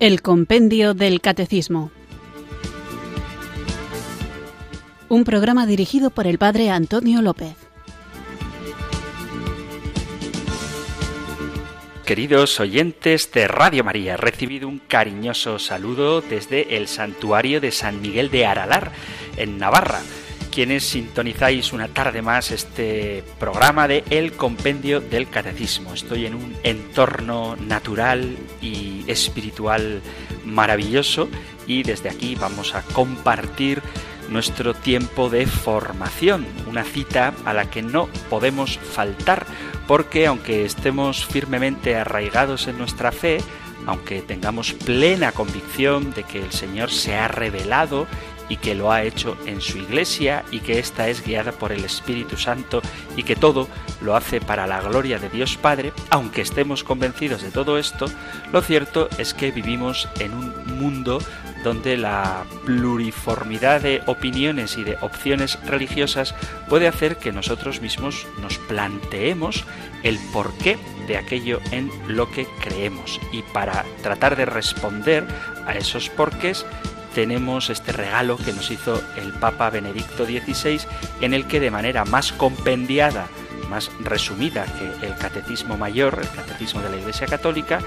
El 0.00 0.22
Compendio 0.22 0.94
del 0.94 1.20
Catecismo. 1.20 1.90
Un 5.08 5.24
programa 5.24 5.66
dirigido 5.66 6.10
por 6.10 6.28
el 6.28 6.38
Padre 6.38 6.70
Antonio 6.70 7.20
López. 7.20 7.56
Queridos 12.06 12.60
oyentes 12.60 13.32
de 13.32 13.48
Radio 13.48 13.82
María, 13.82 14.16
recibido 14.16 14.68
un 14.68 14.78
cariñoso 14.78 15.58
saludo 15.58 16.20
desde 16.20 16.76
el 16.76 16.86
santuario 16.86 17.60
de 17.60 17.72
San 17.72 18.00
Miguel 18.00 18.30
de 18.30 18.46
Aralar, 18.46 18.92
en 19.36 19.58
Navarra 19.58 20.00
quienes 20.58 20.88
sintonizáis 20.88 21.72
una 21.72 21.86
tarde 21.86 22.20
más 22.20 22.50
este 22.50 23.22
programa 23.38 23.86
de 23.86 24.02
El 24.10 24.32
Compendio 24.32 25.00
del 25.00 25.30
Catecismo. 25.30 25.94
Estoy 25.94 26.26
en 26.26 26.34
un 26.34 26.52
entorno 26.64 27.54
natural 27.54 28.36
y 28.60 29.04
espiritual 29.06 30.02
maravilloso 30.44 31.28
y 31.68 31.84
desde 31.84 32.08
aquí 32.08 32.34
vamos 32.34 32.74
a 32.74 32.82
compartir 32.82 33.82
nuestro 34.30 34.74
tiempo 34.74 35.30
de 35.30 35.46
formación, 35.46 36.44
una 36.66 36.82
cita 36.82 37.34
a 37.44 37.54
la 37.54 37.70
que 37.70 37.82
no 37.82 38.08
podemos 38.28 38.78
faltar 38.78 39.46
porque 39.86 40.26
aunque 40.26 40.64
estemos 40.64 41.24
firmemente 41.24 41.94
arraigados 41.94 42.66
en 42.66 42.78
nuestra 42.78 43.12
fe, 43.12 43.38
aunque 43.86 44.22
tengamos 44.22 44.72
plena 44.72 45.30
convicción 45.30 46.12
de 46.14 46.24
que 46.24 46.40
el 46.40 46.50
Señor 46.50 46.90
se 46.90 47.14
ha 47.14 47.28
revelado 47.28 48.08
y 48.48 48.56
que 48.56 48.74
lo 48.74 48.92
ha 48.92 49.02
hecho 49.02 49.36
en 49.46 49.60
su 49.60 49.78
iglesia 49.78 50.44
y 50.50 50.60
que 50.60 50.78
ésta 50.78 51.08
es 51.08 51.24
guiada 51.24 51.52
por 51.52 51.72
el 51.72 51.84
Espíritu 51.84 52.36
Santo 52.36 52.82
y 53.16 53.22
que 53.22 53.36
todo 53.36 53.68
lo 54.00 54.16
hace 54.16 54.40
para 54.40 54.66
la 54.66 54.80
gloria 54.80 55.18
de 55.18 55.28
Dios 55.28 55.56
Padre, 55.56 55.92
aunque 56.10 56.42
estemos 56.42 56.84
convencidos 56.84 57.42
de 57.42 57.50
todo 57.50 57.78
esto, 57.78 58.06
lo 58.52 58.60
cierto 58.62 59.08
es 59.18 59.34
que 59.34 59.50
vivimos 59.50 60.08
en 60.20 60.32
un 60.32 60.78
mundo 60.78 61.20
donde 61.64 61.96
la 61.96 62.44
pluriformidad 62.64 63.80
de 63.80 64.02
opiniones 64.06 64.78
y 64.78 64.84
de 64.84 64.96
opciones 65.00 65.58
religiosas 65.66 66.34
puede 66.68 66.88
hacer 66.88 67.16
que 67.16 67.32
nosotros 67.32 67.80
mismos 67.80 68.26
nos 68.40 68.58
planteemos 68.58 69.64
el 70.02 70.18
porqué 70.32 70.78
de 71.06 71.16
aquello 71.16 71.60
en 71.72 71.90
lo 72.06 72.30
que 72.30 72.46
creemos. 72.60 73.20
Y 73.32 73.42
para 73.42 73.84
tratar 74.02 74.36
de 74.36 74.44
responder 74.44 75.26
a 75.66 75.74
esos 75.74 76.08
porqués, 76.10 76.64
tenemos 77.18 77.68
este 77.68 77.90
regalo 77.90 78.36
que 78.36 78.52
nos 78.52 78.70
hizo 78.70 79.02
el 79.16 79.32
Papa 79.32 79.70
Benedicto 79.70 80.24
XVI, 80.24 80.82
en 81.20 81.34
el 81.34 81.48
que 81.48 81.58
de 81.58 81.72
manera 81.72 82.04
más 82.04 82.30
compendiada, 82.30 83.26
más 83.68 83.90
resumida 83.98 84.64
que 84.66 85.04
el 85.04 85.16
Catecismo 85.16 85.76
Mayor, 85.76 86.20
el 86.22 86.30
Catecismo 86.30 86.80
de 86.80 86.90
la 86.90 86.96
Iglesia 86.96 87.26
Católica, 87.26 87.80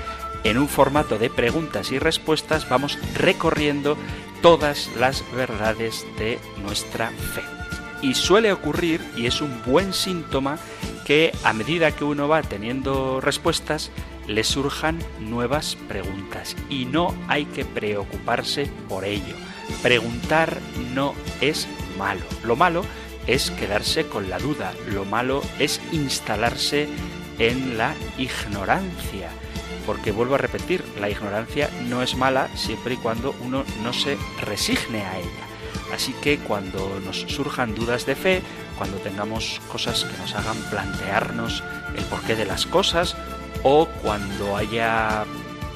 en 0.43 0.57
un 0.57 0.67
formato 0.67 1.17
de 1.17 1.29
preguntas 1.29 1.93
y 1.93 1.97
respuestas 1.97 2.67
vamos 2.67 2.99
recorriendo 3.15 3.95
todas 4.41 4.89
las 4.99 5.23
verdades 5.33 6.05
de 6.17 6.37
nuestra 6.61 7.09
fe. 7.11 7.43
Y 8.01 8.15
suele 8.15 8.51
ocurrir, 8.51 8.99
y 9.15 9.27
es 9.27 9.39
un 9.39 9.63
buen 9.65 9.93
síntoma, 9.93 10.57
que 11.05 11.31
a 11.45 11.53
medida 11.53 11.95
que 11.95 12.03
uno 12.03 12.27
va 12.27 12.41
teniendo 12.41 13.21
respuestas, 13.21 13.91
le 14.27 14.43
surjan 14.43 14.99
nuevas 15.19 15.77
preguntas 15.87 16.55
y 16.69 16.85
no 16.85 17.15
hay 17.27 17.45
que 17.45 17.65
preocuparse 17.65 18.69
por 18.87 19.05
ello. 19.05 19.35
Preguntar 19.81 20.57
no 20.93 21.13
es 21.41 21.67
malo. 21.97 22.21
Lo 22.43 22.55
malo 22.55 22.83
es 23.27 23.51
quedarse 23.51 24.07
con 24.07 24.29
la 24.29 24.39
duda. 24.39 24.73
Lo 24.87 25.05
malo 25.05 25.41
es 25.59 25.81
instalarse 25.91 26.87
en 27.39 27.77
la 27.77 27.93
ignorancia. 28.17 29.29
Porque 29.85 30.11
vuelvo 30.11 30.35
a 30.35 30.39
repetir, 30.39 30.83
la 30.99 31.09
ignorancia 31.09 31.69
no 31.87 32.03
es 32.03 32.15
mala 32.15 32.49
siempre 32.55 32.93
y 32.93 32.97
cuando 32.97 33.35
uno 33.41 33.63
no 33.83 33.93
se 33.93 34.17
resigne 34.41 35.01
a 35.01 35.17
ella. 35.17 35.51
Así 35.93 36.13
que 36.21 36.37
cuando 36.37 36.99
nos 37.03 37.21
surjan 37.21 37.75
dudas 37.75 38.05
de 38.05 38.15
fe, 38.15 38.41
cuando 38.77 38.97
tengamos 38.97 39.59
cosas 39.71 40.05
que 40.05 40.17
nos 40.17 40.35
hagan 40.35 40.57
plantearnos 40.69 41.63
el 41.97 42.03
porqué 42.05 42.35
de 42.35 42.45
las 42.45 42.65
cosas, 42.65 43.17
o 43.63 43.87
cuando 44.01 44.55
haya 44.57 45.25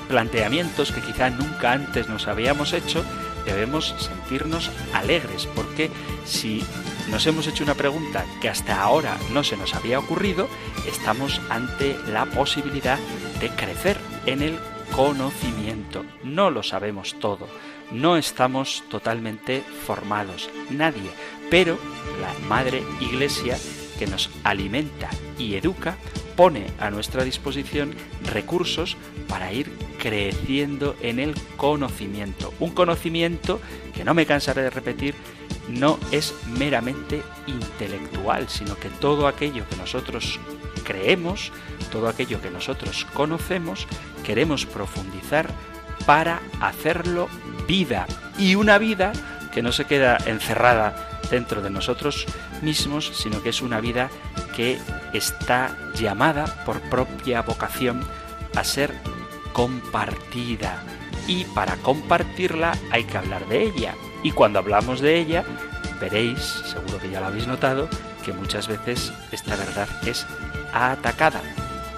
planteamientos 0.08 0.92
que 0.92 1.02
quizá 1.02 1.30
nunca 1.30 1.72
antes 1.72 2.08
nos 2.08 2.28
habíamos 2.28 2.74
hecho, 2.74 3.04
debemos 3.46 3.96
sentirnos 3.98 4.72
alegres, 4.94 5.48
porque 5.56 5.90
si 6.26 6.64
nos 7.10 7.26
hemos 7.28 7.48
hecho 7.48 7.64
una 7.64 7.76
pregunta 7.76 8.26
que 8.42 8.50
hasta 8.50 8.82
ahora 8.82 9.18
no 9.32 9.44
se 9.44 9.58
nos 9.58 9.76
había 9.76 10.00
ocurrido, 10.00 10.48
estamos 10.88 11.40
ante 11.50 11.96
la 12.12 12.26
posibilidad 12.26 13.00
de 13.40 13.50
crecer 13.50 13.98
en 14.26 14.42
el 14.42 14.58
conocimiento. 14.96 16.06
No 16.24 16.50
lo 16.50 16.64
sabemos 16.64 17.16
todo, 17.20 17.48
no 17.92 18.18
estamos 18.18 18.84
totalmente 18.90 19.64
formados, 19.86 20.50
nadie, 20.70 21.12
pero 21.50 21.78
la 22.22 22.48
Madre 22.48 22.84
Iglesia 23.00 23.58
que 24.00 24.08
nos 24.08 24.30
alimenta 24.44 25.10
y 25.38 25.56
educa 25.56 25.98
pone 26.36 26.68
a 26.80 26.90
nuestra 26.90 27.24
disposición 27.24 27.94
recursos 28.24 28.98
para 29.28 29.52
ir 29.54 29.72
creciendo 30.00 30.96
en 31.02 31.20
el 31.20 31.34
conocimiento. 31.58 32.54
Un 32.60 32.72
conocimiento 32.72 33.60
que 33.94 34.04
no 34.04 34.14
me 34.14 34.26
cansaré 34.26 34.62
de 34.62 34.70
repetir, 34.70 35.16
no 35.70 35.98
es 36.12 36.34
meramente 36.58 37.24
intelectual, 37.48 38.50
sino 38.50 38.76
que 38.76 38.90
todo 38.90 39.28
aquello 39.28 39.68
que 39.68 39.78
nosotros 39.78 40.40
creemos, 40.84 41.52
todo 41.92 42.08
aquello 42.08 42.42
que 42.42 42.52
nosotros 42.52 43.06
conocemos, 43.14 43.88
queremos 44.24 44.66
profundizar 44.66 45.50
para 46.06 46.42
hacerlo 46.62 47.28
vida. 47.68 48.06
Y 48.38 48.56
una 48.56 48.78
vida 48.78 49.14
que 49.54 49.64
no 49.64 49.72
se 49.72 49.86
queda 49.86 50.18
encerrada 50.26 51.15
dentro 51.30 51.62
de 51.62 51.70
nosotros 51.70 52.26
mismos, 52.62 53.12
sino 53.14 53.42
que 53.42 53.50
es 53.50 53.62
una 53.62 53.80
vida 53.80 54.10
que 54.56 54.80
está 55.14 55.76
llamada 55.96 56.46
por 56.66 56.82
propia 56.82 57.42
vocación 57.42 58.04
a 58.56 58.64
ser 58.64 58.94
compartida. 59.54 60.84
Y 61.28 61.46
para 61.46 61.76
compartirla 61.78 62.78
hay 62.92 63.06
que 63.06 63.18
hablar 63.18 63.48
de 63.48 63.64
ella. 63.64 63.96
Y 64.24 64.32
cuando 64.32 64.60
hablamos 64.60 65.02
de 65.02 65.18
ella, 65.18 65.44
veréis, 66.00 66.40
seguro 66.40 67.00
que 67.00 67.10
ya 67.10 67.20
lo 67.20 67.28
habéis 67.28 67.48
notado, 67.48 67.90
que 68.24 68.34
muchas 68.34 68.68
veces 68.68 69.14
esta 69.32 69.56
verdad 69.56 69.88
es 70.06 70.26
atacada. 70.74 71.42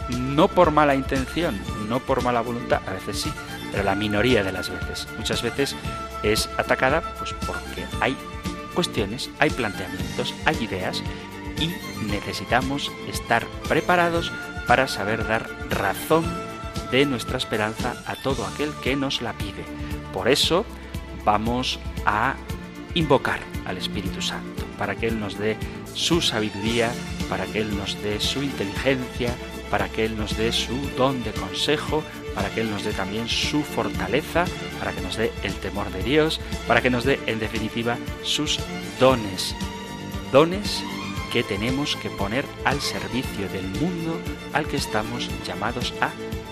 No 0.10 0.48
por 0.48 0.72
mala 0.72 0.96
intención, 0.96 1.60
no 1.90 2.00
por 2.00 2.24
mala 2.24 2.42
voluntad, 2.42 2.82
a 2.88 2.94
veces 2.94 3.22
sí, 3.22 3.34
pero 3.72 3.84
la 3.84 3.96
minoría 3.96 4.44
de 4.44 4.52
las 4.52 4.70
veces. 4.70 5.08
Muchas 5.18 5.42
veces 5.42 5.76
es 6.24 6.50
atacada 6.58 7.02
pues 7.18 7.34
porque 7.46 7.86
hay 8.02 8.18
cuestiones, 8.78 9.32
hay 9.40 9.50
planteamientos, 9.50 10.36
hay 10.46 10.64
ideas 10.64 11.02
y 11.60 11.72
necesitamos 12.06 12.92
estar 13.10 13.44
preparados 13.68 14.32
para 14.68 14.88
saber 14.88 15.28
dar 15.28 15.50
razón 15.72 16.24
de 16.92 17.08
nuestra 17.08 17.40
esperanza 17.40 17.96
a 18.06 18.16
todo 18.18 18.46
aquel 18.46 18.70
que 18.84 18.96
nos 18.96 19.24
la 19.24 19.34
pide. 19.34 19.66
Por 20.14 20.28
eso 20.28 20.64
vamos 21.26 21.80
a 22.06 22.36
invocar 22.94 23.40
al 23.66 23.80
Espíritu 23.80 24.22
Santo, 24.22 24.64
para 24.78 24.94
que 24.94 25.08
Él 25.08 25.20
nos 25.20 25.40
dé 25.40 25.58
su 25.96 26.22
sabiduría, 26.22 26.92
para 27.32 27.48
que 27.48 27.62
Él 27.62 27.76
nos 27.76 28.00
dé 28.04 28.20
su 28.20 28.44
inteligencia, 28.44 29.34
para 29.70 29.90
que 29.90 30.06
Él 30.06 30.18
nos 30.18 30.38
dé 30.38 30.52
su 30.52 30.76
don 30.98 31.24
de 31.24 31.32
consejo, 31.32 32.04
para 32.36 32.50
que 32.50 32.62
Él 32.62 32.70
nos 32.72 32.84
dé 32.84 32.92
también 32.94 33.28
su 33.28 33.64
fortaleza, 33.64 34.46
para 34.80 34.92
que 34.92 35.02
nos 35.02 35.18
dé 35.18 35.32
el 35.44 35.54
temor 35.56 35.92
de 35.92 36.04
Dios, 36.04 36.40
para 36.68 36.82
que 36.82 36.90
nos 36.90 37.04
dé 37.04 37.20
en 37.26 37.40
definitiva 37.40 37.98
sus 38.24 38.60
dones. 39.00 39.56
Dones 40.32 40.84
que 41.32 41.44
tenemos 41.44 41.96
que 41.96 42.10
poner 42.10 42.46
al 42.66 42.82
servicio 42.82 43.50
del 43.50 43.68
mundo 43.68 44.20
al 44.54 44.66
que 44.68 44.78
estamos 44.78 45.30
llamados 45.46 45.94
a 46.02 46.12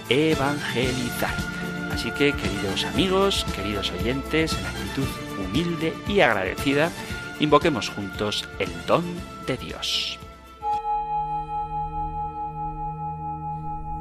evangelizar. 0.10 1.36
Así 1.92 2.12
que, 2.12 2.34
queridos 2.34 2.84
amigos, 2.84 3.46
queridos 3.56 3.92
oyentes, 3.92 4.54
en 4.54 4.66
actitud 4.66 5.08
humilde 5.40 5.94
y 6.08 6.20
agradecida, 6.20 6.92
invoquemos 7.40 7.90
juntos 7.90 8.48
el 8.60 8.70
don 8.86 9.04
de 9.48 9.58
Dios. 9.58 10.20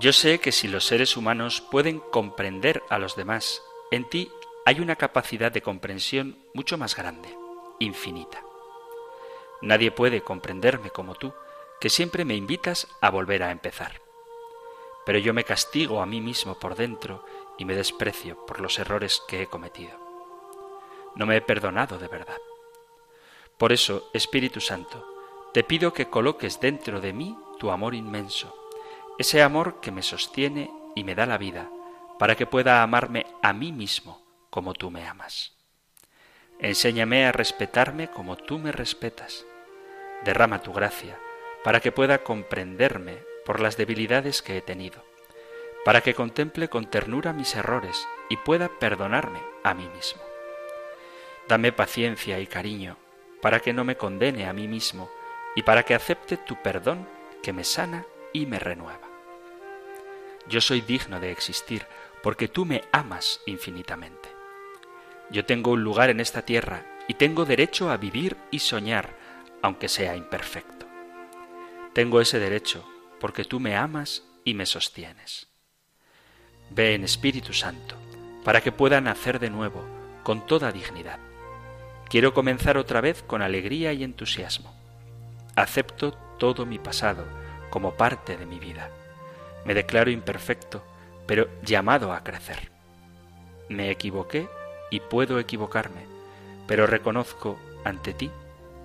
Yo 0.00 0.14
sé 0.14 0.40
que 0.40 0.50
si 0.50 0.66
los 0.66 0.86
seres 0.86 1.18
humanos 1.18 1.60
pueden 1.60 2.00
comprender 2.00 2.82
a 2.88 2.98
los 2.98 3.16
demás, 3.16 3.62
en 3.90 4.08
ti 4.08 4.32
hay 4.64 4.80
una 4.80 4.96
capacidad 4.96 5.52
de 5.52 5.60
comprensión 5.60 6.38
mucho 6.54 6.78
más 6.78 6.96
grande, 6.96 7.36
infinita. 7.80 8.42
Nadie 9.60 9.90
puede 9.90 10.22
comprenderme 10.22 10.88
como 10.88 11.16
tú, 11.16 11.34
que 11.82 11.90
siempre 11.90 12.24
me 12.24 12.34
invitas 12.34 12.88
a 13.02 13.10
volver 13.10 13.42
a 13.42 13.50
empezar. 13.50 14.00
Pero 15.04 15.18
yo 15.18 15.34
me 15.34 15.44
castigo 15.44 16.00
a 16.00 16.06
mí 16.06 16.22
mismo 16.22 16.58
por 16.58 16.76
dentro 16.76 17.22
y 17.58 17.66
me 17.66 17.76
desprecio 17.76 18.46
por 18.46 18.62
los 18.62 18.78
errores 18.78 19.20
que 19.28 19.42
he 19.42 19.48
cometido. 19.48 20.00
No 21.14 21.26
me 21.26 21.36
he 21.36 21.42
perdonado 21.42 21.98
de 21.98 22.08
verdad. 22.08 22.40
Por 23.58 23.70
eso, 23.70 24.08
Espíritu 24.14 24.62
Santo, 24.62 25.06
te 25.52 25.62
pido 25.62 25.92
que 25.92 26.08
coloques 26.08 26.58
dentro 26.58 27.02
de 27.02 27.12
mí 27.12 27.36
tu 27.58 27.70
amor 27.70 27.94
inmenso, 27.94 28.59
ese 29.20 29.42
amor 29.42 29.82
que 29.82 29.90
me 29.90 30.02
sostiene 30.02 30.70
y 30.96 31.04
me 31.04 31.14
da 31.14 31.26
la 31.26 31.36
vida, 31.36 31.68
para 32.18 32.36
que 32.36 32.46
pueda 32.46 32.82
amarme 32.82 33.26
a 33.42 33.52
mí 33.52 33.70
mismo 33.70 34.26
como 34.48 34.72
tú 34.72 34.90
me 34.90 35.06
amas. 35.06 35.52
Enséñame 36.58 37.26
a 37.26 37.32
respetarme 37.32 38.08
como 38.08 38.36
tú 38.36 38.58
me 38.58 38.72
respetas. 38.72 39.44
Derrama 40.24 40.62
tu 40.62 40.72
gracia 40.72 41.18
para 41.62 41.80
que 41.80 41.92
pueda 41.92 42.24
comprenderme 42.24 43.18
por 43.44 43.60
las 43.60 43.76
debilidades 43.76 44.40
que 44.40 44.56
he 44.56 44.62
tenido, 44.62 45.04
para 45.84 46.00
que 46.00 46.14
contemple 46.14 46.68
con 46.68 46.86
ternura 46.86 47.34
mis 47.34 47.54
errores 47.56 48.08
y 48.30 48.38
pueda 48.38 48.70
perdonarme 48.78 49.42
a 49.64 49.74
mí 49.74 49.86
mismo. 49.94 50.22
Dame 51.46 51.72
paciencia 51.72 52.40
y 52.40 52.46
cariño 52.46 52.96
para 53.42 53.60
que 53.60 53.74
no 53.74 53.84
me 53.84 53.98
condene 53.98 54.46
a 54.46 54.54
mí 54.54 54.66
mismo 54.66 55.10
y 55.54 55.62
para 55.62 55.82
que 55.82 55.94
acepte 55.94 56.38
tu 56.38 56.56
perdón 56.62 57.06
que 57.42 57.52
me 57.52 57.64
sana 57.64 58.06
y 58.32 58.46
me 58.46 58.58
renueva. 58.58 59.09
Yo 60.50 60.60
soy 60.60 60.80
digno 60.80 61.20
de 61.20 61.30
existir 61.30 61.86
porque 62.24 62.48
tú 62.48 62.66
me 62.66 62.82
amas 62.90 63.40
infinitamente. 63.46 64.28
Yo 65.30 65.44
tengo 65.44 65.70
un 65.70 65.84
lugar 65.84 66.10
en 66.10 66.18
esta 66.18 66.42
tierra 66.42 66.84
y 67.06 67.14
tengo 67.14 67.44
derecho 67.44 67.88
a 67.88 67.96
vivir 67.96 68.36
y 68.50 68.58
soñar, 68.58 69.16
aunque 69.62 69.88
sea 69.88 70.16
imperfecto. 70.16 70.86
Tengo 71.94 72.20
ese 72.20 72.40
derecho 72.40 72.84
porque 73.20 73.44
tú 73.44 73.60
me 73.60 73.76
amas 73.76 74.24
y 74.44 74.54
me 74.54 74.66
sostienes. 74.66 75.46
Ven 76.70 77.04
Espíritu 77.04 77.52
Santo 77.52 77.94
para 78.44 78.60
que 78.60 78.72
pueda 78.72 79.00
nacer 79.00 79.38
de 79.38 79.50
nuevo 79.50 79.84
con 80.24 80.46
toda 80.46 80.72
dignidad. 80.72 81.20
Quiero 82.08 82.34
comenzar 82.34 82.76
otra 82.76 83.00
vez 83.00 83.22
con 83.22 83.40
alegría 83.40 83.92
y 83.92 84.02
entusiasmo. 84.02 84.74
Acepto 85.54 86.12
todo 86.38 86.66
mi 86.66 86.80
pasado 86.80 87.24
como 87.70 87.94
parte 87.94 88.36
de 88.36 88.46
mi 88.46 88.58
vida. 88.58 88.90
Me 89.64 89.74
declaro 89.74 90.10
imperfecto, 90.10 90.82
pero 91.26 91.48
llamado 91.62 92.12
a 92.12 92.24
crecer. 92.24 92.70
Me 93.68 93.90
equivoqué 93.90 94.48
y 94.90 95.00
puedo 95.00 95.38
equivocarme, 95.38 96.06
pero 96.66 96.86
reconozco 96.86 97.58
ante 97.84 98.12
ti 98.12 98.30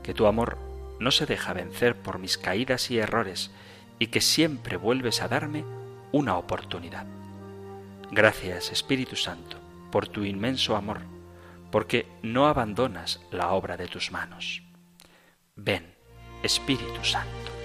que 0.04 0.14
tu 0.14 0.28
amor 0.28 0.58
no 1.00 1.12
se 1.12 1.26
deja 1.26 1.54
vencer 1.54 1.96
por 1.96 2.20
mis 2.20 2.38
caídas 2.38 2.92
y 2.92 3.00
errores 3.00 3.52
y 4.00 4.08
que 4.08 4.22
siempre 4.22 4.78
vuelves 4.78 5.22
a 5.22 5.28
darme 5.28 5.64
una 6.12 6.38
oportunidad. 6.38 7.06
Gracias, 8.12 8.72
Espíritu 8.72 9.16
Santo, 9.16 9.58
por 9.92 10.08
tu 10.08 10.24
inmenso 10.24 10.76
amor, 10.76 11.02
porque 11.72 12.08
no 12.22 12.48
abandonas 12.48 13.20
la 13.32 13.52
obra 13.52 13.78
de 13.78 13.88
tus 13.88 14.12
manos. 14.12 14.62
Ven, 15.56 15.96
Espíritu 16.44 17.04
Santo. 17.04 17.65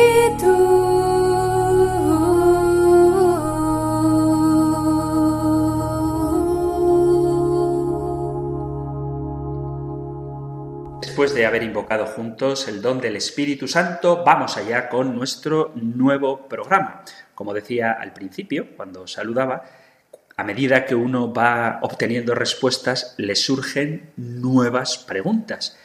Después 11.21 11.37
de 11.37 11.45
haber 11.45 11.61
invocado 11.61 12.07
juntos 12.07 12.67
el 12.67 12.81
don 12.81 12.99
del 12.99 13.15
Espíritu 13.15 13.67
Santo, 13.67 14.23
vamos 14.25 14.57
allá 14.57 14.89
con 14.89 15.15
nuestro 15.15 15.71
nuevo 15.75 16.47
programa. 16.47 17.03
Como 17.35 17.53
decía 17.53 17.91
al 17.91 18.11
principio, 18.11 18.69
cuando 18.75 19.05
saludaba, 19.05 19.61
a 20.35 20.43
medida 20.43 20.83
que 20.87 20.95
uno 20.95 21.31
va 21.31 21.77
obteniendo 21.83 22.33
respuestas, 22.33 23.13
le 23.19 23.35
surgen 23.35 24.09
nuevas 24.17 24.97
preguntas. 24.97 25.77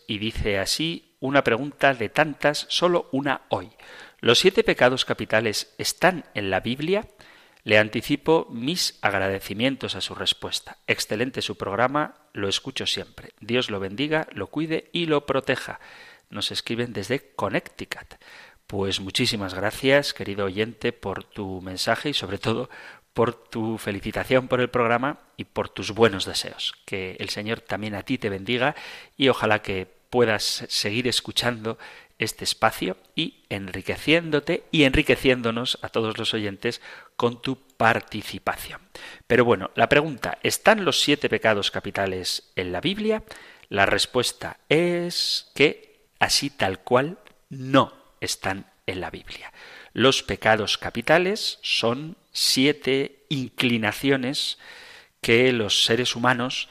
y 0.08 0.18
dice 0.18 0.60
así 0.60 1.07
una 1.20 1.44
pregunta 1.44 1.94
de 1.94 2.10
tantas, 2.10 2.66
solo 2.70 3.10
una 3.12 3.42
hoy. 3.50 3.72
¿Los 4.20 4.40
siete 4.40 4.64
pecados 4.64 5.06
capitales 5.06 5.74
están 5.78 6.26
en 6.34 6.50
la 6.50 6.60
Biblia? 6.60 7.08
Le 7.64 7.78
anticipo 7.78 8.48
mis 8.50 8.98
agradecimientos 9.02 9.96
a 9.96 10.02
su 10.02 10.16
respuesta. 10.16 10.78
Excelente 10.88 11.42
su 11.42 11.58
programa, 11.58 12.16
lo 12.34 12.48
escucho 12.48 12.86
siempre. 12.86 13.32
Dios 13.42 13.70
lo 13.70 13.80
bendiga, 13.80 14.28
lo 14.32 14.48
cuide 14.48 14.90
y 14.94 15.06
lo 15.06 15.26
proteja. 15.26 15.80
Nos 16.30 16.52
escriben 16.52 16.94
desde 16.94 17.34
Connecticut. 17.36 18.16
Pues 18.68 19.00
muchísimas 19.00 19.54
gracias, 19.54 20.14
querido 20.14 20.46
oyente, 20.46 20.94
por 20.94 21.24
tu 21.24 21.62
mensaje 21.62 22.10
y 22.10 22.14
sobre 22.14 22.38
todo 22.38 22.70
por 23.14 23.34
tu 23.34 23.80
felicitación 23.80 24.48
por 24.48 24.62
el 24.62 24.70
programa 24.70 25.20
y 25.38 25.46
por 25.46 25.70
tus 25.70 25.92
buenos 25.92 26.26
deseos. 26.26 26.74
Que 26.86 27.16
el 27.20 27.30
Señor 27.30 27.62
también 27.62 27.96
a 27.96 28.04
ti 28.04 28.18
te 28.18 28.30
bendiga 28.30 28.76
y 29.18 29.30
ojalá 29.30 29.64
que 29.64 29.97
puedas 30.10 30.66
seguir 30.68 31.08
escuchando 31.08 31.78
este 32.20 32.44
espacio 32.44 32.98
y 33.16 33.44
enriqueciéndote 33.50 34.64
y 34.72 34.84
enriqueciéndonos 34.84 35.78
a 35.82 35.90
todos 35.90 36.18
los 36.18 36.34
oyentes 36.34 36.82
con 37.16 37.42
tu 37.42 37.58
participación. 37.78 38.82
Pero 39.28 39.46
bueno, 39.46 39.72
la 39.76 39.90
pregunta, 39.90 40.40
¿están 40.44 40.84
los 40.86 41.02
siete 41.02 41.30
pecados 41.30 41.72
capitales 41.72 42.52
en 42.56 42.72
la 42.72 42.82
Biblia? 42.82 43.24
La 43.70 43.86
respuesta 43.86 44.58
es 44.70 45.52
que 45.54 46.08
así 46.20 46.50
tal 46.50 46.80
cual 46.80 47.20
no 47.50 47.94
están 48.22 48.66
en 48.88 49.02
la 49.02 49.12
Biblia. 49.12 49.54
Los 49.94 50.24
pecados 50.24 50.78
capitales 50.78 51.60
son 51.62 52.18
siete 52.32 53.26
inclinaciones 53.30 54.58
que 55.22 55.52
los 55.52 55.86
seres 55.86 56.16
humanos 56.16 56.70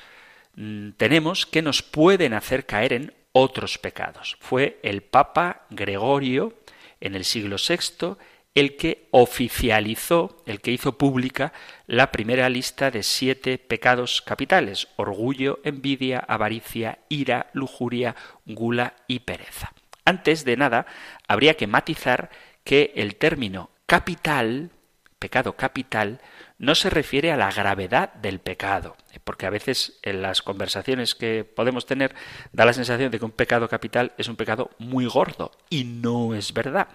mm, 0.55 0.91
tenemos 0.93 1.45
que 1.47 1.63
nos 1.63 1.83
pueden 1.83 2.33
hacer 2.35 2.67
caer 2.67 2.93
en 2.93 3.16
otros 3.39 3.77
pecados. 3.77 4.39
Fue 4.41 4.81
el 4.83 5.03
Papa 5.03 5.67
Gregorio 5.69 6.55
en 7.01 7.15
el 7.15 7.27
siglo 7.27 7.57
VI 7.57 8.17
el 8.55 8.77
que 8.77 9.09
oficializó, 9.11 10.43
el 10.47 10.63
que 10.63 10.71
hizo 10.71 10.97
pública 10.97 11.53
la 11.87 12.11
primera 12.11 12.49
lista 12.49 12.91
de 12.91 13.03
siete 13.03 13.59
pecados 13.59 14.23
capitales, 14.23 14.89
orgullo, 14.97 15.61
envidia, 15.63 16.21
avaricia, 16.21 17.01
ira, 17.11 17.51
lujuria, 17.53 18.17
gula 18.47 18.95
y 19.07 19.19
pereza. 19.19 19.75
Antes 20.07 20.47
de 20.47 20.57
nada, 20.57 20.87
habría 21.29 21.59
que 21.59 21.67
matizar 21.67 22.31
que 22.65 22.95
el 22.97 23.17
término 23.17 23.69
capital, 23.85 24.71
pecado 25.19 25.57
capital, 25.57 26.21
no 26.59 26.75
se 26.75 26.91
refiere 26.91 27.33
a 27.33 27.37
la 27.37 27.51
gravedad 27.51 28.13
del 28.15 28.39
pecado, 28.39 28.97
porque 29.25 29.47
a 29.47 29.51
veces 29.51 29.99
en 30.03 30.23
las 30.23 30.43
conversaciones 30.43 31.15
que 31.15 31.45
podemos 31.45 31.87
tener 31.87 32.15
da 32.53 32.65
la 32.65 32.73
sensación 32.73 33.11
de 33.11 33.19
que 33.19 33.25
un 33.25 33.31
pecado 33.31 33.69
capital 33.69 34.13
es 34.19 34.29
un 34.29 34.37
pecado 34.37 34.71
muy 34.79 35.07
gordo, 35.07 35.53
y 35.71 35.85
no 35.85 36.35
es 36.35 36.53
verdad. 36.53 36.89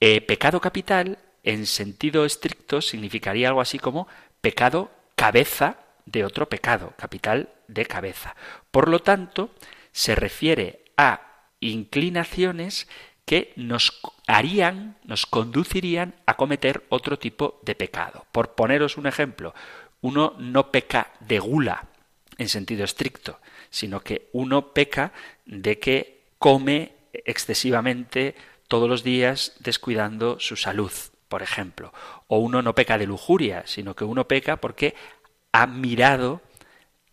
Eh, 0.00 0.20
pecado 0.20 0.60
capital, 0.60 1.18
en 1.42 1.66
sentido 1.66 2.24
estricto, 2.24 2.80
significaría 2.80 3.48
algo 3.48 3.60
así 3.60 3.78
como 3.78 4.08
pecado 4.40 4.90
cabeza 5.16 5.78
de 6.06 6.24
otro 6.24 6.48
pecado, 6.48 6.94
capital 6.96 7.50
de 7.66 7.86
cabeza. 7.86 8.36
Por 8.70 8.88
lo 8.88 9.00
tanto, 9.00 9.50
se 9.92 10.14
refiere 10.14 10.84
a 10.96 11.28
inclinaciones 11.60 12.88
que 13.28 13.52
nos 13.56 14.00
harían, 14.26 14.96
nos 15.04 15.26
conducirían 15.26 16.14
a 16.24 16.38
cometer 16.38 16.86
otro 16.88 17.18
tipo 17.18 17.60
de 17.62 17.74
pecado. 17.74 18.24
Por 18.32 18.54
poneros 18.54 18.96
un 18.96 19.06
ejemplo, 19.06 19.54
uno 20.00 20.34
no 20.38 20.72
peca 20.72 21.12
de 21.20 21.38
gula 21.38 21.88
en 22.38 22.48
sentido 22.48 22.84
estricto, 22.84 23.38
sino 23.68 24.00
que 24.00 24.30
uno 24.32 24.72
peca 24.72 25.12
de 25.44 25.78
que 25.78 26.22
come 26.38 26.92
excesivamente 27.12 28.34
todos 28.66 28.88
los 28.88 29.04
días 29.04 29.52
descuidando 29.58 30.40
su 30.40 30.56
salud, 30.56 30.92
por 31.28 31.42
ejemplo. 31.42 31.92
O 32.28 32.38
uno 32.38 32.62
no 32.62 32.74
peca 32.74 32.96
de 32.96 33.06
lujuria, 33.06 33.62
sino 33.66 33.94
que 33.94 34.04
uno 34.04 34.26
peca 34.26 34.56
porque 34.56 34.94
ha 35.52 35.66
mirado 35.66 36.40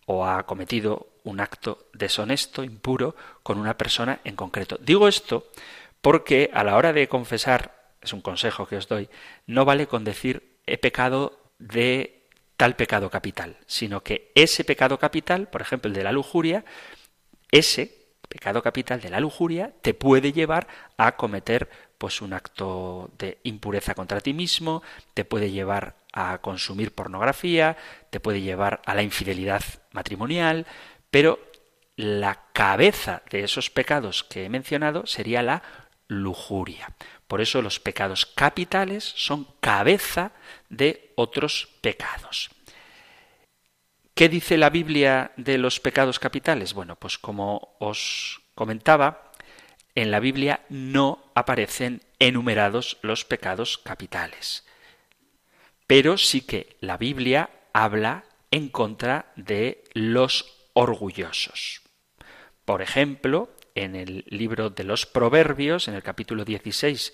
o 0.05 0.25
ha 0.25 0.45
cometido 0.45 1.09
un 1.25 1.41
acto 1.41 1.89
deshonesto, 1.91 2.63
impuro, 2.63 3.17
con 3.43 3.57
una 3.57 3.75
persona 3.77 4.21
en 4.23 4.37
concreto. 4.37 4.77
Digo 4.79 5.09
esto 5.09 5.49
porque 6.01 6.49
a 6.53 6.63
la 6.63 6.75
hora 6.75 6.93
de 6.93 7.07
confesar, 7.07 7.93
es 8.01 8.13
un 8.13 8.21
consejo 8.21 8.67
que 8.67 8.77
os 8.77 8.87
doy, 8.87 9.09
no 9.47 9.65
vale 9.65 9.87
con 9.87 10.03
decir 10.03 10.59
he 10.65 10.77
pecado 10.77 11.39
de 11.59 12.29
tal 12.57 12.75
pecado 12.75 13.09
capital, 13.09 13.57
sino 13.65 14.01
que 14.01 14.31
ese 14.35 14.63
pecado 14.63 14.97
capital, 14.97 15.47
por 15.47 15.61
ejemplo 15.61 15.89
el 15.89 15.95
de 15.95 16.03
la 16.03 16.11
lujuria, 16.11 16.63
ese 17.51 18.05
pecado 18.29 18.61
capital 18.61 19.01
de 19.01 19.09
la 19.09 19.19
lujuria 19.19 19.73
te 19.81 19.93
puede 19.93 20.31
llevar 20.31 20.67
a 20.97 21.15
cometer 21.15 21.69
pues 21.97 22.21
un 22.21 22.33
acto 22.33 23.09
de 23.17 23.39
impureza 23.43 23.93
contra 23.93 24.21
ti 24.21 24.33
mismo, 24.33 24.83
te 25.13 25.25
puede 25.25 25.51
llevar 25.51 25.95
a 26.13 26.39
consumir 26.39 26.93
pornografía, 26.93 27.77
te 28.09 28.19
puede 28.19 28.41
llevar 28.41 28.81
a 28.85 28.95
la 28.95 29.03
infidelidad 29.03 29.63
matrimonial, 29.91 30.65
pero 31.09 31.39
la 31.95 32.43
cabeza 32.51 33.21
de 33.31 33.43
esos 33.43 33.69
pecados 33.69 34.23
que 34.23 34.45
he 34.45 34.49
mencionado 34.49 35.05
sería 35.05 35.41
la 35.41 35.63
lujuria. 36.07 36.95
Por 37.27 37.41
eso 37.41 37.61
los 37.61 37.79
pecados 37.79 38.25
capitales 38.25 39.03
son 39.15 39.47
cabeza 39.59 40.31
de 40.69 41.11
otros 41.15 41.69
pecados. 41.81 42.49
¿Qué 44.13 44.29
dice 44.29 44.57
la 44.57 44.69
Biblia 44.69 45.31
de 45.35 45.57
los 45.57 45.79
pecados 45.79 46.19
capitales? 46.19 46.73
Bueno, 46.73 46.95
pues 46.95 47.17
como 47.17 47.75
os 47.79 48.41
comentaba, 48.55 49.31
en 49.93 50.11
la 50.11 50.19
Biblia 50.19 50.61
no 50.69 51.31
aparecen 51.35 52.01
enumerados 52.19 52.97
los 53.01 53.25
pecados 53.25 53.77
capitales. 53.77 54.65
Pero 55.87 56.17
sí 56.17 56.41
que 56.41 56.77
la 56.79 56.97
Biblia 56.97 57.49
habla 57.73 58.25
en 58.51 58.69
contra 58.69 59.31
de 59.35 59.83
los 59.93 60.69
orgullosos. 60.73 61.81
Por 62.63 62.81
ejemplo, 62.81 63.49
en 63.75 63.95
el 63.95 64.25
libro 64.27 64.69
de 64.69 64.83
los 64.83 65.05
Proverbios, 65.05 65.87
en 65.87 65.93
el 65.93 66.03
capítulo 66.03 66.45
16, 66.45 67.13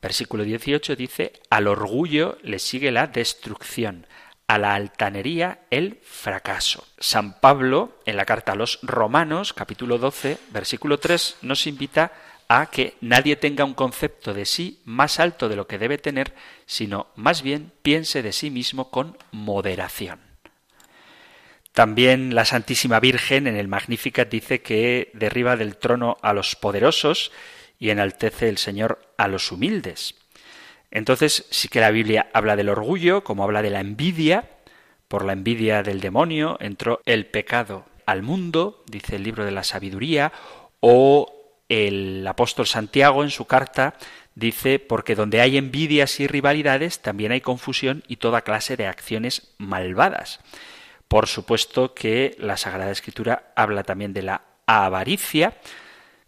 versículo 0.00 0.44
18, 0.44 0.94
dice, 0.94 1.32
al 1.50 1.66
orgullo 1.66 2.38
le 2.42 2.58
sigue 2.58 2.92
la 2.92 3.06
destrucción, 3.06 4.06
a 4.46 4.58
la 4.58 4.74
altanería 4.74 5.60
el 5.70 5.98
fracaso. 6.02 6.86
San 6.98 7.40
Pablo, 7.40 7.98
en 8.04 8.16
la 8.16 8.26
carta 8.26 8.52
a 8.52 8.56
los 8.56 8.78
Romanos, 8.82 9.52
capítulo 9.54 9.98
12, 9.98 10.38
versículo 10.50 10.98
3, 10.98 11.38
nos 11.42 11.66
invita 11.66 12.12
a 12.48 12.66
que 12.66 12.96
nadie 13.00 13.36
tenga 13.36 13.64
un 13.64 13.72
concepto 13.72 14.34
de 14.34 14.44
sí 14.44 14.80
más 14.84 15.20
alto 15.20 15.48
de 15.48 15.56
lo 15.56 15.66
que 15.66 15.78
debe 15.78 15.96
tener, 15.96 16.34
sino 16.66 17.06
más 17.16 17.42
bien 17.42 17.72
piense 17.82 18.22
de 18.22 18.32
sí 18.32 18.50
mismo 18.50 18.90
con 18.90 19.16
moderación. 19.30 20.31
También 21.72 22.34
la 22.34 22.44
Santísima 22.44 23.00
Virgen 23.00 23.46
en 23.46 23.56
el 23.56 23.66
Magnificat 23.66 24.28
dice 24.28 24.60
que 24.60 25.10
derriba 25.14 25.56
del 25.56 25.76
trono 25.76 26.18
a 26.20 26.34
los 26.34 26.54
poderosos 26.54 27.32
y 27.78 27.90
enaltece 27.90 28.48
el 28.48 28.58
Señor 28.58 29.00
a 29.16 29.26
los 29.26 29.50
humildes. 29.50 30.14
Entonces 30.90 31.46
sí 31.50 31.68
que 31.68 31.80
la 31.80 31.90
Biblia 31.90 32.28
habla 32.34 32.56
del 32.56 32.68
orgullo, 32.68 33.24
como 33.24 33.42
habla 33.42 33.62
de 33.62 33.70
la 33.70 33.80
envidia. 33.80 34.50
Por 35.08 35.24
la 35.24 35.32
envidia 35.32 35.82
del 35.82 36.00
demonio 36.00 36.58
entró 36.60 37.00
el 37.06 37.26
pecado 37.26 37.86
al 38.04 38.22
mundo, 38.22 38.84
dice 38.86 39.16
el 39.16 39.22
libro 39.22 39.44
de 39.44 39.52
la 39.52 39.64
sabiduría, 39.64 40.32
o 40.80 41.54
el 41.70 42.26
apóstol 42.26 42.66
Santiago 42.66 43.22
en 43.22 43.30
su 43.30 43.46
carta 43.46 43.94
dice, 44.34 44.78
porque 44.78 45.14
donde 45.14 45.40
hay 45.40 45.56
envidias 45.56 46.20
y 46.20 46.26
rivalidades, 46.26 47.00
también 47.00 47.32
hay 47.32 47.40
confusión 47.40 48.02
y 48.08 48.16
toda 48.16 48.42
clase 48.42 48.76
de 48.76 48.86
acciones 48.86 49.54
malvadas. 49.56 50.40
Por 51.12 51.26
supuesto 51.26 51.92
que 51.92 52.34
la 52.38 52.56
Sagrada 52.56 52.90
Escritura 52.90 53.52
habla 53.54 53.82
también 53.82 54.14
de 54.14 54.22
la 54.22 54.44
avaricia. 54.64 55.58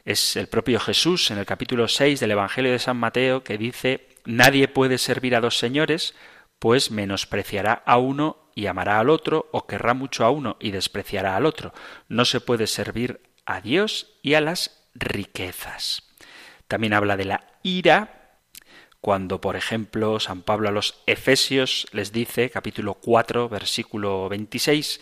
Es 0.04 0.36
el 0.36 0.46
propio 0.46 0.78
Jesús 0.78 1.30
en 1.30 1.38
el 1.38 1.46
capítulo 1.46 1.88
6 1.88 2.20
del 2.20 2.32
Evangelio 2.32 2.70
de 2.70 2.78
San 2.78 2.98
Mateo 2.98 3.42
que 3.42 3.56
dice, 3.56 4.06
Nadie 4.26 4.68
puede 4.68 4.98
servir 4.98 5.36
a 5.36 5.40
dos 5.40 5.56
señores, 5.56 6.14
pues 6.58 6.90
menospreciará 6.90 7.82
a 7.86 7.96
uno 7.96 8.50
y 8.54 8.66
amará 8.66 9.00
al 9.00 9.08
otro, 9.08 9.48
o 9.52 9.66
querrá 9.66 9.94
mucho 9.94 10.22
a 10.22 10.28
uno 10.28 10.58
y 10.60 10.70
despreciará 10.70 11.34
al 11.34 11.46
otro. 11.46 11.72
No 12.10 12.26
se 12.26 12.42
puede 12.42 12.66
servir 12.66 13.22
a 13.46 13.62
Dios 13.62 14.18
y 14.20 14.34
a 14.34 14.42
las 14.42 14.84
riquezas. 14.94 16.12
También 16.68 16.92
habla 16.92 17.16
de 17.16 17.24
la 17.24 17.46
ira, 17.62 18.23
cuando, 19.04 19.38
por 19.38 19.54
ejemplo, 19.54 20.18
San 20.18 20.40
Pablo 20.40 20.70
a 20.70 20.72
los 20.72 21.02
Efesios 21.04 21.86
les 21.92 22.10
dice, 22.10 22.48
capítulo 22.48 22.94
4, 22.94 23.50
versículo 23.50 24.30
26, 24.30 24.98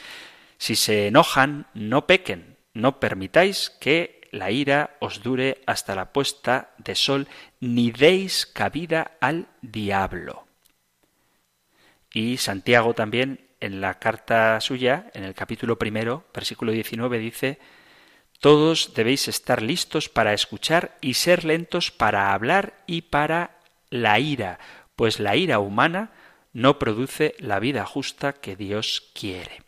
si 0.58 0.74
se 0.74 1.06
enojan, 1.06 1.68
no 1.72 2.08
pequen, 2.08 2.56
no 2.74 2.98
permitáis 2.98 3.70
que 3.70 4.22
la 4.32 4.50
ira 4.50 4.96
os 4.98 5.22
dure 5.22 5.62
hasta 5.66 5.94
la 5.94 6.12
puesta 6.12 6.74
de 6.78 6.96
sol, 6.96 7.28
ni 7.60 7.92
deis 7.92 8.44
cabida 8.44 9.12
al 9.20 9.46
diablo. 9.60 10.48
Y 12.12 12.38
Santiago 12.38 12.94
también 12.94 13.46
en 13.60 13.80
la 13.80 14.00
carta 14.00 14.60
suya, 14.60 15.12
en 15.14 15.22
el 15.22 15.34
capítulo 15.34 15.78
primero, 15.78 16.24
versículo 16.34 16.72
19, 16.72 17.20
dice, 17.20 17.60
Todos 18.40 18.94
debéis 18.94 19.28
estar 19.28 19.62
listos 19.62 20.08
para 20.08 20.32
escuchar 20.32 20.98
y 21.00 21.14
ser 21.14 21.44
lentos 21.44 21.92
para 21.92 22.34
hablar 22.34 22.82
y 22.88 23.02
para 23.02 23.61
la 23.92 24.18
ira, 24.18 24.58
pues 24.96 25.20
la 25.20 25.36
ira 25.36 25.58
humana 25.60 26.10
no 26.52 26.78
produce 26.78 27.34
la 27.38 27.60
vida 27.60 27.84
justa 27.84 28.32
que 28.32 28.56
Dios 28.56 29.10
quiere. 29.14 29.62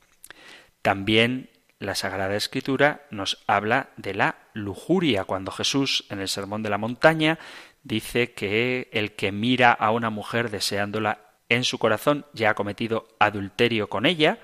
También 0.83 1.51
la 1.79 1.95
Sagrada 1.95 2.35
Escritura 2.35 3.03
nos 3.11 3.45
habla 3.47 3.91
de 3.97 4.15
la 4.15 4.37
lujuria, 4.55 5.25
cuando 5.25 5.53
Jesús 5.53 6.07
en 6.09 6.21
el 6.21 6.29
Sermón 6.29 6.63
de 6.63 6.71
la 6.71 6.79
Montaña 6.79 7.39
dice 7.83 8.33
que 8.33 8.89
el 8.93 9.13
que 9.13 9.31
mira 9.31 9.73
a 9.73 9.91
una 9.91 10.09
mujer 10.09 10.51
deseándola 10.51 11.21
en 11.51 11.65
su 11.65 11.79
corazón 11.79 12.25
ya 12.33 12.51
ha 12.51 12.55
cometido 12.55 13.09
adulterio 13.19 13.91
con 13.91 14.07
ella, 14.07 14.39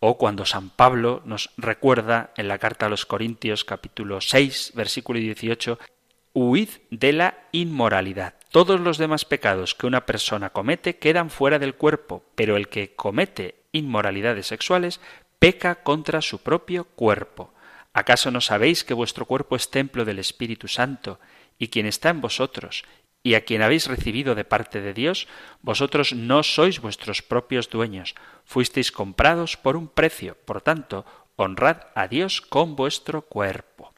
o 0.00 0.18
cuando 0.18 0.44
San 0.44 0.68
Pablo 0.68 1.22
nos 1.24 1.50
recuerda 1.56 2.34
en 2.36 2.48
la 2.48 2.58
carta 2.58 2.86
a 2.86 2.90
los 2.90 3.06
Corintios 3.06 3.64
capítulo 3.64 4.20
6 4.20 4.72
versículo 4.74 5.18
18, 5.18 5.78
huid 6.34 6.68
de 6.90 7.12
la 7.14 7.38
inmoralidad. 7.52 8.34
Todos 8.54 8.78
los 8.78 8.98
demás 8.98 9.24
pecados 9.24 9.74
que 9.74 9.88
una 9.88 10.06
persona 10.06 10.50
comete 10.50 10.96
quedan 10.98 11.28
fuera 11.28 11.58
del 11.58 11.74
cuerpo, 11.74 12.22
pero 12.36 12.56
el 12.56 12.68
que 12.68 12.94
comete 12.94 13.56
inmoralidades 13.72 14.46
sexuales 14.46 15.00
peca 15.40 15.82
contra 15.82 16.22
su 16.22 16.40
propio 16.40 16.84
cuerpo. 16.84 17.52
¿Acaso 17.94 18.30
no 18.30 18.40
sabéis 18.40 18.84
que 18.84 18.94
vuestro 18.94 19.26
cuerpo 19.26 19.56
es 19.56 19.72
templo 19.72 20.04
del 20.04 20.20
Espíritu 20.20 20.68
Santo 20.68 21.18
y 21.58 21.66
quien 21.66 21.84
está 21.86 22.10
en 22.10 22.20
vosotros 22.20 22.84
y 23.24 23.34
a 23.34 23.44
quien 23.44 23.60
habéis 23.60 23.88
recibido 23.88 24.36
de 24.36 24.44
parte 24.44 24.80
de 24.80 24.94
Dios, 24.94 25.26
vosotros 25.60 26.12
no 26.12 26.44
sois 26.44 26.80
vuestros 26.80 27.22
propios 27.22 27.68
dueños, 27.70 28.14
fuisteis 28.44 28.92
comprados 28.92 29.56
por 29.56 29.74
un 29.76 29.88
precio, 29.88 30.36
por 30.44 30.62
tanto, 30.62 31.04
honrad 31.34 31.78
a 31.96 32.06
Dios 32.06 32.40
con 32.40 32.76
vuestro 32.76 33.22
cuerpo. 33.22 33.92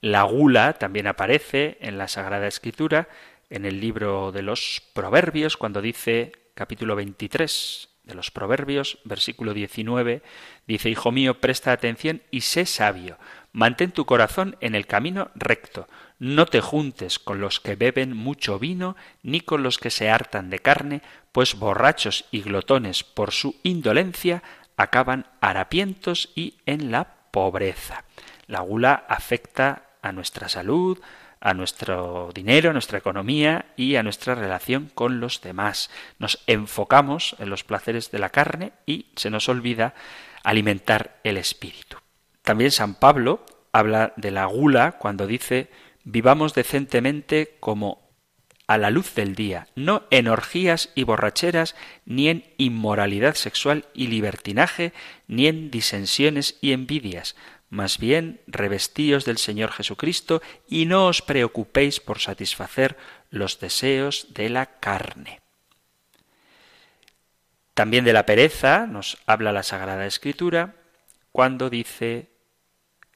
La 0.00 0.22
gula 0.22 0.74
también 0.74 1.08
aparece 1.08 1.78
en 1.80 1.98
la 1.98 2.06
Sagrada 2.06 2.46
Escritura, 2.46 3.08
en 3.50 3.64
el 3.64 3.80
libro 3.80 4.32
de 4.32 4.42
los 4.42 4.82
Proverbios, 4.92 5.56
cuando 5.56 5.80
dice, 5.80 6.32
capítulo 6.54 6.96
23 6.96 7.88
de 8.04 8.14
los 8.14 8.30
Proverbios, 8.30 8.98
versículo 9.04 9.54
19, 9.54 10.22
dice, 10.66 10.90
Hijo 10.90 11.12
mío, 11.12 11.40
presta 11.40 11.72
atención 11.72 12.22
y 12.30 12.42
sé 12.42 12.66
sabio, 12.66 13.18
mantén 13.52 13.92
tu 13.92 14.06
corazón 14.06 14.56
en 14.60 14.74
el 14.74 14.86
camino 14.86 15.30
recto, 15.34 15.88
no 16.18 16.46
te 16.46 16.60
juntes 16.60 17.18
con 17.18 17.40
los 17.40 17.60
que 17.60 17.76
beben 17.76 18.16
mucho 18.16 18.58
vino, 18.58 18.96
ni 19.22 19.40
con 19.40 19.62
los 19.62 19.78
que 19.78 19.90
se 19.90 20.08
hartan 20.08 20.50
de 20.50 20.60
carne, 20.60 21.02
pues 21.32 21.58
borrachos 21.58 22.24
y 22.30 22.42
glotones 22.42 23.04
por 23.04 23.32
su 23.32 23.56
indolencia 23.62 24.42
acaban 24.76 25.26
harapientos 25.40 26.30
y 26.34 26.54
en 26.66 26.90
la 26.90 27.16
pobreza. 27.30 28.04
La 28.46 28.60
gula 28.60 29.04
afecta 29.08 29.90
a 30.02 30.12
nuestra 30.12 30.48
salud, 30.48 30.98
a 31.40 31.54
nuestro 31.54 32.30
dinero, 32.34 32.70
a 32.70 32.72
nuestra 32.72 32.98
economía 32.98 33.66
y 33.76 33.96
a 33.96 34.02
nuestra 34.02 34.34
relación 34.34 34.90
con 34.94 35.20
los 35.20 35.40
demás. 35.40 35.90
Nos 36.18 36.42
enfocamos 36.46 37.36
en 37.38 37.50
los 37.50 37.64
placeres 37.64 38.10
de 38.10 38.18
la 38.18 38.30
carne 38.30 38.72
y 38.86 39.06
se 39.16 39.30
nos 39.30 39.48
olvida 39.48 39.94
alimentar 40.42 41.20
el 41.24 41.36
espíritu. 41.36 41.98
También 42.42 42.70
San 42.70 42.94
Pablo 42.94 43.44
habla 43.72 44.12
de 44.16 44.30
la 44.30 44.46
gula 44.46 44.92
cuando 44.92 45.26
dice 45.26 45.70
vivamos 46.04 46.54
decentemente 46.54 47.56
como 47.60 48.06
a 48.66 48.78
la 48.78 48.90
luz 48.90 49.14
del 49.14 49.34
día, 49.34 49.68
no 49.76 50.04
en 50.10 50.28
orgías 50.28 50.90
y 50.94 51.04
borracheras, 51.04 51.76
ni 52.04 52.28
en 52.28 52.44
inmoralidad 52.58 53.34
sexual 53.34 53.86
y 53.94 54.08
libertinaje, 54.08 54.92
ni 55.28 55.46
en 55.46 55.70
disensiones 55.70 56.58
y 56.60 56.72
envidias, 56.72 57.36
más 57.68 57.98
bien 57.98 58.40
revestíos 58.46 59.24
del 59.24 59.38
Señor 59.38 59.72
Jesucristo 59.72 60.42
y 60.68 60.86
no 60.86 61.06
os 61.06 61.22
preocupéis 61.22 62.00
por 62.00 62.20
satisfacer 62.20 62.96
los 63.30 63.60
deseos 63.60 64.28
de 64.34 64.48
la 64.48 64.78
carne. 64.78 65.40
También 67.74 68.04
de 68.04 68.12
la 68.12 68.24
pereza 68.24 68.86
nos 68.86 69.18
habla 69.26 69.52
la 69.52 69.62
Sagrada 69.62 70.06
Escritura 70.06 70.76
cuando 71.32 71.68
dice 71.68 72.30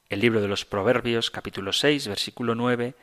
el 0.09 0.19
libro 0.19 0.41
de 0.41 0.47
los 0.47 0.65
Proverbios, 0.65 1.31
capítulo 1.31 1.73
6, 1.73 2.09
versículo 2.09 2.53
9, 2.53 2.93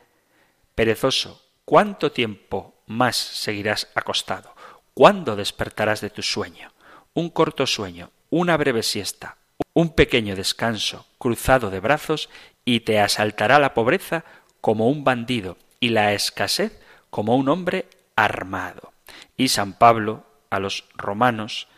Perezoso, 0.75 1.43
¿cuánto 1.65 2.11
tiempo 2.11 2.81
más 2.85 3.17
seguirás 3.17 3.89
acostado? 3.95 4.55
¿Cuándo 4.93 5.35
despertarás 5.35 6.01
de 6.01 6.11
tu 6.11 6.21
sueño? 6.21 6.71
Un 7.13 7.29
corto 7.29 7.67
sueño, 7.67 8.11
una 8.29 8.55
breve 8.55 8.83
siesta, 8.83 9.38
un 9.79 9.91
pequeño 9.91 10.35
descanso 10.35 11.07
cruzado 11.17 11.69
de 11.69 11.79
brazos 11.79 12.29
y 12.65 12.81
te 12.81 12.99
asaltará 12.99 13.59
la 13.59 13.73
pobreza 13.73 14.25
como 14.59 14.89
un 14.89 15.05
bandido 15.05 15.57
y 15.79 15.89
la 15.89 16.13
escasez 16.13 16.77
como 17.09 17.37
un 17.37 17.47
hombre 17.47 17.85
armado. 18.17 18.91
Y 19.37 19.47
San 19.47 19.71
Pablo 19.71 20.25
a 20.49 20.59
los 20.59 20.83
romanos 20.95 21.69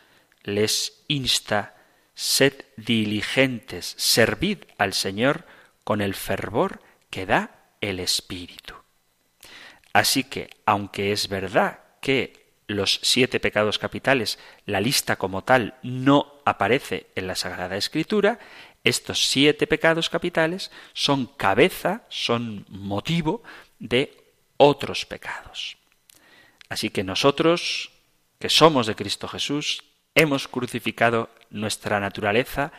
les 0.42 1.04
insta 1.08 1.76
Sed 2.16 2.66
diligentes, 2.76 3.94
servid 3.98 4.64
al 4.80 4.94
Señor 4.94 5.46
con 5.84 6.02
el 6.02 6.16
fervor 6.16 6.82
que 7.12 7.28
da 7.28 7.52
el 7.82 8.00
Espíritu. 8.00 8.74
Así 9.94 10.24
que, 10.24 10.50
aunque 10.66 11.12
es 11.12 11.30
verdad 11.30 11.82
que 12.02 12.41
los 12.76 13.00
siete 13.04 13.40
pecados 13.40 13.80
capitales, 13.80 14.40
la 14.66 14.82
lista 14.82 15.16
como 15.18 15.44
tal 15.44 15.76
no 15.84 16.42
aparece 16.46 17.08
en 17.16 17.28
la 17.28 17.36
Sagrada 17.36 17.78
Escritura, 17.78 18.40
estos 18.84 19.28
siete 19.28 19.68
pecados 19.68 20.10
capitales 20.10 20.72
son 20.94 21.28
cabeza, 21.28 22.04
son 22.10 22.66
motivo 22.70 23.44
de 23.80 24.18
otros 24.58 25.06
pecados. 25.06 25.78
Así 26.70 26.90
que 26.90 27.04
nosotros, 27.04 27.92
que 28.40 28.50
somos 28.50 28.88
de 28.88 28.96
Cristo 28.96 29.28
Jesús, 29.28 29.84
hemos 30.16 30.48
crucificado 30.48 31.30
nuestra 31.50 32.00
naturaleza 32.00 32.72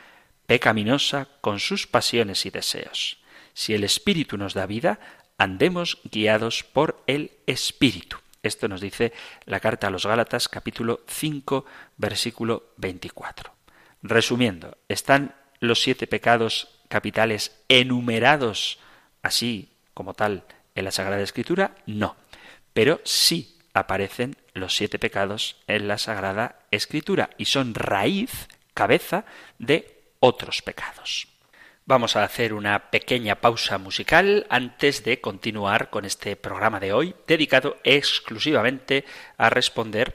pecaminosa 0.47 1.29
con 1.41 1.61
sus 1.61 1.87
pasiones 1.87 2.47
y 2.47 2.51
deseos. 2.51 3.19
Si 3.55 3.75
el 3.75 3.85
Espíritu 3.85 4.39
nos 4.39 4.55
da 4.55 4.67
vida, 4.67 4.99
andemos 5.39 5.99
guiados 6.05 6.63
por 6.63 7.03
el 7.07 7.33
Espíritu. 7.47 8.22
Esto 8.43 8.67
nos 8.67 8.81
dice 8.81 9.13
la 9.45 9.61
carta 9.61 9.87
a 9.87 9.91
los 9.91 10.05
Gálatas 10.05 10.49
capítulo 10.49 11.03
5 11.07 11.65
versículo 11.97 12.73
24. 12.77 13.55
Resumiendo, 14.03 14.79
¿están 14.89 15.37
los 15.61 15.81
siete 15.81 16.09
pecados 16.09 16.81
capitales 16.89 17.63
enumerados 17.69 18.81
así 19.23 19.71
como 19.95 20.15
tal 20.15 20.45
en 20.75 20.85
la 20.85 20.91
Sagrada 20.91 21.23
Escritura? 21.23 21.77
No, 21.87 22.17
pero 22.73 23.01
sí 23.05 23.59
aparecen 23.75 24.37
los 24.55 24.75
siete 24.75 24.99
pecados 24.99 25.63
en 25.69 25.87
la 25.87 25.99
Sagrada 25.99 26.59
Escritura 26.73 27.31
y 27.39 27.45
son 27.45 27.75
raíz, 27.75 28.49
cabeza 28.75 29.25
de 29.61 30.03
otros 30.19 30.63
pecados. 30.63 31.32
Vamos 31.85 32.15
a 32.15 32.23
hacer 32.23 32.55
una 32.55 32.91
pequeña 32.91 33.41
pausa 33.41 33.77
musical 33.77 34.47
antes 34.51 35.03
de 35.03 35.21
continuar 35.21 35.91
con 35.91 36.05
este 36.05 36.37
programa 36.37 36.79
de 36.79 36.93
hoy, 36.93 37.17
dedicado 37.27 37.77
exclusivamente 37.83 39.05
a 39.37 39.51
responder 39.51 40.15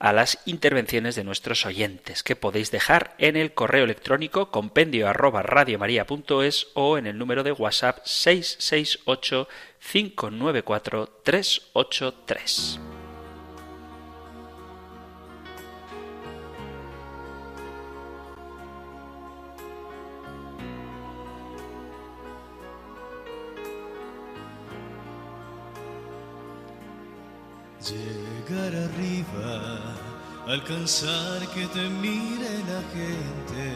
a 0.00 0.12
las 0.12 0.40
intervenciones 0.44 1.14
de 1.14 1.22
nuestros 1.22 1.66
oyentes, 1.66 2.24
que 2.24 2.34
podéis 2.34 2.72
dejar 2.72 3.14
en 3.18 3.36
el 3.36 3.54
correo 3.54 3.84
electrónico 3.84 4.50
compendio 4.50 5.08
arroba 5.08 5.44
o 6.74 6.98
en 6.98 7.06
el 7.06 7.16
número 7.16 7.44
de 7.44 7.52
WhatsApp 7.52 8.00
668 8.04 9.48
594 9.78 11.20
383. 11.22 12.80
Llegar 27.84 28.74
arriba, 28.74 29.94
alcanzar 30.46 31.46
que 31.52 31.66
te 31.66 31.86
mire 31.86 32.60
la 32.60 32.80
gente, 32.94 33.74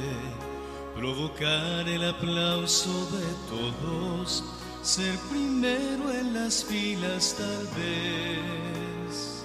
provocar 0.96 1.86
el 1.86 2.08
aplauso 2.08 3.06
de 3.10 3.26
todos, 3.50 4.42
ser 4.80 5.14
primero 5.30 6.10
en 6.10 6.32
las 6.32 6.64
filas 6.64 7.36
tal 7.36 7.66
vez. 7.76 9.44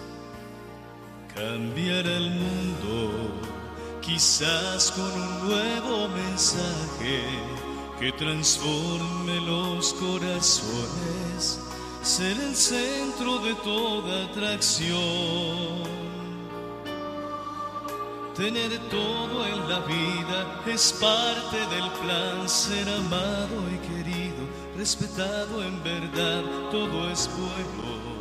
Cambiar 1.35 2.07
el 2.07 2.29
mundo, 2.29 3.41
quizás 3.99 4.91
con 4.91 5.11
un 5.11 5.49
nuevo 5.49 6.07
mensaje 6.07 7.21
que 7.99 8.13
transforme 8.13 9.41
los 9.41 9.93
corazones 9.95 11.59
ser 12.03 12.37
el 12.37 12.53
centro 12.53 13.39
de 13.39 13.55
toda 13.55 14.25
atracción. 14.25 15.83
Tener 18.35 18.77
todo 18.89 19.45
en 19.45 19.69
la 19.69 19.79
vida 19.81 20.61
es 20.67 20.91
parte 20.99 21.57
del 21.73 21.89
plan, 22.01 22.49
ser 22.49 22.89
amado 22.89 23.61
y 23.71 23.77
querido, 23.87 24.43
respetado 24.75 25.63
en 25.63 25.81
verdad, 25.81 26.43
todo 26.71 27.09
es 27.09 27.29
bueno, 27.37 28.17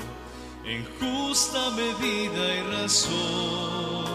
en 0.64 0.86
justa 1.00 1.70
medida 1.70 2.54
y 2.54 2.62
razón. 2.82 4.12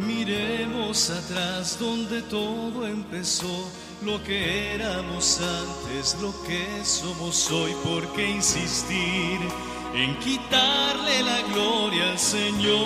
Miremos 0.00 1.10
atrás 1.10 1.78
donde 1.78 2.22
todo 2.22 2.86
empezó 2.86 3.70
lo 4.02 4.22
que 4.22 4.74
éramos 4.74 5.40
antes, 5.40 6.16
lo 6.20 6.32
que 6.42 6.84
somos 6.84 7.50
hoy, 7.50 7.72
¿por 7.82 8.06
qué 8.12 8.30
insistir 8.30 9.40
en 9.94 10.18
quitarle 10.18 11.22
la 11.22 11.40
gloria 11.52 12.10
al 12.10 12.18
Señor? 12.18 12.76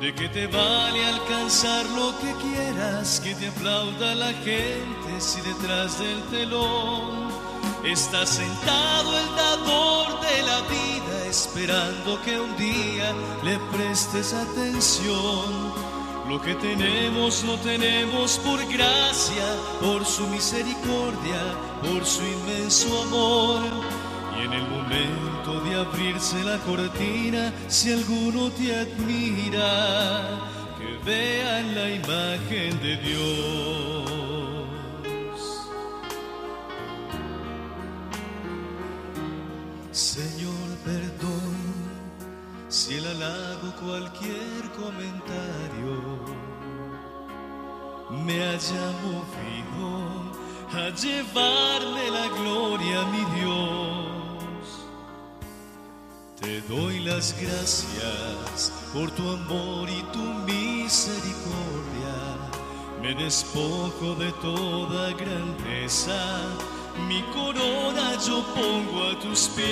De 0.00 0.14
que 0.14 0.28
te 0.28 0.46
vale 0.46 1.06
alcanzar 1.06 1.86
lo 1.90 2.12
que 2.18 2.32
quieras, 2.42 3.20
que 3.20 3.34
te 3.34 3.48
aplauda 3.48 4.14
la 4.14 4.32
gente 4.32 5.20
si 5.20 5.40
detrás 5.40 5.98
del 5.98 6.22
telón 6.24 7.28
está 7.84 8.26
sentado 8.26 9.18
el 9.18 9.36
dador 9.36 10.20
de 10.20 10.42
la 10.42 10.60
vida, 10.62 11.26
esperando 11.28 12.20
que 12.22 12.38
un 12.38 12.56
día 12.56 13.14
le 13.42 13.58
prestes 13.76 14.32
atención 14.32 15.65
Lo 16.28 16.42
que 16.42 16.54
tenemos 16.56 17.44
lo 17.44 17.56
tenemos 17.58 18.38
por 18.40 18.58
gracia, 18.66 19.44
por 19.80 20.04
su 20.04 20.26
misericordia, 20.26 21.40
por 21.82 22.04
su 22.04 22.22
inmenso 22.24 23.02
amor. 23.02 23.62
Y 24.36 24.40
en 24.44 24.52
el 24.52 24.68
momento 24.68 25.60
de 25.60 25.76
abrirse 25.76 26.42
la 26.42 26.58
cortina, 26.58 27.52
si 27.68 27.92
alguno 27.92 28.50
te 28.50 28.74
admira, 28.74 30.40
que 30.76 30.98
vean 31.08 31.74
la 31.76 31.90
imagen 31.90 32.80
de 32.82 32.96
Dios. 32.96 34.16
Señor, 39.92 40.76
perdón 40.84 41.56
si 42.68 42.94
el 42.94 43.06
halago 43.06 43.72
cualquier 43.80 44.62
comentario 44.76 46.05
me 48.10 48.42
haya 48.42 48.92
movido 49.04 50.06
a 50.72 50.90
llevarle 50.90 52.10
la 52.10 52.28
gloria 52.28 53.04
mi 53.06 53.24
Dios. 53.40 54.86
Te 56.40 56.60
doy 56.62 57.00
las 57.00 57.34
gracias 57.40 58.72
por 58.92 59.10
tu 59.12 59.28
amor 59.30 59.88
y 59.88 60.02
tu 60.12 60.22
misericordia. 60.52 62.16
Me 63.00 63.14
despojo 63.14 64.14
de 64.16 64.32
toda 64.42 65.12
grandeza 65.12 66.18
mi 67.08 67.22
corona 67.34 68.16
yo 68.26 68.42
pongo 68.54 69.04
a 69.10 69.18
tus 69.20 69.48
pies. 69.48 69.66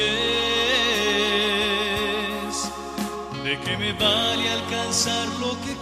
¿De 3.43 3.59
qué 3.61 3.77
me 3.77 3.93
vale 3.93 4.51
alcanzar 4.51 5.29
lo 5.41 5.53
que 5.63 5.77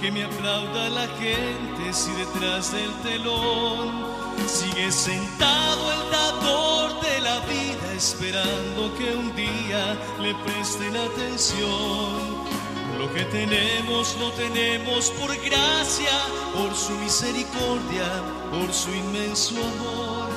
Que 0.00 0.10
me 0.10 0.24
aplauda 0.24 0.88
la 0.88 1.06
gente 1.18 1.92
si 1.92 2.10
detrás 2.12 2.72
del 2.72 2.90
telón 3.02 4.06
sigue 4.46 4.90
sentado 4.90 5.92
el 5.92 6.10
dador 6.10 7.00
de 7.00 7.20
la 7.20 7.40
vida 7.40 7.92
esperando 7.94 8.94
que 8.96 9.14
un 9.14 9.34
día 9.36 9.98
le 10.20 10.34
presten 10.36 10.96
atención. 10.96 12.50
Lo 12.98 13.12
que 13.12 13.24
tenemos 13.24 14.16
lo 14.18 14.30
tenemos 14.32 15.10
por 15.10 15.36
gracia, 15.36 16.16
por 16.54 16.74
su 16.74 16.92
misericordia, 16.92 18.08
por 18.50 18.72
su 18.72 18.90
inmenso 18.90 19.54
amor. 19.56 20.30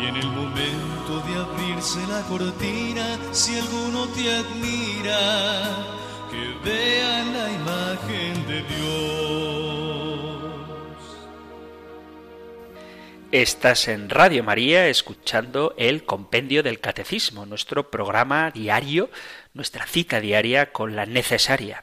Y 0.00 0.06
en 0.06 0.16
el 0.16 0.28
momento 0.28 1.20
de 1.26 1.36
abrirse 1.36 2.04
la 2.08 2.22
cortina, 2.22 3.18
si 3.32 3.58
alguno 3.58 4.08
te 4.08 4.34
admira, 4.34 6.00
que 6.30 6.54
vean 6.64 7.32
la 7.32 7.50
imagen 7.50 8.46
de 8.46 8.62
Dios. 8.62 8.80
Estás 13.32 13.88
en 13.88 14.10
Radio 14.10 14.44
María 14.44 14.88
escuchando 14.88 15.74
el 15.76 16.04
Compendio 16.04 16.62
del 16.62 16.80
Catecismo, 16.80 17.46
nuestro 17.46 17.90
programa 17.90 18.50
diario, 18.50 19.10
nuestra 19.54 19.86
cita 19.86 20.20
diaria 20.20 20.72
con 20.72 20.96
la 20.96 21.06
necesaria, 21.06 21.82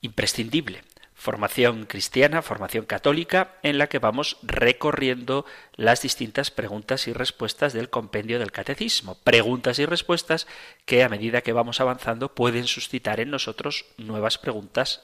imprescindible 0.00 0.82
formación 1.26 1.86
cristiana, 1.86 2.40
formación 2.40 2.84
católica, 2.84 3.56
en 3.64 3.78
la 3.78 3.88
que 3.88 3.98
vamos 3.98 4.36
recorriendo 4.44 5.44
las 5.74 6.00
distintas 6.00 6.52
preguntas 6.52 7.08
y 7.08 7.12
respuestas 7.12 7.72
del 7.72 7.90
compendio 7.90 8.38
del 8.38 8.52
catecismo. 8.52 9.16
Preguntas 9.24 9.80
y 9.80 9.86
respuestas 9.86 10.46
que 10.84 11.02
a 11.02 11.08
medida 11.08 11.40
que 11.40 11.52
vamos 11.52 11.80
avanzando 11.80 12.32
pueden 12.32 12.68
suscitar 12.68 13.18
en 13.18 13.30
nosotros 13.30 13.86
nuevas 13.96 14.38
preguntas 14.38 15.02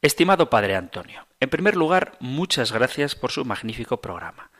Estimado 0.00 0.48
Padre 0.48 0.76
Antonio, 0.76 1.26
en 1.40 1.50
primer 1.50 1.74
lugar, 1.74 2.12
muchas 2.20 2.70
gracias 2.70 3.16
por 3.16 3.32
su 3.32 3.44
magnífico 3.44 4.00
programa. 4.00 4.50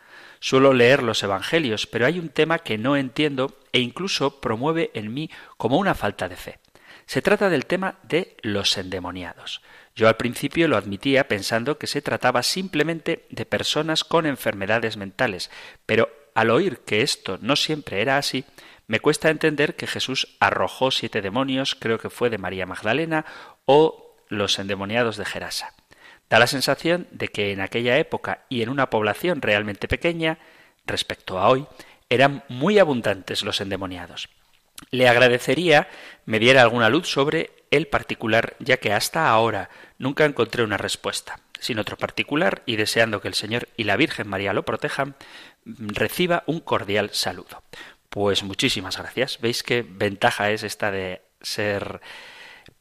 Suelo 0.40 0.72
leer 0.72 1.04
los 1.04 1.22
Evangelios, 1.22 1.86
pero 1.86 2.04
hay 2.04 2.18
un 2.18 2.30
tema 2.30 2.58
que 2.58 2.78
no 2.78 2.96
entiendo 2.96 3.56
e 3.72 3.78
incluso 3.78 4.40
promueve 4.40 4.90
en 4.94 5.14
mí 5.14 5.30
como 5.56 5.78
una 5.78 5.94
falta 5.94 6.28
de 6.28 6.36
fe. 6.36 6.58
Se 7.08 7.22
trata 7.22 7.48
del 7.48 7.64
tema 7.64 7.94
de 8.02 8.36
los 8.42 8.76
endemoniados. 8.76 9.62
Yo 9.96 10.08
al 10.08 10.18
principio 10.18 10.68
lo 10.68 10.76
admitía 10.76 11.26
pensando 11.26 11.78
que 11.78 11.86
se 11.86 12.02
trataba 12.02 12.42
simplemente 12.42 13.24
de 13.30 13.46
personas 13.46 14.04
con 14.04 14.26
enfermedades 14.26 14.98
mentales, 14.98 15.50
pero 15.86 16.10
al 16.34 16.50
oír 16.50 16.80
que 16.80 17.00
esto 17.00 17.38
no 17.40 17.56
siempre 17.56 18.02
era 18.02 18.18
así, 18.18 18.44
me 18.88 19.00
cuesta 19.00 19.30
entender 19.30 19.74
que 19.74 19.86
Jesús 19.86 20.36
arrojó 20.38 20.90
siete 20.90 21.22
demonios, 21.22 21.74
creo 21.74 21.98
que 21.98 22.10
fue 22.10 22.28
de 22.28 22.36
María 22.36 22.66
Magdalena, 22.66 23.24
o 23.64 24.14
los 24.28 24.58
endemoniados 24.58 25.16
de 25.16 25.24
Gerasa. 25.24 25.72
Da 26.28 26.38
la 26.38 26.46
sensación 26.46 27.08
de 27.10 27.28
que 27.28 27.52
en 27.52 27.62
aquella 27.62 27.96
época 27.96 28.44
y 28.50 28.60
en 28.60 28.68
una 28.68 28.90
población 28.90 29.40
realmente 29.40 29.88
pequeña, 29.88 30.40
respecto 30.84 31.38
a 31.38 31.48
hoy, 31.48 31.66
eran 32.10 32.44
muy 32.50 32.78
abundantes 32.78 33.44
los 33.44 33.62
endemoniados. 33.62 34.28
Le 34.90 35.08
agradecería 35.08 35.88
me 36.28 36.38
diera 36.38 36.60
alguna 36.60 36.90
luz 36.90 37.08
sobre 37.08 37.52
el 37.70 37.86
particular, 37.86 38.54
ya 38.58 38.76
que 38.76 38.92
hasta 38.92 39.30
ahora 39.30 39.70
nunca 39.96 40.26
encontré 40.26 40.62
una 40.62 40.76
respuesta. 40.76 41.40
Sin 41.58 41.78
otro 41.78 41.96
particular, 41.96 42.62
y 42.66 42.76
deseando 42.76 43.22
que 43.22 43.28
el 43.28 43.34
Señor 43.34 43.66
y 43.78 43.84
la 43.84 43.96
Virgen 43.96 44.28
María 44.28 44.52
lo 44.52 44.66
protejan, 44.66 45.16
reciba 45.64 46.44
un 46.44 46.60
cordial 46.60 47.08
saludo. 47.14 47.62
Pues 48.10 48.42
muchísimas 48.42 48.98
gracias. 48.98 49.40
Veis 49.40 49.62
qué 49.62 49.86
ventaja 49.88 50.50
es 50.50 50.62
esta 50.62 50.90
de 50.90 51.22
ser 51.40 52.02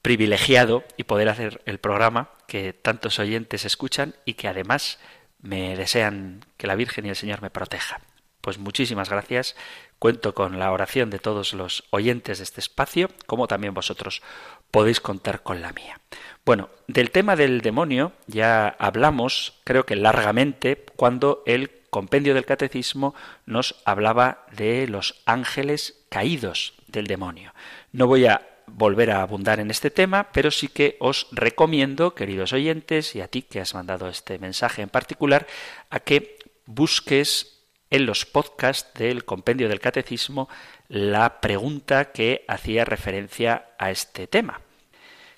privilegiado 0.01 0.83
y 0.97 1.05
poder 1.05 1.29
hacer 1.29 1.61
el 1.65 1.79
programa 1.79 2.31
que 2.47 2.73
tantos 2.73 3.17
oyentes 3.17 3.63
escuchan 3.63 4.13
y 4.25 4.33
que 4.33 4.49
además 4.49 4.99
me 5.39 5.77
desean 5.77 6.43
que 6.57 6.67
la 6.67 6.75
Virgen 6.75 7.05
y 7.05 7.09
el 7.09 7.15
Señor 7.15 7.41
me 7.41 7.49
protejan. 7.49 8.01
Pues 8.41 8.57
muchísimas 8.57 9.09
gracias. 9.09 9.55
Cuento 9.99 10.33
con 10.33 10.59
la 10.59 10.71
oración 10.71 11.09
de 11.09 11.19
todos 11.19 11.53
los 11.53 11.83
oyentes 11.89 12.37
de 12.37 12.43
este 12.43 12.61
espacio, 12.61 13.09
como 13.25 13.47
también 13.47 13.73
vosotros 13.73 14.21
podéis 14.69 15.01
contar 15.01 15.41
con 15.41 15.61
la 15.61 15.73
mía. 15.73 15.99
Bueno, 16.45 16.69
del 16.87 17.11
tema 17.11 17.35
del 17.35 17.61
demonio 17.61 18.11
ya 18.27 18.67
hablamos, 18.67 19.59
creo 19.63 19.85
que 19.85 19.95
largamente, 19.95 20.85
cuando 20.95 21.43
el 21.45 21.71
compendio 21.89 22.33
del 22.33 22.45
catecismo 22.45 23.15
nos 23.45 23.81
hablaba 23.85 24.45
de 24.51 24.87
los 24.87 25.21
ángeles 25.25 26.05
caídos 26.09 26.73
del 26.87 27.07
demonio. 27.07 27.53
No 27.91 28.07
voy 28.07 28.25
a 28.25 28.47
volver 28.67 29.11
a 29.11 29.21
abundar 29.21 29.59
en 29.59 29.71
este 29.71 29.89
tema, 29.89 30.27
pero 30.31 30.51
sí 30.51 30.67
que 30.67 30.97
os 30.99 31.27
recomiendo, 31.31 32.13
queridos 32.13 32.53
oyentes, 32.53 33.15
y 33.15 33.21
a 33.21 33.27
ti 33.27 33.41
que 33.41 33.61
has 33.61 33.73
mandado 33.73 34.09
este 34.09 34.37
mensaje 34.39 34.81
en 34.81 34.89
particular, 34.89 35.47
a 35.89 35.99
que 35.99 36.37
busques 36.65 37.56
en 37.89 38.05
los 38.05 38.25
podcasts 38.25 38.93
del 38.93 39.25
compendio 39.25 39.69
del 39.69 39.79
catecismo 39.79 40.49
la 40.89 41.41
pregunta 41.41 42.11
que 42.11 42.45
hacía 42.47 42.85
referencia 42.85 43.69
a 43.77 43.91
este 43.91 44.27
tema, 44.27 44.61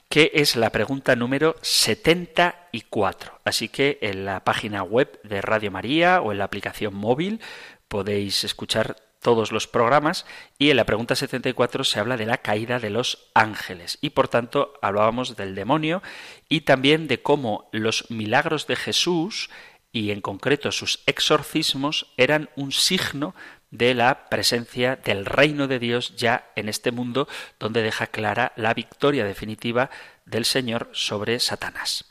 que 0.09 0.31
es 0.33 0.55
la 0.55 0.71
pregunta 0.71 1.15
número 1.15 1.55
74. 1.61 3.39
Así 3.45 3.69
que 3.69 3.97
en 4.01 4.25
la 4.25 4.43
página 4.43 4.83
web 4.83 5.19
de 5.23 5.41
Radio 5.41 5.71
María 5.71 6.21
o 6.21 6.31
en 6.31 6.39
la 6.39 6.45
aplicación 6.45 6.93
móvil 6.93 7.41
podéis 7.87 8.43
escuchar 8.43 8.95
todos 9.21 9.51
los 9.51 9.67
programas 9.67 10.25
y 10.57 10.69
en 10.69 10.77
la 10.77 10.85
pregunta 10.85 11.15
74 11.15 11.83
se 11.83 11.99
habla 11.99 12.17
de 12.17 12.25
la 12.25 12.37
caída 12.37 12.79
de 12.79 12.89
los 12.89 13.29
ángeles 13.33 13.97
y 14.01 14.11
por 14.11 14.27
tanto 14.27 14.73
hablábamos 14.81 15.35
del 15.35 15.55
demonio 15.55 16.01
y 16.47 16.61
también 16.61 17.07
de 17.07 17.21
cómo 17.21 17.67
los 17.71 18.09
milagros 18.09 18.65
de 18.67 18.77
Jesús 18.77 19.49
y 19.91 20.11
en 20.11 20.21
concreto 20.21 20.71
sus 20.71 20.99
exorcismos 21.05 22.07
eran 22.17 22.49
un 22.55 22.71
signo 22.71 23.33
de 23.71 23.93
la 23.93 24.29
presencia 24.29 24.95
del 24.95 25.25
reino 25.25 25.67
de 25.67 25.79
Dios 25.79 26.15
ya 26.15 26.51
en 26.55 26.69
este 26.69 26.91
mundo 26.91 27.27
donde 27.59 27.83
deja 27.83 28.07
clara 28.07 28.51
la 28.55 28.73
victoria 28.73 29.25
definitiva 29.25 29.89
del 30.25 30.45
Señor 30.45 30.89
sobre 30.93 31.39
Satanás. 31.39 32.05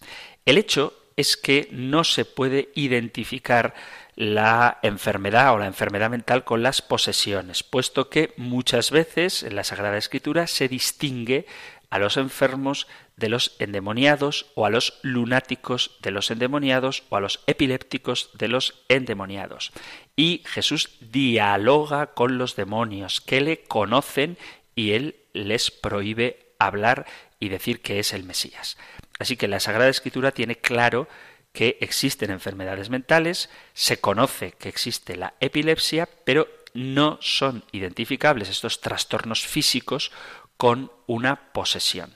El 0.45 0.59
hecho 0.59 0.95
es 1.17 1.37
que 1.37 1.69
no 1.73 2.05
se 2.05 2.25
puede 2.25 2.71
identificar 2.75 3.75
la 4.15 4.79
enfermedad 4.83 5.53
o 5.53 5.59
la 5.59 5.67
enfermedad 5.67 6.11
mental 6.11 6.45
con 6.45 6.63
las 6.63 6.81
posesiones, 6.81 7.63
puesto 7.63 8.09
que 8.09 8.35
muchas 8.37 8.91
veces 8.91 9.43
en 9.43 9.57
la 9.57 9.65
Sagrada 9.65 9.97
Escritura 9.97 10.47
se 10.47 10.69
distingue 10.69 11.47
a 11.91 11.99
los 11.99 12.17
enfermos 12.17 12.87
de 13.17 13.29
los 13.29 13.57
endemoniados 13.59 14.47
o 14.55 14.67
a 14.67 14.71
los 14.71 14.99
lunáticos 15.03 15.97
de 16.03 16.11
los 16.11 16.31
endemoniados 16.31 17.05
o 17.09 17.17
a 17.17 17.21
los 17.21 17.41
epilépticos 17.47 18.31
de 18.35 18.49
los 18.49 18.83
endemoniados. 18.89 19.73
Y 20.17 20.43
Jesús 20.47 20.91
dialoga 21.01 22.09
con 22.15 22.39
los 22.39 22.57
demonios 22.57 23.21
que 23.21 23.41
le 23.41 23.63
conocen 23.63 24.37
y 24.75 24.93
él 24.93 25.17
les 25.33 25.71
prohíbe 25.71 26.55
hablar 26.59 27.07
y 27.41 27.49
decir 27.49 27.81
que 27.81 27.99
es 27.99 28.13
el 28.13 28.25
Mesías. 28.25 28.77
Así 29.19 29.37
que 29.37 29.49
la 29.49 29.61
Sagrada 29.61 29.91
Escritura 29.91 30.33
tiene 30.33 30.57
claro 30.57 31.09
que 31.53 31.79
existen 31.81 32.31
enfermedades 32.31 32.91
mentales, 32.91 33.51
se 33.73 34.01
conoce 34.01 34.53
que 34.53 34.69
existe 34.69 35.17
la 35.17 35.35
epilepsia, 35.41 36.09
pero 36.25 36.47
no 36.75 37.19
son 37.21 37.65
identificables 37.73 38.49
estos 38.49 38.81
trastornos 38.81 39.47
físicos 39.47 40.13
con 40.59 40.93
una 41.07 41.53
posesión. 41.53 42.15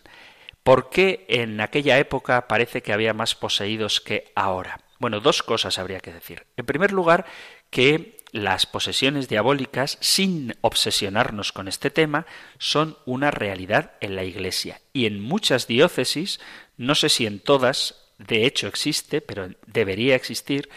¿Por 0.62 0.90
qué 0.90 1.24
en 1.28 1.60
aquella 1.60 1.98
época 1.98 2.46
parece 2.46 2.82
que 2.82 2.92
había 2.92 3.14
más 3.14 3.34
poseídos 3.34 4.00
que 4.00 4.30
ahora? 4.34 4.80
Bueno, 4.98 5.20
dos 5.20 5.42
cosas 5.42 5.78
habría 5.78 6.00
que 6.00 6.12
decir. 6.12 6.46
En 6.56 6.66
primer 6.66 6.92
lugar, 6.92 7.24
que 7.70 8.22
las 8.32 8.66
posesiones 8.66 9.28
diabólicas, 9.28 9.98
sin 10.00 10.54
obsesionarnos 10.60 11.52
con 11.52 11.68
este 11.68 11.90
tema, 11.90 12.26
son 12.58 12.96
una 13.06 13.30
realidad 13.30 13.92
en 14.00 14.16
la 14.16 14.24
Iglesia. 14.24 14.80
Y 14.92 15.06
en 15.06 15.20
muchas 15.20 15.66
diócesis, 15.66 16.40
no 16.76 16.94
sé 16.94 17.08
si 17.08 17.26
en 17.26 17.40
todas, 17.40 18.12
de 18.18 18.46
hecho 18.46 18.68
existe, 18.68 19.20
pero 19.20 19.50
debería 19.66 20.14
existir, 20.14 20.68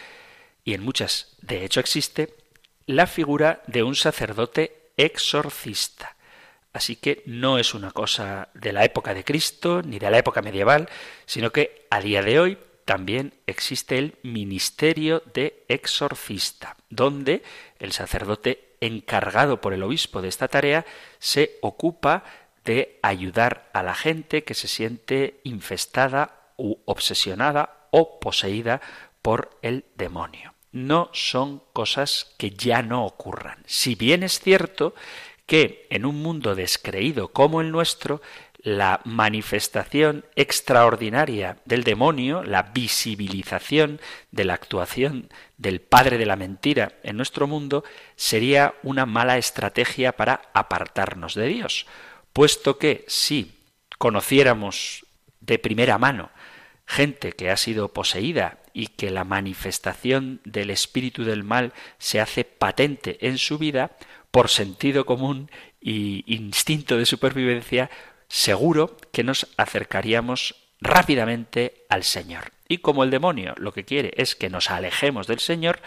y 0.63 0.73
en 0.73 0.84
muchas, 0.84 1.38
de 1.41 1.63
hecho 1.63 1.80
existe, 1.80 2.34
la 2.88 3.08
figura 3.08 3.62
de 3.67 3.84
un 3.84 3.95
sacerdote 3.95 4.91
exorcista. 4.97 6.14
Así 6.75 6.97
que 6.97 7.23
no 7.25 7.57
es 7.57 7.73
una 7.73 7.91
cosa 7.91 8.49
de 8.53 8.73
la 8.73 8.83
época 8.83 9.13
de 9.13 9.23
Cristo 9.23 9.81
ni 9.81 9.97
de 9.97 10.11
la 10.11 10.17
época 10.17 10.41
medieval, 10.41 10.89
sino 11.25 11.53
que 11.53 11.88
a 11.89 12.01
día 12.01 12.21
de 12.21 12.38
hoy 12.38 12.57
también 12.83 13.33
existe 13.47 13.97
el 13.97 14.15
ministerio 14.23 15.23
de 15.33 15.63
exorcista, 15.69 16.75
donde 16.89 17.43
el 17.79 17.93
sacerdote 17.93 18.75
encargado 18.81 19.61
por 19.61 19.71
el 19.71 19.83
obispo 19.83 20.21
de 20.21 20.27
esta 20.27 20.49
tarea 20.49 20.85
se 21.17 21.59
ocupa 21.61 22.25
de 22.65 22.99
ayudar 23.03 23.69
a 23.71 23.81
la 23.81 23.95
gente 23.95 24.43
que 24.43 24.53
se 24.53 24.67
siente 24.67 25.39
infestada 25.45 26.51
u 26.57 26.75
obsesionada 26.83 27.88
o 27.91 28.19
poseída 28.19 28.81
por 29.21 29.57
el 29.61 29.85
demonio. 29.95 30.53
No 30.73 31.09
son 31.13 31.63
cosas 31.71 32.35
que 32.38 32.51
ya 32.51 32.81
no 32.81 33.05
ocurran. 33.05 33.63
Si 33.65 33.95
bien 33.95 34.23
es 34.23 34.41
cierto 34.41 34.93
que 35.45 35.88
en 35.89 36.05
un 36.05 36.21
mundo 36.21 36.55
descreído 36.55 37.29
como 37.29 37.62
el 37.62 37.71
nuestro, 37.71 38.21
la 38.65 39.01
manifestación 39.05 40.25
extraordinaria 40.36 41.58
del 41.65 41.84
demonio, 41.84 42.43
la 42.43 42.63
visibilización 42.63 44.01
de 44.31 44.43
la 44.43 44.55
actuación 44.55 45.29
del 45.58 45.81
padre 45.81 46.17
de 46.17 46.25
la 46.25 46.36
mentira 46.36 46.93
en 47.03 47.15
nuestro 47.15 47.45
mundo, 47.45 47.84
sería 48.15 48.73
una 48.81 49.05
mala 49.05 49.38
estrategia 49.38 50.13
para 50.13 50.41
apartarnos 50.53 51.36
de 51.36 51.47
Dios, 51.47 51.86
puesto 52.34 52.79
que 52.79 53.05
si 53.08 53.55
conociéramos 53.99 55.05
de 55.41 55.60
primera 55.60 55.99
mano 55.99 56.31
gente 56.88 57.34
que 57.34 57.49
ha 57.49 57.58
sido 57.58 57.93
poseída 57.93 58.60
y 58.73 58.88
que 58.88 59.10
la 59.10 59.23
manifestación 59.23 60.41
del 60.43 60.69
espíritu 60.69 61.23
del 61.23 61.43
mal 61.43 61.73
se 61.97 62.19
hace 62.19 62.43
patente 62.43 63.17
en 63.27 63.38
su 63.38 63.58
vida, 63.58 63.91
por 64.35 64.49
sentido 64.49 65.05
común 65.05 65.49
y 65.79 66.25
instinto 66.27 66.97
de 66.97 67.05
supervivencia, 67.05 67.89
seguro 68.27 68.97
que 69.13 69.23
nos 69.23 69.47
acercaríamos 69.55 70.55
rápidamente 70.81 71.85
al 71.87 72.03
Señor. 72.03 72.51
Y 72.67 72.79
como 72.79 73.05
el 73.05 73.11
demonio 73.11 73.53
lo 73.55 73.71
que 73.71 73.85
quiere 73.85 74.11
es 74.17 74.35
que 74.35 74.49
nos 74.49 74.69
alejemos 74.69 75.27
del 75.27 75.39
Señor, 75.39 75.79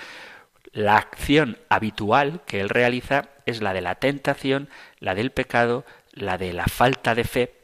la 0.72 0.96
acción 0.96 1.58
habitual 1.68 2.40
que 2.46 2.60
él 2.60 2.70
realiza 2.70 3.28
es 3.44 3.60
la 3.60 3.74
de 3.74 3.82
la 3.82 3.96
tentación, 3.96 4.70
la 4.98 5.14
del 5.14 5.30
pecado, 5.30 5.84
la 6.12 6.38
de 6.38 6.54
la 6.54 6.64
falta 6.64 7.14
de 7.14 7.24
fe 7.24 7.57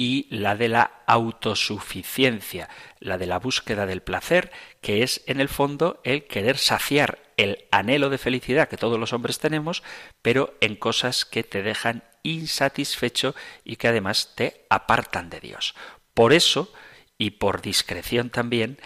y 0.00 0.28
la 0.30 0.54
de 0.56 0.68
la 0.68 1.02
autosuficiencia, 1.06 2.70
la 3.00 3.18
de 3.18 3.26
la 3.26 3.40
búsqueda 3.40 3.84
del 3.84 4.00
placer, 4.00 4.52
que 4.80 5.02
es 5.02 5.22
en 5.26 5.40
el 5.40 5.48
fondo 5.48 6.00
el 6.04 6.24
querer 6.24 6.56
saciar 6.56 7.18
el 7.36 7.66
anhelo 7.72 8.08
de 8.08 8.16
felicidad 8.16 8.68
que 8.68 8.76
todos 8.76 8.98
los 8.98 9.12
hombres 9.12 9.40
tenemos, 9.40 9.82
pero 10.22 10.54
en 10.60 10.76
cosas 10.76 11.24
que 11.24 11.42
te 11.42 11.62
dejan 11.62 12.04
insatisfecho 12.22 13.34
y 13.64 13.76
que 13.76 13.88
además 13.88 14.32
te 14.36 14.64
apartan 14.70 15.30
de 15.30 15.40
Dios. 15.40 15.74
Por 16.14 16.32
eso, 16.32 16.72
y 17.18 17.32
por 17.32 17.60
discreción 17.60 18.30
también, 18.30 18.78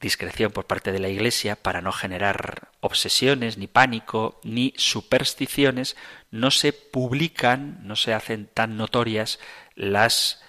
discreción 0.00 0.50
por 0.50 0.66
parte 0.66 0.90
de 0.90 0.98
la 0.98 1.08
Iglesia 1.08 1.54
para 1.54 1.82
no 1.82 1.92
generar 1.92 2.68
obsesiones, 2.80 3.58
ni 3.58 3.68
pánico, 3.68 4.40
ni 4.42 4.74
supersticiones, 4.76 5.96
no 6.32 6.50
se 6.50 6.72
publican, 6.72 7.78
no 7.82 7.94
se 7.94 8.12
hacen 8.12 8.48
tan 8.52 8.76
notorias 8.76 9.38
las 9.74 10.42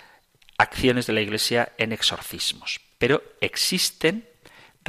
acciones 0.60 1.08
de 1.08 1.14
la 1.14 1.22
Iglesia 1.22 1.74
en 1.80 1.92
exorcismos. 1.92 2.80
Pero 3.00 3.24
existen 3.42 4.30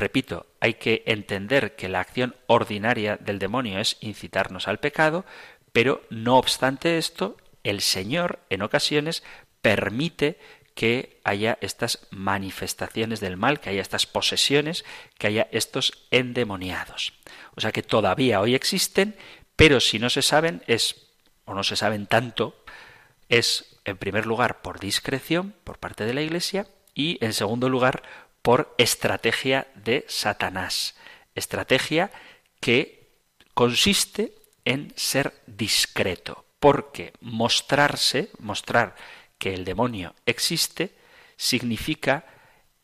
Repito, 0.01 0.47
hay 0.61 0.75
que 0.75 1.03
entender 1.07 1.77
que 1.77 1.89
la 1.89 2.01
acción 2.01 2.35
ordinaria 2.47 3.17
del 3.17 3.39
demonio 3.39 3.81
es 3.81 3.97
incitarnos 4.01 4.69
al 4.69 4.79
pecado, 4.79 5.25
pero 5.73 6.03
no 6.11 6.39
obstante 6.39 6.97
esto, 6.97 7.37
el 7.65 7.81
Señor 7.81 8.39
en 8.49 8.63
ocasiones 8.63 9.23
permite 9.61 10.39
que 10.75 11.21
haya 11.25 11.59
estas 11.61 12.07
manifestaciones 12.11 13.21
del 13.21 13.37
mal, 13.37 13.61
que 13.61 13.71
haya 13.71 13.83
estas 13.83 14.07
posesiones, 14.07 14.85
que 15.19 15.27
haya 15.27 15.49
estos 15.53 16.07
endemoniados. 16.11 17.13
O 17.57 17.61
sea 17.61 17.73
que 17.73 17.83
todavía 17.83 18.41
hoy 18.41 18.55
existen, 18.55 19.17
pero 19.57 19.81
si 19.81 19.99
no 19.99 20.09
se 20.09 20.23
saben 20.23 20.63
es 20.67 21.09
o 21.45 21.53
no 21.53 21.65
se 21.65 21.77
saben 21.77 22.07
tanto, 22.07 22.60
es 23.31 23.77
en 23.85 23.97
primer 23.97 24.27
lugar 24.27 24.61
por 24.61 24.79
discreción 24.79 25.55
por 25.65 25.79
parte 25.79 26.05
de 26.05 26.13
la 26.13 26.21
Iglesia 26.21 26.67
y 26.95 27.25
en 27.25 27.33
segundo 27.33 27.71
lugar 27.71 28.03
por 28.43 28.75
estrategia 28.77 29.69
de 29.75 30.05
Satanás. 30.09 30.97
Estrategia 31.35 32.11
que 32.61 33.09
consiste 33.55 34.35
en 34.65 34.93
ser 34.97 35.33
discreto, 35.47 36.45
porque 36.59 37.13
mostrarse, 37.21 38.31
mostrar 38.39 38.97
que 39.39 39.55
el 39.55 39.65
demonio 39.65 40.15
existe, 40.27 40.95
significa 41.37 42.27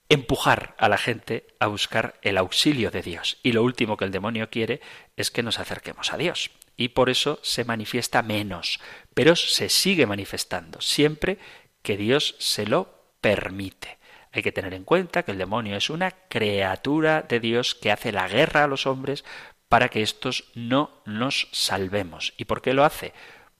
empujar 0.09 0.75
a 0.79 0.89
la 0.89 0.97
gente 0.97 1.47
a 1.59 1.67
buscar 1.67 2.19
el 2.23 2.39
auxilio 2.39 2.91
de 2.91 3.03
Dios. 3.03 3.39
Y 3.43 3.53
lo 3.53 3.63
último 3.63 3.97
que 3.97 4.05
el 4.05 4.13
demonio 4.13 4.49
quiere 4.49 4.81
es 5.17 5.31
que 5.31 5.43
nos 5.43 5.59
acerquemos 5.59 6.13
a 6.13 6.17
Dios. 6.17 6.51
Y 6.77 6.89
por 6.89 7.11
eso 7.11 7.39
se 7.43 7.65
manifiesta 7.65 8.23
menos, 8.23 8.81
pero 9.15 9.35
se 9.37 9.69
sigue 9.69 10.07
manifestando 10.07 10.81
siempre 10.81 11.39
que 11.83 11.97
Dios 11.97 12.37
se 12.39 12.67
lo 12.67 12.97
permite. 13.21 13.99
Hay 14.33 14.43
que 14.43 14.53
tener 14.53 14.75
en 14.75 14.85
cuenta 14.85 15.23
que 15.23 15.33
el 15.33 15.39
demonio 15.39 15.77
es 15.77 15.89
una 15.89 16.11
criatura 16.11 17.23
de 17.23 17.41
Dios 17.41 17.75
que 17.75 17.91
hace 17.91 18.13
la 18.13 18.29
guerra 18.29 18.65
a 18.65 18.69
los 18.69 18.87
hombres 18.87 19.25
para 19.69 19.89
que 19.89 20.03
éstos 20.03 20.45
no 20.55 20.91
nos 21.07 21.49
salvemos. 21.53 22.35
¿Y 22.37 22.45
por 22.45 22.61
qué 22.61 22.75
lo 22.75 22.85
hace? 22.85 23.15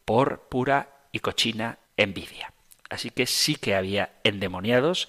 Por 0.05 0.49
pura 0.49 0.91
y 1.13 1.21
cochina 1.21 1.79
envidia. 1.97 2.53
Así 2.91 3.11
que 3.11 3.27
sí 3.27 3.57
que 3.57 3.75
había 3.75 4.13
endemoniados 4.23 5.09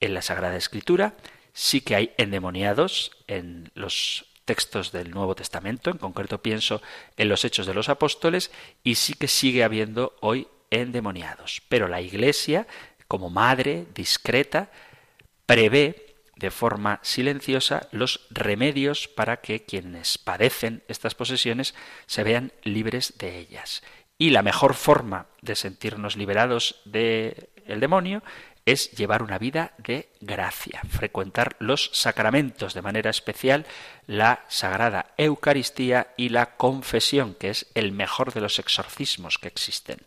en 0.00 0.14
la 0.14 0.22
Sagrada 0.22 0.56
Escritura, 0.56 1.14
sí 1.52 1.80
que 1.80 1.96
hay 1.96 2.12
endemoniados 2.16 3.12
en 3.26 3.70
los 3.74 4.31
textos 4.44 4.92
del 4.92 5.10
Nuevo 5.10 5.34
Testamento, 5.34 5.90
en 5.90 5.98
concreto 5.98 6.42
pienso 6.42 6.82
en 7.16 7.28
los 7.28 7.44
Hechos 7.44 7.66
de 7.66 7.74
los 7.74 7.88
Apóstoles, 7.88 8.50
y 8.82 8.96
sí 8.96 9.14
que 9.14 9.28
sigue 9.28 9.64
habiendo 9.64 10.16
hoy 10.20 10.48
endemoniados. 10.70 11.62
Pero 11.68 11.88
la 11.88 12.00
Iglesia, 12.00 12.66
como 13.08 13.30
madre 13.30 13.86
discreta, 13.94 14.70
prevé 15.46 16.14
de 16.36 16.50
forma 16.50 16.98
silenciosa 17.02 17.88
los 17.92 18.26
remedios 18.30 19.06
para 19.06 19.38
que 19.40 19.64
quienes 19.64 20.18
padecen 20.18 20.82
estas 20.88 21.14
posesiones 21.14 21.74
se 22.06 22.24
vean 22.24 22.52
libres 22.64 23.14
de 23.18 23.38
ellas. 23.38 23.82
Y 24.18 24.30
la 24.30 24.42
mejor 24.42 24.74
forma 24.74 25.26
de 25.40 25.56
sentirnos 25.56 26.16
liberados 26.16 26.80
del 26.84 27.48
el 27.66 27.80
demonio 27.80 28.22
es 28.64 28.92
llevar 28.92 29.22
una 29.22 29.38
vida 29.38 29.72
de 29.78 30.08
gracia, 30.20 30.82
frecuentar 30.88 31.56
los 31.58 31.90
sacramentos, 31.92 32.74
de 32.74 32.82
manera 32.82 33.10
especial 33.10 33.66
la 34.06 34.44
Sagrada 34.48 35.14
Eucaristía 35.16 36.14
y 36.16 36.28
la 36.28 36.56
confesión, 36.56 37.34
que 37.34 37.50
es 37.50 37.66
el 37.74 37.92
mejor 37.92 38.32
de 38.32 38.40
los 38.40 38.58
exorcismos 38.58 39.38
que 39.38 39.48
existen. 39.48 39.98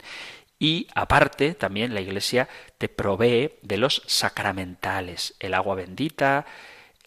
Y 0.58 0.88
aparte, 0.96 1.54
también 1.54 1.94
la 1.94 2.02
Iglesia 2.02 2.48
te 2.78 2.88
provee 2.88 3.56
de 3.62 3.78
los 3.78 4.04
sacramentales, 4.06 5.36
el 5.40 5.54
agua 5.54 5.76
bendita, 5.76 6.46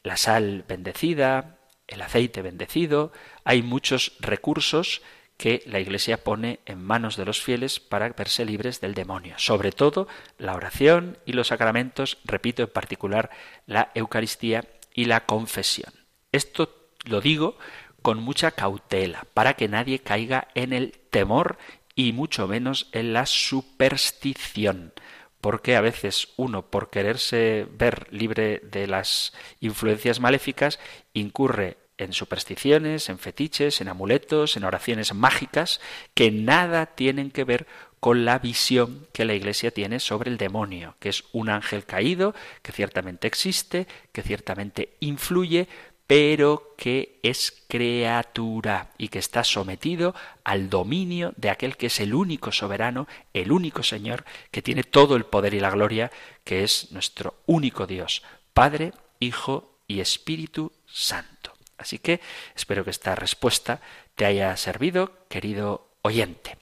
la 0.03 0.17
sal 0.17 0.65
bendecida, 0.69 1.59
el 1.87 2.03
aceite 2.03 2.43
bendecido. 2.43 3.13
Hay 3.45 3.63
muchos 3.63 4.13
recursos 4.21 5.01
que 5.39 5.63
la 5.67 5.81
Iglesia 5.81 6.23
pone 6.23 6.59
en 6.67 6.83
manos 6.85 7.17
de 7.17 7.25
los 7.25 7.41
fieles 7.41 7.81
para 7.81 8.11
verse 8.11 8.45
libres 8.45 8.83
del 8.83 8.93
demonio. 8.93 9.37
Sobre 9.39 9.73
todo 9.73 10.09
la 10.37 10.55
oración 10.55 11.17
y 11.25 11.33
los 11.33 11.47
sacramentos, 11.47 12.19
repito 12.25 12.63
en 12.63 12.69
particular 12.69 13.31
la 13.65 13.91
Eucaristía 13.95 14.65
y 14.93 15.07
la 15.07 15.25
confesión. 15.25 15.95
Esto 16.33 16.91
lo 17.05 17.21
digo 17.21 17.57
con 18.03 18.21
mucha 18.21 18.51
cautela, 18.51 19.27
para 19.33 19.55
que 19.55 19.69
nadie 19.69 20.01
caiga 20.01 20.49
en 20.55 20.73
el 20.73 20.93
temor 21.11 21.57
y 21.95 22.13
mucho 22.13 22.47
menos 22.47 22.89
en 22.93 23.13
la 23.13 23.25
superstición 23.25 24.93
porque 25.41 25.77
a 25.77 25.81
veces 25.81 26.29
uno, 26.37 26.67
por 26.67 26.91
quererse 26.91 27.67
ver 27.71 28.09
libre 28.13 28.61
de 28.65 28.87
las 28.87 29.33
influencias 29.61 30.21
maléficas, 30.21 30.81
incurre 31.13 31.77
en 31.99 32.13
supersticiones, 32.13 33.09
en 33.09 33.19
fetiches, 33.19 33.81
en 33.81 33.89
amuletos, 33.89 34.57
en 34.57 34.65
oraciones 34.65 35.13
mágicas, 35.15 35.81
que 36.15 36.31
nada 36.31 36.87
tienen 36.87 37.31
que 37.31 37.45
ver 37.45 37.67
con 38.01 38.25
la 38.25 38.39
visión 38.39 39.07
que 39.13 39.25
la 39.25 39.35
Iglesia 39.35 39.71
tiene 39.71 40.01
sobre 40.01 40.31
el 40.31 40.39
demonio, 40.39 40.95
que 41.01 41.09
es 41.09 41.25
un 41.33 41.49
ángel 41.49 41.85
caído, 41.85 42.35
que 42.63 42.73
ciertamente 42.73 43.27
existe, 43.27 43.87
que 44.13 44.23
ciertamente 44.23 44.97
influye, 45.01 45.69
pero 46.07 46.75
que 46.79 47.19
es 47.23 47.65
criatura 47.69 48.93
y 48.97 49.09
que 49.09 49.19
está 49.19 49.45
sometido 49.45 50.15
al 50.43 50.71
dominio 50.71 51.35
de 51.37 51.51
aquel 51.51 51.77
que 51.77 51.87
es 51.87 52.01
el 52.01 52.15
único 52.15 52.51
soberano, 52.51 53.07
el 53.35 53.53
único 53.53 53.83
Señor, 53.83 54.25
que 54.51 54.63
tiene 54.63 54.85
todo 54.85 55.17
el 55.17 55.27
poder 55.27 55.53
y 55.53 55.61
la 55.61 55.71
gloria, 55.71 56.11
que 56.45 56.65
es 56.65 56.93
nuestro 56.93 57.35
único 57.47 57.87
Dios, 57.87 58.23
Padre, 58.55 58.93
Hijo 59.21 59.81
y 59.87 60.01
Espíritu 60.01 60.73
Santo. 60.87 61.58
Así 61.79 61.99
que 61.99 62.21
espero 62.55 62.85
que 62.85 62.91
esta 62.91 63.15
respuesta 63.15 63.81
te 64.17 64.27
haya 64.27 64.57
servido, 64.57 65.13
querido 65.29 65.89
oyente. 66.03 66.59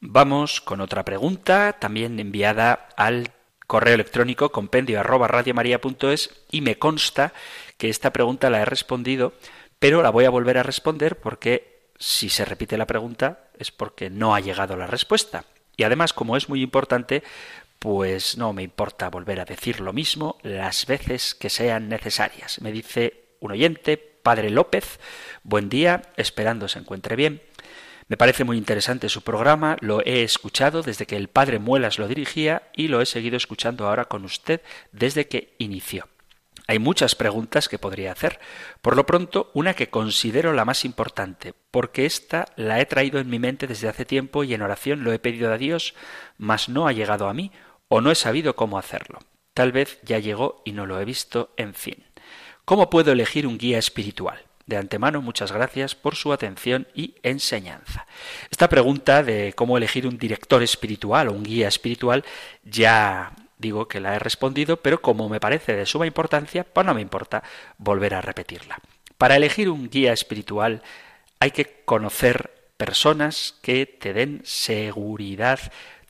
Vamos 0.00 0.60
con 0.60 0.80
otra 0.80 1.04
pregunta, 1.04 1.76
también 1.78 2.18
enviada 2.18 2.88
al 2.96 3.32
correo 3.66 3.94
electrónico 3.94 4.50
compendio 4.50 5.02
y 6.50 6.60
me 6.60 6.78
consta 6.78 7.32
que 7.76 7.88
esta 7.88 8.12
pregunta 8.12 8.50
la 8.50 8.62
he 8.62 8.64
respondido, 8.64 9.32
pero 9.78 10.02
la 10.02 10.10
voy 10.10 10.24
a 10.24 10.30
volver 10.30 10.58
a 10.58 10.62
responder 10.62 11.20
porque 11.20 11.90
si 11.98 12.30
se 12.30 12.44
repite 12.44 12.78
la 12.78 12.86
pregunta 12.86 13.50
es 13.58 13.70
porque 13.70 14.10
no 14.10 14.34
ha 14.34 14.40
llegado 14.40 14.76
la 14.76 14.86
respuesta. 14.86 15.44
Y 15.76 15.84
además, 15.84 16.12
como 16.12 16.36
es 16.36 16.48
muy 16.48 16.62
importante, 16.62 17.22
pues 17.78 18.36
no 18.36 18.52
me 18.52 18.62
importa 18.62 19.08
volver 19.08 19.40
a 19.40 19.44
decir 19.44 19.80
lo 19.80 19.92
mismo 19.92 20.38
las 20.42 20.86
veces 20.86 21.34
que 21.34 21.48
sean 21.48 21.88
necesarias. 21.88 22.60
Me 22.60 22.72
dice 22.72 23.36
un 23.40 23.52
oyente, 23.52 24.09
Padre 24.22 24.50
López. 24.50 25.00
Buen 25.42 25.68
día, 25.68 26.02
esperando 26.16 26.68
se 26.68 26.78
encuentre 26.78 27.16
bien. 27.16 27.42
Me 28.08 28.16
parece 28.16 28.42
muy 28.42 28.56
interesante 28.56 29.08
su 29.08 29.22
programa, 29.22 29.76
lo 29.80 30.04
he 30.04 30.24
escuchado 30.24 30.82
desde 30.82 31.06
que 31.06 31.16
el 31.16 31.28
Padre 31.28 31.60
Muelas 31.60 31.98
lo 31.98 32.08
dirigía 32.08 32.62
y 32.74 32.88
lo 32.88 33.00
he 33.00 33.06
seguido 33.06 33.36
escuchando 33.36 33.86
ahora 33.86 34.06
con 34.06 34.24
usted 34.24 34.62
desde 34.90 35.28
que 35.28 35.54
inició. 35.58 36.08
Hay 36.66 36.78
muchas 36.78 37.14
preguntas 37.14 37.68
que 37.68 37.78
podría 37.78 38.12
hacer. 38.12 38.38
Por 38.82 38.96
lo 38.96 39.06
pronto, 39.06 39.50
una 39.54 39.74
que 39.74 39.90
considero 39.90 40.52
la 40.52 40.64
más 40.64 40.84
importante, 40.84 41.54
porque 41.70 42.06
esta 42.06 42.46
la 42.56 42.80
he 42.80 42.86
traído 42.86 43.18
en 43.18 43.30
mi 43.30 43.38
mente 43.38 43.66
desde 43.66 43.88
hace 43.88 44.04
tiempo 44.04 44.44
y 44.44 44.54
en 44.54 44.62
oración 44.62 45.04
lo 45.04 45.12
he 45.12 45.18
pedido 45.18 45.52
a 45.52 45.58
Dios, 45.58 45.94
mas 46.36 46.68
no 46.68 46.86
ha 46.86 46.92
llegado 46.92 47.28
a 47.28 47.34
mí, 47.34 47.52
o 47.88 48.00
no 48.00 48.10
he 48.10 48.16
sabido 48.16 48.56
cómo 48.56 48.78
hacerlo. 48.78 49.20
Tal 49.54 49.72
vez 49.72 49.98
ya 50.02 50.18
llegó 50.18 50.62
y 50.64 50.72
no 50.72 50.86
lo 50.86 51.00
he 51.00 51.04
visto, 51.04 51.52
en 51.56 51.74
fin. 51.74 52.04
¿Cómo 52.70 52.88
puedo 52.88 53.10
elegir 53.10 53.48
un 53.48 53.58
guía 53.58 53.80
espiritual? 53.80 54.44
De 54.64 54.76
antemano, 54.76 55.20
muchas 55.20 55.50
gracias 55.50 55.96
por 55.96 56.14
su 56.14 56.32
atención 56.32 56.86
y 56.94 57.16
enseñanza. 57.24 58.06
Esta 58.48 58.68
pregunta 58.68 59.24
de 59.24 59.54
cómo 59.56 59.76
elegir 59.76 60.06
un 60.06 60.16
director 60.16 60.62
espiritual 60.62 61.26
o 61.26 61.32
un 61.32 61.42
guía 61.42 61.66
espiritual 61.66 62.24
ya 62.62 63.32
digo 63.58 63.88
que 63.88 63.98
la 63.98 64.14
he 64.14 64.20
respondido, 64.20 64.76
pero 64.76 65.02
como 65.02 65.28
me 65.28 65.40
parece 65.40 65.74
de 65.74 65.84
suma 65.84 66.06
importancia, 66.06 66.62
pues 66.62 66.86
no 66.86 66.94
me 66.94 67.00
importa 67.00 67.42
volver 67.76 68.14
a 68.14 68.20
repetirla. 68.20 68.78
Para 69.18 69.34
elegir 69.34 69.68
un 69.68 69.90
guía 69.90 70.12
espiritual 70.12 70.80
hay 71.40 71.50
que 71.50 71.82
conocer 71.84 72.70
personas 72.76 73.58
que 73.62 73.84
te 73.84 74.12
den 74.12 74.42
seguridad 74.44 75.58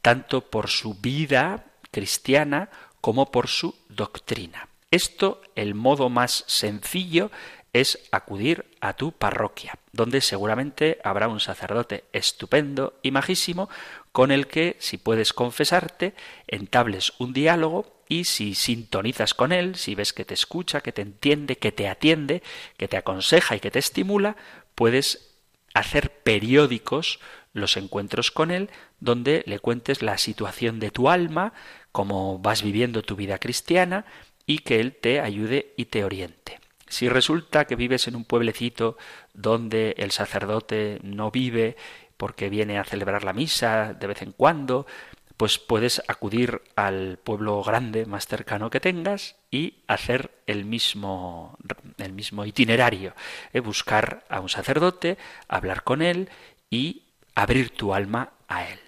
tanto 0.03 0.43
por 0.43 0.69
su 0.69 0.93
vida 0.93 1.65
cristiana 1.91 2.69
como 3.01 3.31
por 3.31 3.49
su 3.49 3.75
doctrina. 3.89 4.70
Esto, 4.91 5.41
el 5.55 5.75
modo 5.75 6.09
más 6.09 6.45
sencillo 6.49 7.31
es 7.73 8.01
acudir 8.11 8.65
a 8.81 8.95
tu 8.95 9.13
parroquia, 9.13 9.79
donde 9.93 10.21
seguramente 10.21 10.99
habrá 11.05 11.29
un 11.29 11.39
sacerdote 11.39 12.05
estupendo 12.13 12.99
y 13.03 13.13
majísimo 13.13 13.69
con 14.11 14.33
el 14.33 14.49
que, 14.49 14.77
si 14.81 14.99
puedes 14.99 15.33
confesarte, 15.33 16.15
entables 16.49 17.13
un 17.19 17.33
diálogo 17.33 18.03
y 18.09 18.25
si 18.25 18.57
sintonizas 18.57 19.35
con 19.35 19.53
él, 19.53 19.77
si 19.77 19.95
ves 19.95 20.13
que 20.13 20.25
te 20.25 20.35
escucha, 20.35 20.81
que 20.81 20.91
te 20.91 21.03
entiende, 21.03 21.57
que 21.57 21.71
te 21.71 21.89
atiende, 21.89 22.43
que 22.77 22.89
te 22.89 22.97
aconseja 22.97 23.55
y 23.55 23.61
que 23.61 23.71
te 23.71 23.79
estimula, 23.79 24.35
puedes 24.75 25.37
hacer 25.73 26.11
periódicos 26.11 27.21
los 27.53 27.77
encuentros 27.77 28.33
con 28.33 28.51
él, 28.51 28.71
donde 28.99 29.45
le 29.47 29.61
cuentes 29.61 30.03
la 30.03 30.19
situación 30.19 30.81
de 30.81 30.91
tu 30.91 31.09
alma, 31.09 31.53
cómo 31.93 32.39
vas 32.41 32.63
viviendo 32.63 33.03
tu 33.03 33.15
vida 33.15 33.39
cristiana, 33.39 34.05
y 34.51 34.59
que 34.59 34.81
Él 34.81 34.97
te 34.97 35.21
ayude 35.21 35.75
y 35.77 35.85
te 35.85 36.03
oriente. 36.03 36.59
Si 36.89 37.09
resulta 37.09 37.67
que 37.67 37.77
vives 37.77 38.09
en 38.09 38.17
un 38.17 38.25
pueblecito 38.25 38.99
donde 39.33 39.95
el 39.97 40.11
sacerdote 40.11 40.99
no 41.05 41.31
vive 41.31 41.77
porque 42.17 42.49
viene 42.49 42.77
a 42.77 42.83
celebrar 42.83 43.23
la 43.23 43.33
misa 43.33 43.95
de 43.95 44.09
vez 44.09 44.23
en 44.23 44.33
cuando, 44.33 44.89
pues 45.37 45.61
puedes 45.61 46.03
acudir 46.09 46.63
al 46.75 47.21
pueblo 47.23 47.63
grande 47.63 48.07
más 48.07 48.27
cercano 48.27 48.71
que 48.71 48.81
tengas 48.81 49.37
y 49.53 49.85
hacer 49.87 50.33
el 50.49 50.65
mismo, 50.65 51.57
el 51.99 52.13
mismo 52.13 52.45
itinerario, 52.45 53.15
¿eh? 53.53 53.61
buscar 53.61 54.25
a 54.29 54.41
un 54.41 54.49
sacerdote, 54.49 55.17
hablar 55.47 55.85
con 55.85 56.03
él 56.03 56.29
y 56.71 57.05
abrir 57.37 57.71
tu 57.71 57.95
alma 57.95 58.33
a 58.49 58.67
él. 58.67 58.81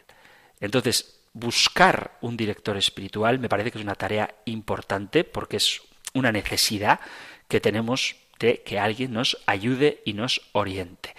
Entonces, 0.59 1.12
buscar 1.33 2.19
un 2.21 2.37
director 2.37 2.77
espiritual 2.77 3.39
me 3.39 3.49
parece 3.49 3.71
que 3.71 3.79
es 3.79 3.85
una 3.85 3.95
tarea 3.95 4.35
importante 4.45 5.25
porque 5.25 5.57
es 5.57 5.83
una 6.15 6.33
necesidad 6.33 7.01
que 7.49 7.61
tenemos 7.61 8.17
de 8.39 8.63
que 8.63 8.79
alguien 8.79 9.13
nos 9.13 9.39
ayude 9.47 10.03
y 10.05 10.13
nos 10.15 10.43
oriente. 10.53 11.15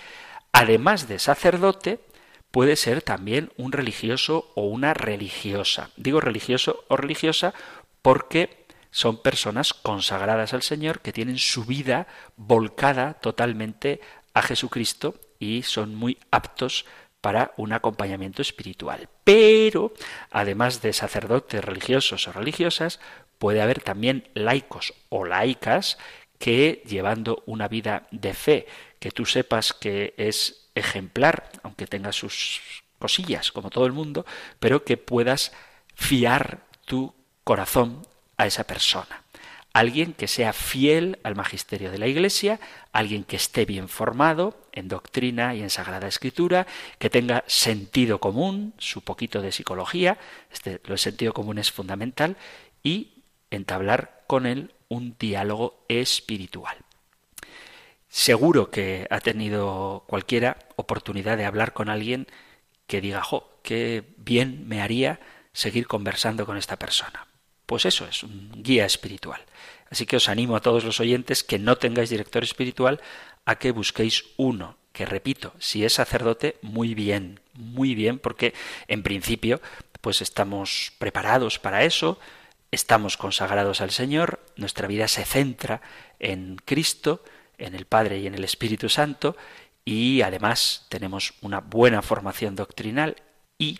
Además 0.52 1.08
de 1.08 1.20
sacerdote, 1.20 2.00
puede 2.52 2.76
ser 2.76 3.02
también 3.02 3.52
un 3.58 3.72
religioso 3.72 4.52
o 4.56 4.66
una 4.68 4.94
religiosa. 4.94 5.90
Digo 5.96 6.20
religioso 6.20 6.84
o 6.90 6.98
religiosa 6.98 7.54
porque 8.02 8.66
son 8.92 9.22
personas 9.22 9.74
consagradas 9.74 10.54
al 10.54 10.62
Señor 10.62 11.00
que 11.00 11.14
tienen 11.14 11.40
su 11.40 11.66
vida 11.66 12.06
volcada 12.38 13.16
totalmente 13.16 14.02
a 14.36 14.44
Jesucristo 14.44 15.16
y 15.40 15.64
son 15.64 15.96
muy 15.96 16.20
aptos 16.30 16.86
para 17.24 17.54
un 17.56 17.72
acompañamiento 17.72 18.42
espiritual. 18.42 19.08
Pero, 19.24 19.94
además 20.30 20.82
de 20.82 20.92
sacerdotes 20.92 21.64
religiosos 21.64 22.28
o 22.28 22.34
religiosas, 22.34 23.00
puede 23.40 23.62
haber 23.62 23.80
también 23.80 24.28
laicos 24.34 24.94
o 25.08 25.24
laicas 25.24 25.98
que, 26.38 26.84
llevando 26.86 27.42
una 27.46 27.70
vida 27.70 28.08
de 28.12 28.34
fe 28.34 28.68
que 29.00 29.12
tú 29.12 29.26
sepas 29.26 29.72
que 29.72 30.14
es 30.18 30.68
ejemplar, 30.76 31.50
aunque 31.64 31.88
tenga 31.88 32.12
sus 32.12 32.60
cosillas 33.00 33.54
como 33.54 33.70
todo 33.70 33.86
el 33.86 33.94
mundo, 33.94 34.26
pero 34.60 34.84
que 34.84 34.98
puedas 34.98 35.54
fiar 35.96 36.68
tu 36.84 37.16
corazón 37.46 38.06
a 38.36 38.48
esa 38.48 38.66
persona 38.66 39.23
alguien 39.74 40.14
que 40.14 40.28
sea 40.28 40.54
fiel 40.54 41.20
al 41.24 41.36
magisterio 41.36 41.92
de 41.92 41.98
la 41.98 42.08
Iglesia, 42.08 42.60
alguien 42.92 43.24
que 43.24 43.36
esté 43.36 43.66
bien 43.66 43.90
formado 43.90 44.56
en 44.72 44.88
doctrina 44.88 45.56
y 45.56 45.62
en 45.62 45.72
Sagrada 45.72 46.08
Escritura, 46.08 46.68
que 47.00 47.10
tenga 47.10 47.44
sentido 47.48 48.20
común, 48.20 48.74
su 48.78 49.02
poquito 49.02 49.42
de 49.42 49.52
psicología, 49.52 50.20
este, 50.52 50.80
el 50.86 51.00
sentido 51.00 51.34
común 51.34 51.58
es 51.58 51.72
fundamental, 51.72 52.38
y 52.84 53.24
entablar 53.50 54.24
con 54.28 54.46
él 54.46 54.74
un 54.90 55.16
diálogo 55.18 55.84
espiritual. 55.88 56.78
Seguro 58.10 58.70
que 58.70 59.08
ha 59.10 59.20
tenido 59.22 60.04
cualquiera 60.06 60.58
oportunidad 60.76 61.36
de 61.36 61.46
hablar 61.46 61.74
con 61.74 61.90
alguien 61.90 62.28
que 62.86 63.02
diga, 63.02 63.24
jo, 63.24 63.50
qué 63.64 64.04
bien 64.18 64.68
me 64.68 64.84
haría 64.84 65.20
seguir 65.52 65.88
conversando 65.88 66.46
con 66.46 66.58
esta 66.58 66.78
persona. 66.78 67.26
Pues 67.66 67.86
eso 67.86 68.06
es 68.06 68.24
un 68.24 68.52
guía 68.56 68.86
espiritual. 68.86 69.42
Así 69.90 70.06
que 70.06 70.18
os 70.18 70.30
animo 70.30 70.56
a 70.56 70.62
todos 70.62 70.84
los 70.84 71.00
oyentes 71.00 71.44
que 71.44 71.60
no 71.60 71.78
tengáis 71.78 72.10
director 72.10 72.44
espiritual 72.44 73.02
a 73.46 73.56
que 73.60 73.72
busquéis 73.72 74.26
uno, 74.38 74.78
que 74.92 75.06
repito, 75.06 75.54
si 75.60 75.86
es 75.86 75.94
sacerdote, 75.94 76.58
muy 76.62 76.96
bien, 76.96 77.40
muy 77.54 77.96
bien, 77.96 78.20
porque 78.20 78.54
en 78.88 79.04
principio 79.04 79.62
pues 80.02 80.22
estamos 80.22 80.94
preparados 80.98 81.60
para 81.60 81.84
eso, 81.84 82.20
estamos 82.72 83.18
consagrados 83.18 83.82
al 83.82 83.92
Señor, 83.92 84.40
nuestra 84.56 84.88
vida 84.88 85.08
se 85.08 85.26
centra 85.26 85.82
en 86.20 86.58
Cristo, 86.66 87.24
en 87.58 87.76
el 87.76 87.86
Padre 87.86 88.20
y 88.20 88.28
en 88.28 88.36
el 88.36 88.44
Espíritu 88.44 88.90
Santo, 88.90 89.38
y 89.86 90.22
además 90.22 90.86
tenemos 90.90 91.36
una 91.42 91.60
buena 91.60 92.02
formación 92.02 92.56
doctrinal 92.56 93.16
y 93.58 93.78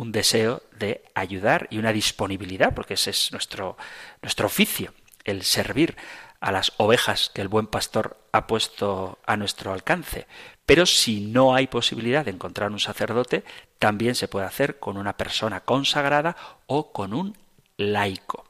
un 0.00 0.12
deseo 0.12 0.62
de 0.78 1.02
ayudar 1.14 1.68
y 1.70 1.76
una 1.76 1.92
disponibilidad, 1.92 2.72
porque 2.74 2.94
ese 2.94 3.10
es 3.10 3.32
nuestro, 3.32 3.76
nuestro 4.22 4.46
oficio, 4.46 4.94
el 5.24 5.42
servir 5.42 5.94
a 6.40 6.52
las 6.52 6.72
ovejas 6.78 7.30
que 7.34 7.42
el 7.42 7.48
buen 7.48 7.66
pastor 7.66 8.16
ha 8.32 8.46
puesto 8.46 9.18
a 9.26 9.36
nuestro 9.36 9.74
alcance. 9.74 10.26
Pero 10.64 10.86
si 10.86 11.20
no 11.20 11.54
hay 11.54 11.66
posibilidad 11.66 12.24
de 12.24 12.30
encontrar 12.30 12.70
un 12.70 12.80
sacerdote, 12.80 13.44
también 13.78 14.14
se 14.14 14.26
puede 14.26 14.46
hacer 14.46 14.78
con 14.78 14.96
una 14.96 15.18
persona 15.18 15.60
consagrada 15.60 16.34
o 16.66 16.92
con 16.92 17.12
un 17.12 17.36
laico. 17.76 18.46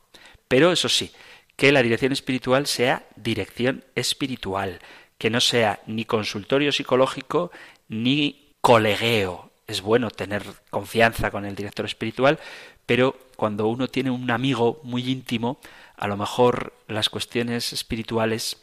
Pero 0.47 0.71
eso 0.71 0.89
sí, 0.89 1.11
que 1.57 1.73
la 1.73 1.83
dirección 1.83 2.13
espiritual 2.13 2.69
sea 2.69 3.09
dirección 3.17 3.85
espiritual, 3.97 4.79
que 5.19 5.31
no 5.31 5.41
sea 5.41 5.81
ni 5.87 6.05
consultorio 6.05 6.71
psicológico 6.71 7.51
ni 7.89 8.55
colegueo. 8.61 9.50
Es 9.71 9.83
bueno 9.83 10.11
tener 10.11 10.43
confianza 10.69 11.31
con 11.31 11.45
el 11.45 11.55
director 11.55 11.87
espiritual, 11.87 12.41
pero 12.87 13.17
cuando 13.37 13.69
uno 13.69 13.87
tiene 13.87 14.11
un 14.11 14.29
amigo 14.33 14.81
muy 14.83 15.09
íntimo, 15.09 15.61
a 15.97 16.09
lo 16.09 16.17
mejor 16.17 16.75
las 16.89 17.09
cuestiones 17.09 17.73
espirituales, 17.73 18.57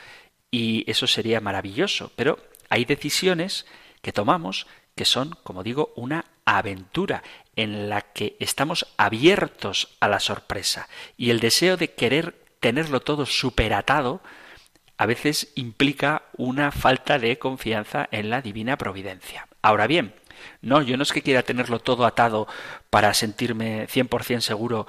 Y 0.51 0.89
eso 0.91 1.07
sería 1.07 1.39
maravilloso, 1.39 2.11
pero 2.15 2.37
hay 2.69 2.85
decisiones 2.85 3.65
que 4.01 4.11
tomamos 4.11 4.67
que 4.95 5.05
son, 5.05 5.35
como 5.43 5.63
digo, 5.63 5.93
una 5.95 6.25
aventura 6.45 7.23
en 7.55 7.89
la 7.89 8.01
que 8.01 8.35
estamos 8.39 8.87
abiertos 8.97 9.89
a 9.99 10.07
la 10.07 10.19
sorpresa 10.19 10.87
y 11.17 11.29
el 11.29 11.39
deseo 11.39 11.77
de 11.77 11.91
querer 11.93 12.35
tenerlo 12.59 13.01
todo 13.01 13.25
superatado 13.25 14.21
a 14.97 15.05
veces 15.05 15.51
implica 15.55 16.23
una 16.37 16.71
falta 16.71 17.19
de 17.19 17.37
confianza 17.37 18.07
en 18.11 18.29
la 18.29 18.41
divina 18.41 18.77
providencia. 18.77 19.47
Ahora 19.61 19.87
bien, 19.87 20.13
no, 20.61 20.81
yo 20.81 20.97
no 20.97 21.03
es 21.03 21.11
que 21.11 21.21
quiera 21.21 21.43
tenerlo 21.43 21.79
todo 21.79 22.05
atado 22.05 22.47
para 22.89 23.13
sentirme 23.13 23.87
100% 23.87 24.41
seguro 24.41 24.87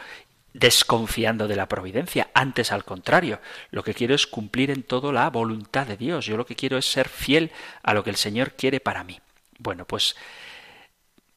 desconfiando 0.53 1.49
de 1.49 1.57
la 1.57 1.67
providencia, 1.69 2.31
antes 2.33 2.71
al 2.71 2.85
contrario, 2.85 3.41
lo 3.71 3.83
que 3.83 3.93
quiero 3.93 4.15
es 4.15 4.27
cumplir 4.29 4.71
en 4.71 4.85
todo 4.85 5.11
la 5.11 5.29
voluntad 5.29 5.87
de 5.87 5.97
Dios, 5.97 6.27
yo 6.27 6.37
lo 6.37 6.47
que 6.47 6.55
quiero 6.55 6.79
es 6.79 6.87
ser 6.87 7.09
fiel 7.09 7.51
a 7.83 7.93
lo 7.93 8.05
que 8.05 8.11
el 8.11 8.17
Señor 8.17 8.53
quiere 8.53 8.79
para 8.79 9.03
mí. 9.03 9.21
Bueno, 9.59 9.85
pues 9.85 10.15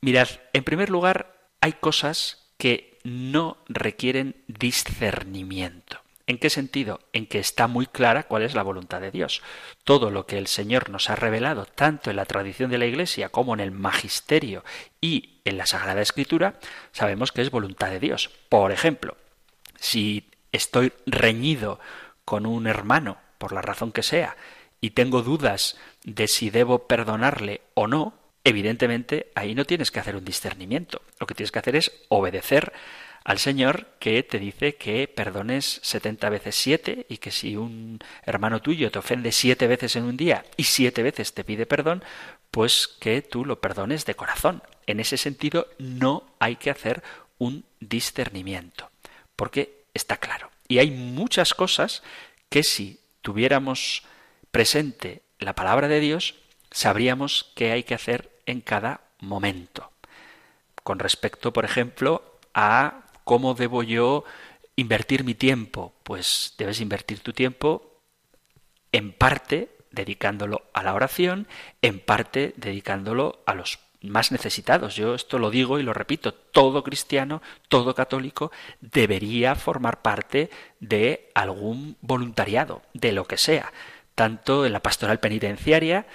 mirad, 0.02 0.28
en 0.54 0.64
primer 0.64 0.89
lugar, 0.89 1.36
hay 1.62 1.74
cosas 1.74 2.48
que 2.58 2.98
no 3.04 3.58
requieren 3.68 4.36
discernimiento. 4.48 6.02
¿En 6.28 6.39
qué 6.39 6.50
sentido? 6.50 7.00
En 7.14 7.26
que 7.26 7.39
está 7.39 7.68
muy 7.68 7.88
clara 7.88 8.24
cuál 8.24 8.43
es 8.43 8.54
la 8.54 8.62
voluntad 8.62 9.00
de 9.00 9.12
Dios. 9.12 9.41
Todo 9.86 10.12
lo 10.12 10.26
que 10.26 10.38
el 10.38 10.48
Señor 10.48 10.89
nos 10.89 11.10
ha 11.10 11.16
revelado, 11.16 11.66
tanto 11.66 12.10
en 12.10 12.18
la 12.18 12.26
tradición 12.26 12.70
de 12.70 12.78
la 12.78 12.86
Iglesia 12.86 13.30
como 13.30 13.54
en 13.54 13.62
el 13.62 13.72
magisterio 13.72 14.66
y 15.00 15.39
en 15.45 15.58
la 15.58 15.66
Sagrada 15.66 16.02
Escritura, 16.02 16.60
sabemos 16.91 17.32
que 17.32 17.41
es 17.41 17.50
voluntad 17.50 17.89
de 17.91 18.02
Dios. 18.02 18.30
Por 18.50 18.74
ejemplo, 18.74 19.16
si 19.80 20.30
estoy 20.52 20.91
reñido 21.06 21.80
con 22.26 22.45
un 22.45 22.68
hermano, 22.68 23.18
por 23.38 23.54
la 23.54 23.62
razón 23.62 23.93
que 23.93 24.04
sea, 24.04 24.36
y 24.82 24.89
tengo 24.89 25.22
dudas 25.22 25.78
de 26.04 26.28
si 26.28 26.50
debo 26.50 26.88
perdonarle 26.88 27.62
o 27.74 27.88
no, 27.88 28.14
evidentemente 28.48 29.32
ahí 29.36 29.56
no 29.56 29.66
tienes 29.66 29.91
que 29.91 30.00
hacer 30.00 30.16
un 30.16 30.26
discernimiento. 30.26 31.02
Lo 31.20 31.28
que 31.28 31.36
tienes 31.36 31.52
que 31.52 31.60
hacer 31.60 31.76
es 31.76 31.91
obedecer 32.10 32.74
al 33.24 33.39
Señor 33.39 33.88
que 34.00 34.24
te 34.24 34.39
dice 34.39 34.76
que 34.76 35.08
perdones 35.08 35.82
setenta 35.84 36.30
veces 36.30 36.56
siete 36.56 37.06
y 37.10 37.18
que 37.18 37.32
si 37.32 37.58
un 37.58 38.00
hermano 38.24 38.62
tuyo 38.62 38.89
te 38.89 39.00
ofende 39.00 39.34
siete 39.34 39.68
veces 39.68 39.98
en 39.98 40.06
un 40.06 40.16
día 40.16 40.45
y 40.56 40.64
siete 40.64 41.04
veces 41.04 41.34
te 41.34 41.43
pide 41.43 41.66
perdón, 41.66 42.04
pues 42.52 42.88
que 42.88 43.22
tú 43.22 43.43
lo 43.43 43.60
perdones 43.60 44.06
de 44.06 44.16
corazón. 44.16 44.64
En 44.86 45.02
ese 45.02 45.18
sentido 45.18 45.68
no 45.78 46.24
hay 46.39 46.56
que 46.56 46.70
hacer 46.70 47.04
un 47.38 47.66
discernimiento, 47.82 48.89
porque 49.36 49.84
está 49.93 50.16
claro. 50.18 50.50
Y 50.70 50.80
hay 50.80 50.91
muchas 50.91 51.54
cosas 51.54 52.04
que 52.50 52.64
si 52.64 53.02
tuviéramos 53.22 54.04
presente 54.52 55.22
la 55.38 55.54
palabra 55.54 55.89
de 55.89 56.00
Dios, 56.00 56.36
sabríamos 56.72 57.52
qué 57.56 57.74
hay 57.74 57.84
que 57.84 57.93
hacer 57.93 58.36
en 58.48 58.62
cada 58.62 59.02
momento. 59.20 59.91
Con 60.84 60.98
respecto, 60.98 61.54
por 61.54 61.66
ejemplo, 61.66 62.39
a 62.56 63.04
¿Cómo 63.28 63.56
debo 63.56 63.84
yo 63.84 64.24
invertir 64.78 65.26
mi 65.26 65.34
tiempo? 65.34 65.93
Pues 66.04 66.54
debes 66.58 66.80
invertir 66.80 67.20
tu 67.20 67.34
tiempo 67.34 68.00
en 68.93 69.12
parte 69.12 69.68
dedicándolo 69.91 70.62
a 70.72 70.82
la 70.82 70.93
oración, 70.93 71.45
en 71.82 72.00
parte 72.00 72.54
dedicándolo 72.56 73.41
a 73.45 73.54
los 73.54 73.80
más 74.02 74.32
necesitados. 74.32 74.95
Yo 74.95 75.14
esto 75.14 75.39
lo 75.39 75.50
digo 75.50 75.78
y 75.78 75.84
lo 75.84 75.91
repito, 75.91 76.34
todo 76.34 76.86
cristiano, 76.86 77.41
todo 77.68 77.93
católico 77.93 78.54
debería 78.80 79.56
formar 79.56 80.02
parte 80.02 80.50
de 80.80 81.30
algún 81.36 81.98
voluntariado, 82.00 82.82
de 82.93 83.12
lo 83.12 83.26
que 83.26 83.38
sea, 83.38 83.74
tanto 84.16 84.66
en 84.66 84.72
la 84.72 84.80
pastoral 84.80 85.20
penitenciaria, 85.20 86.08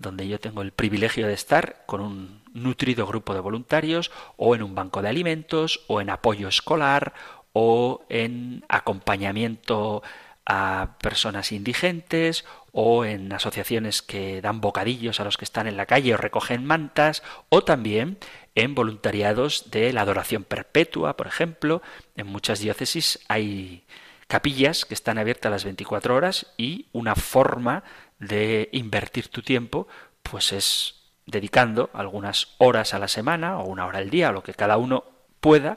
donde 0.00 0.26
yo 0.26 0.40
tengo 0.40 0.62
el 0.62 0.72
privilegio 0.72 1.26
de 1.26 1.34
estar 1.34 1.84
con 1.86 2.00
un 2.00 2.42
nutrido 2.54 3.06
grupo 3.06 3.34
de 3.34 3.40
voluntarios, 3.40 4.10
o 4.36 4.54
en 4.54 4.62
un 4.62 4.74
banco 4.74 5.02
de 5.02 5.10
alimentos, 5.10 5.84
o 5.86 6.00
en 6.00 6.10
apoyo 6.10 6.48
escolar, 6.48 7.12
o 7.52 8.02
en 8.08 8.64
acompañamiento 8.68 10.02
a 10.46 10.96
personas 11.02 11.52
indigentes, 11.52 12.46
o 12.72 13.04
en 13.04 13.30
asociaciones 13.32 14.00
que 14.00 14.40
dan 14.40 14.62
bocadillos 14.62 15.20
a 15.20 15.24
los 15.24 15.36
que 15.36 15.44
están 15.44 15.66
en 15.66 15.76
la 15.76 15.86
calle 15.86 16.14
o 16.14 16.16
recogen 16.16 16.64
mantas, 16.64 17.22
o 17.50 17.62
también 17.62 18.16
en 18.54 18.74
voluntariados 18.74 19.70
de 19.70 19.92
la 19.92 20.00
adoración 20.00 20.44
perpetua, 20.44 21.16
por 21.16 21.26
ejemplo. 21.26 21.82
En 22.16 22.26
muchas 22.26 22.60
diócesis 22.60 23.20
hay 23.28 23.84
capillas 24.28 24.86
que 24.86 24.94
están 24.94 25.18
abiertas 25.18 25.52
las 25.52 25.64
24 25.64 26.14
horas 26.14 26.46
y 26.56 26.86
una 26.92 27.16
forma 27.16 27.84
de 28.20 28.68
invertir 28.72 29.28
tu 29.28 29.42
tiempo, 29.42 29.88
pues 30.22 30.52
es 30.52 30.94
dedicando 31.26 31.90
algunas 31.92 32.54
horas 32.58 32.94
a 32.94 32.98
la 32.98 33.08
semana 33.08 33.58
o 33.58 33.66
una 33.66 33.86
hora 33.86 33.98
al 33.98 34.10
día, 34.10 34.30
o 34.30 34.32
lo 34.32 34.42
que 34.42 34.54
cada 34.54 34.76
uno 34.76 35.04
pueda, 35.40 35.76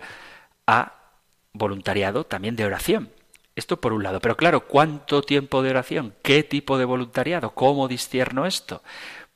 a 0.68 0.94
voluntariado 1.54 2.26
también 2.26 2.56
de 2.56 2.66
oración. 2.66 3.10
Esto 3.56 3.80
por 3.80 3.94
un 3.94 4.04
lado. 4.04 4.20
Pero 4.20 4.36
claro, 4.36 4.68
¿cuánto 4.68 5.22
tiempo 5.22 5.62
de 5.62 5.70
oración? 5.70 6.16
¿Qué 6.24 6.44
tipo 6.44 6.78
de 6.78 6.86
voluntariado? 6.86 7.52
¿Cómo 7.52 7.88
discierno 7.88 8.46
esto? 8.46 8.82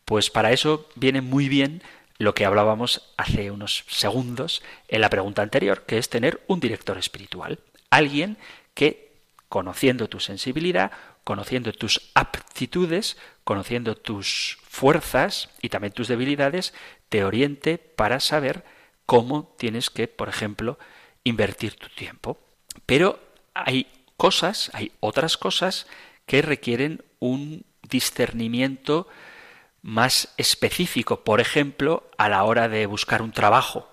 Pues 0.05 0.29
para 0.29 0.51
eso 0.51 0.87
viene 0.95 1.21
muy 1.21 1.49
bien 1.49 1.83
lo 2.17 2.33
que 2.33 2.45
hablábamos 2.45 3.13
hace 3.15 3.51
unos 3.51 3.83
segundos 3.87 4.63
en 4.87 5.01
la 5.01 5.09
pregunta 5.09 5.43
anterior, 5.43 5.83
que 5.85 5.99
es 5.99 6.09
tener 6.09 6.41
un 6.47 6.59
director 6.59 6.97
espiritual. 6.97 7.59
Alguien 7.91 8.37
que, 8.73 9.11
conociendo 9.49 10.09
tu 10.09 10.19
sensibilidad, 10.19 10.91
conociendo 11.27 11.73
tus 11.73 12.09
aptitudes, 12.13 13.17
conociendo 13.43 13.97
tus 13.97 14.59
fuerzas 14.63 15.49
y 15.61 15.67
también 15.67 15.91
tus 15.91 16.07
debilidades, 16.07 16.73
te 17.09 17.25
oriente 17.25 17.77
para 17.77 18.21
saber 18.21 18.63
cómo 19.05 19.53
tienes 19.57 19.89
que, 19.89 20.07
por 20.07 20.29
ejemplo, 20.29 20.79
invertir 21.25 21.75
tu 21.75 21.89
tiempo. 21.89 22.39
Pero 22.85 23.19
hay 23.53 23.87
cosas, 24.15 24.71
hay 24.73 24.93
otras 25.01 25.35
cosas 25.35 25.87
que 26.25 26.41
requieren 26.41 27.03
un 27.19 27.65
discernimiento 27.89 29.09
más 29.81 30.33
específico, 30.37 31.25
por 31.25 31.41
ejemplo, 31.41 32.09
a 32.17 32.29
la 32.29 32.45
hora 32.45 32.69
de 32.69 32.85
buscar 32.85 33.21
un 33.21 33.33
trabajo. 33.33 33.91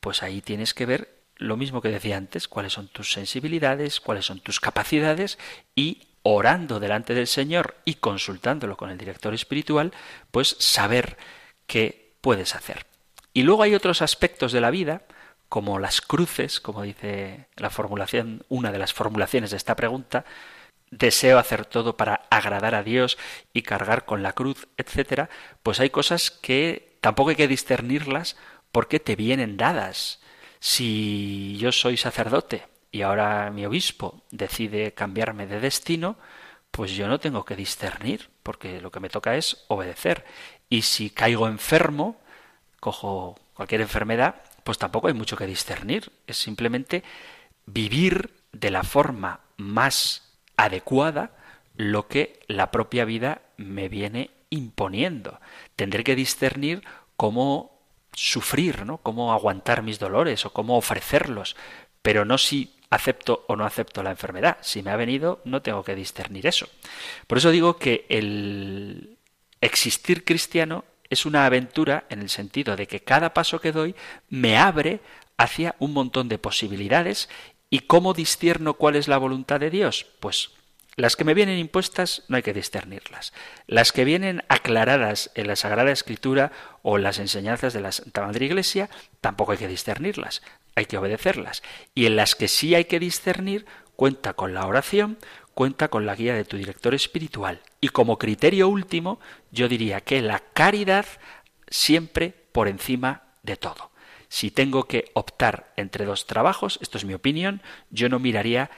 Pues 0.00 0.22
ahí 0.22 0.42
tienes 0.42 0.74
que 0.74 0.84
ver 0.84 1.22
lo 1.36 1.56
mismo 1.56 1.80
que 1.80 1.88
decía 1.88 2.18
antes, 2.18 2.48
cuáles 2.48 2.74
son 2.74 2.88
tus 2.88 3.12
sensibilidades, 3.12 3.98
cuáles 3.98 4.26
son 4.26 4.40
tus 4.40 4.60
capacidades 4.60 5.38
y 5.74 6.02
orando 6.28 6.80
delante 6.80 7.14
del 7.14 7.28
Señor 7.28 7.76
y 7.84 7.94
consultándolo 7.94 8.76
con 8.76 8.90
el 8.90 8.98
director 8.98 9.32
espiritual, 9.32 9.92
pues 10.32 10.56
saber 10.58 11.16
qué 11.68 12.16
puedes 12.20 12.56
hacer. 12.56 12.86
Y 13.32 13.44
luego 13.44 13.62
hay 13.62 13.76
otros 13.76 14.02
aspectos 14.02 14.50
de 14.50 14.60
la 14.60 14.72
vida, 14.72 15.02
como 15.48 15.78
las 15.78 16.00
cruces, 16.00 16.58
como 16.58 16.82
dice 16.82 17.46
la 17.54 17.70
formulación, 17.70 18.42
una 18.48 18.72
de 18.72 18.78
las 18.78 18.92
formulaciones 18.92 19.52
de 19.52 19.56
esta 19.56 19.76
pregunta, 19.76 20.24
deseo 20.90 21.38
hacer 21.38 21.64
todo 21.64 21.96
para 21.96 22.22
agradar 22.28 22.74
a 22.74 22.82
Dios 22.82 23.18
y 23.52 23.62
cargar 23.62 24.04
con 24.04 24.24
la 24.24 24.32
cruz, 24.32 24.66
etcétera, 24.76 25.30
pues 25.62 25.78
hay 25.78 25.90
cosas 25.90 26.32
que 26.32 26.98
tampoco 27.02 27.30
hay 27.30 27.36
que 27.36 27.46
discernirlas 27.46 28.36
porque 28.72 28.98
te 28.98 29.14
vienen 29.14 29.56
dadas. 29.56 30.20
Si 30.58 31.56
yo 31.60 31.70
soy 31.70 31.96
sacerdote 31.96 32.66
y 32.96 33.02
ahora 33.02 33.50
mi 33.50 33.66
obispo 33.66 34.22
decide 34.30 34.94
cambiarme 34.94 35.46
de 35.46 35.60
destino, 35.60 36.16
pues 36.70 36.92
yo 36.92 37.08
no 37.08 37.20
tengo 37.20 37.44
que 37.44 37.54
discernir, 37.54 38.30
porque 38.42 38.80
lo 38.80 38.90
que 38.90 39.00
me 39.00 39.10
toca 39.10 39.36
es 39.36 39.66
obedecer. 39.68 40.24
Y 40.70 40.80
si 40.80 41.10
caigo 41.10 41.46
enfermo, 41.46 42.16
cojo 42.80 43.38
cualquier 43.52 43.82
enfermedad, 43.82 44.36
pues 44.64 44.78
tampoco 44.78 45.08
hay 45.08 45.12
mucho 45.12 45.36
que 45.36 45.46
discernir. 45.46 46.10
Es 46.26 46.38
simplemente 46.38 47.04
vivir 47.66 48.30
de 48.52 48.70
la 48.70 48.82
forma 48.82 49.40
más 49.58 50.32
adecuada 50.56 51.32
lo 51.76 52.08
que 52.08 52.40
la 52.46 52.70
propia 52.70 53.04
vida 53.04 53.42
me 53.58 53.90
viene 53.90 54.30
imponiendo. 54.48 55.38
Tendré 55.76 56.02
que 56.02 56.16
discernir 56.16 56.82
cómo 57.18 57.78
sufrir, 58.14 58.86
¿no? 58.86 58.96
Cómo 58.98 59.34
aguantar 59.34 59.82
mis 59.82 59.98
dolores 59.98 60.46
o 60.46 60.52
cómo 60.54 60.78
ofrecerlos, 60.78 61.56
pero 62.06 62.24
no 62.24 62.38
si 62.38 62.75
acepto 62.90 63.44
o 63.48 63.56
no 63.56 63.64
acepto 63.64 64.02
la 64.02 64.10
enfermedad. 64.10 64.58
Si 64.60 64.82
me 64.82 64.90
ha 64.90 64.96
venido, 64.96 65.40
no 65.44 65.62
tengo 65.62 65.82
que 65.82 65.94
discernir 65.94 66.46
eso. 66.46 66.68
Por 67.26 67.38
eso 67.38 67.50
digo 67.50 67.76
que 67.78 68.06
el 68.08 69.18
existir 69.60 70.24
cristiano 70.24 70.84
es 71.08 71.26
una 71.26 71.46
aventura 71.46 72.04
en 72.10 72.20
el 72.20 72.30
sentido 72.30 72.76
de 72.76 72.86
que 72.86 73.00
cada 73.00 73.32
paso 73.32 73.60
que 73.60 73.72
doy 73.72 73.94
me 74.28 74.56
abre 74.56 75.00
hacia 75.36 75.76
un 75.78 75.92
montón 75.92 76.28
de 76.28 76.38
posibilidades 76.38 77.28
¿Y 77.68 77.80
cómo 77.80 78.14
discierno 78.14 78.74
cuál 78.74 78.96
es 78.96 79.08
la 79.08 79.18
voluntad 79.18 79.60
de 79.60 79.70
Dios? 79.70 80.06
Pues 80.20 80.50
las 80.96 81.14
que 81.14 81.24
me 81.24 81.34
vienen 81.34 81.58
impuestas 81.58 82.22
no 82.28 82.36
hay 82.36 82.42
que 82.42 82.54
discernirlas. 82.54 83.34
Las 83.66 83.92
que 83.92 84.04
vienen 84.04 84.42
aclaradas 84.48 85.30
en 85.34 85.46
la 85.46 85.56
Sagrada 85.56 85.92
Escritura 85.92 86.52
o 86.82 86.96
las 86.96 87.18
enseñanzas 87.18 87.74
de 87.74 87.82
la 87.82 87.92
Santa 87.92 88.24
Madre 88.24 88.46
Iglesia, 88.46 88.88
tampoco 89.20 89.52
hay 89.52 89.58
que 89.58 89.68
discernirlas, 89.68 90.42
hay 90.74 90.86
que 90.86 90.96
obedecerlas. 90.96 91.62
Y 91.94 92.06
en 92.06 92.16
las 92.16 92.34
que 92.34 92.48
sí 92.48 92.74
hay 92.74 92.86
que 92.86 92.98
discernir, 92.98 93.66
cuenta 93.94 94.32
con 94.32 94.54
la 94.54 94.66
oración, 94.66 95.18
cuenta 95.52 95.88
con 95.88 96.06
la 96.06 96.14
guía 96.14 96.34
de 96.34 96.46
tu 96.46 96.56
director 96.56 96.94
espiritual. 96.94 97.60
Y 97.82 97.90
como 97.90 98.18
criterio 98.18 98.68
último, 98.68 99.20
yo 99.50 99.68
diría 99.68 100.00
que 100.00 100.22
la 100.22 100.40
caridad 100.54 101.04
siempre 101.68 102.32
por 102.52 102.68
encima 102.68 103.24
de 103.42 103.56
todo. 103.56 103.90
Si 104.28 104.50
tengo 104.50 104.84
que 104.84 105.10
optar 105.12 105.72
entre 105.76 106.06
dos 106.06 106.26
trabajos, 106.26 106.78
esto 106.80 106.96
es 106.96 107.04
mi 107.04 107.14
opinión, 107.14 107.62
yo 107.90 108.08
no 108.08 108.18
miraría 108.18 108.70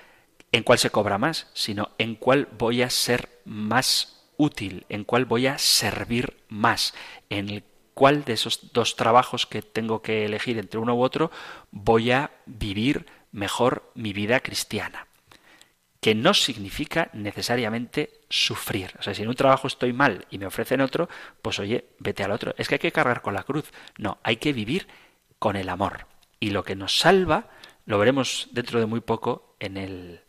en 0.52 0.62
cuál 0.62 0.78
se 0.78 0.90
cobra 0.90 1.18
más, 1.18 1.48
sino 1.52 1.90
en 1.98 2.14
cuál 2.14 2.48
voy 2.58 2.82
a 2.82 2.90
ser 2.90 3.28
más 3.44 4.26
útil, 4.36 4.86
en 4.88 5.04
cuál 5.04 5.24
voy 5.24 5.46
a 5.46 5.58
servir 5.58 6.38
más, 6.48 6.94
en 7.28 7.64
cuál 7.94 8.24
de 8.24 8.34
esos 8.34 8.72
dos 8.72 8.96
trabajos 8.96 9.46
que 9.46 9.60
tengo 9.60 10.02
que 10.02 10.24
elegir 10.24 10.58
entre 10.58 10.78
uno 10.78 10.94
u 10.94 11.02
otro 11.02 11.30
voy 11.70 12.12
a 12.12 12.30
vivir 12.46 13.06
mejor 13.32 13.90
mi 13.94 14.12
vida 14.12 14.40
cristiana. 14.40 15.06
Que 16.00 16.14
no 16.14 16.32
significa 16.32 17.10
necesariamente 17.12 18.20
sufrir. 18.28 18.94
O 19.00 19.02
sea, 19.02 19.14
si 19.14 19.22
en 19.22 19.28
un 19.28 19.34
trabajo 19.34 19.66
estoy 19.66 19.92
mal 19.92 20.26
y 20.30 20.38
me 20.38 20.46
ofrecen 20.46 20.80
otro, 20.80 21.08
pues 21.42 21.58
oye, 21.58 21.86
vete 21.98 22.22
al 22.22 22.30
otro. 22.30 22.54
Es 22.56 22.68
que 22.68 22.76
hay 22.76 22.78
que 22.78 22.92
cargar 22.92 23.20
con 23.20 23.34
la 23.34 23.42
cruz. 23.42 23.72
No, 23.98 24.18
hay 24.22 24.36
que 24.36 24.52
vivir 24.52 24.86
con 25.40 25.56
el 25.56 25.68
amor. 25.68 26.06
Y 26.38 26.50
lo 26.50 26.62
que 26.62 26.76
nos 26.76 27.00
salva, 27.00 27.50
lo 27.84 27.98
veremos 27.98 28.48
dentro 28.52 28.78
de 28.78 28.86
muy 28.86 29.00
poco 29.00 29.56
en 29.58 29.76
el, 29.76 30.20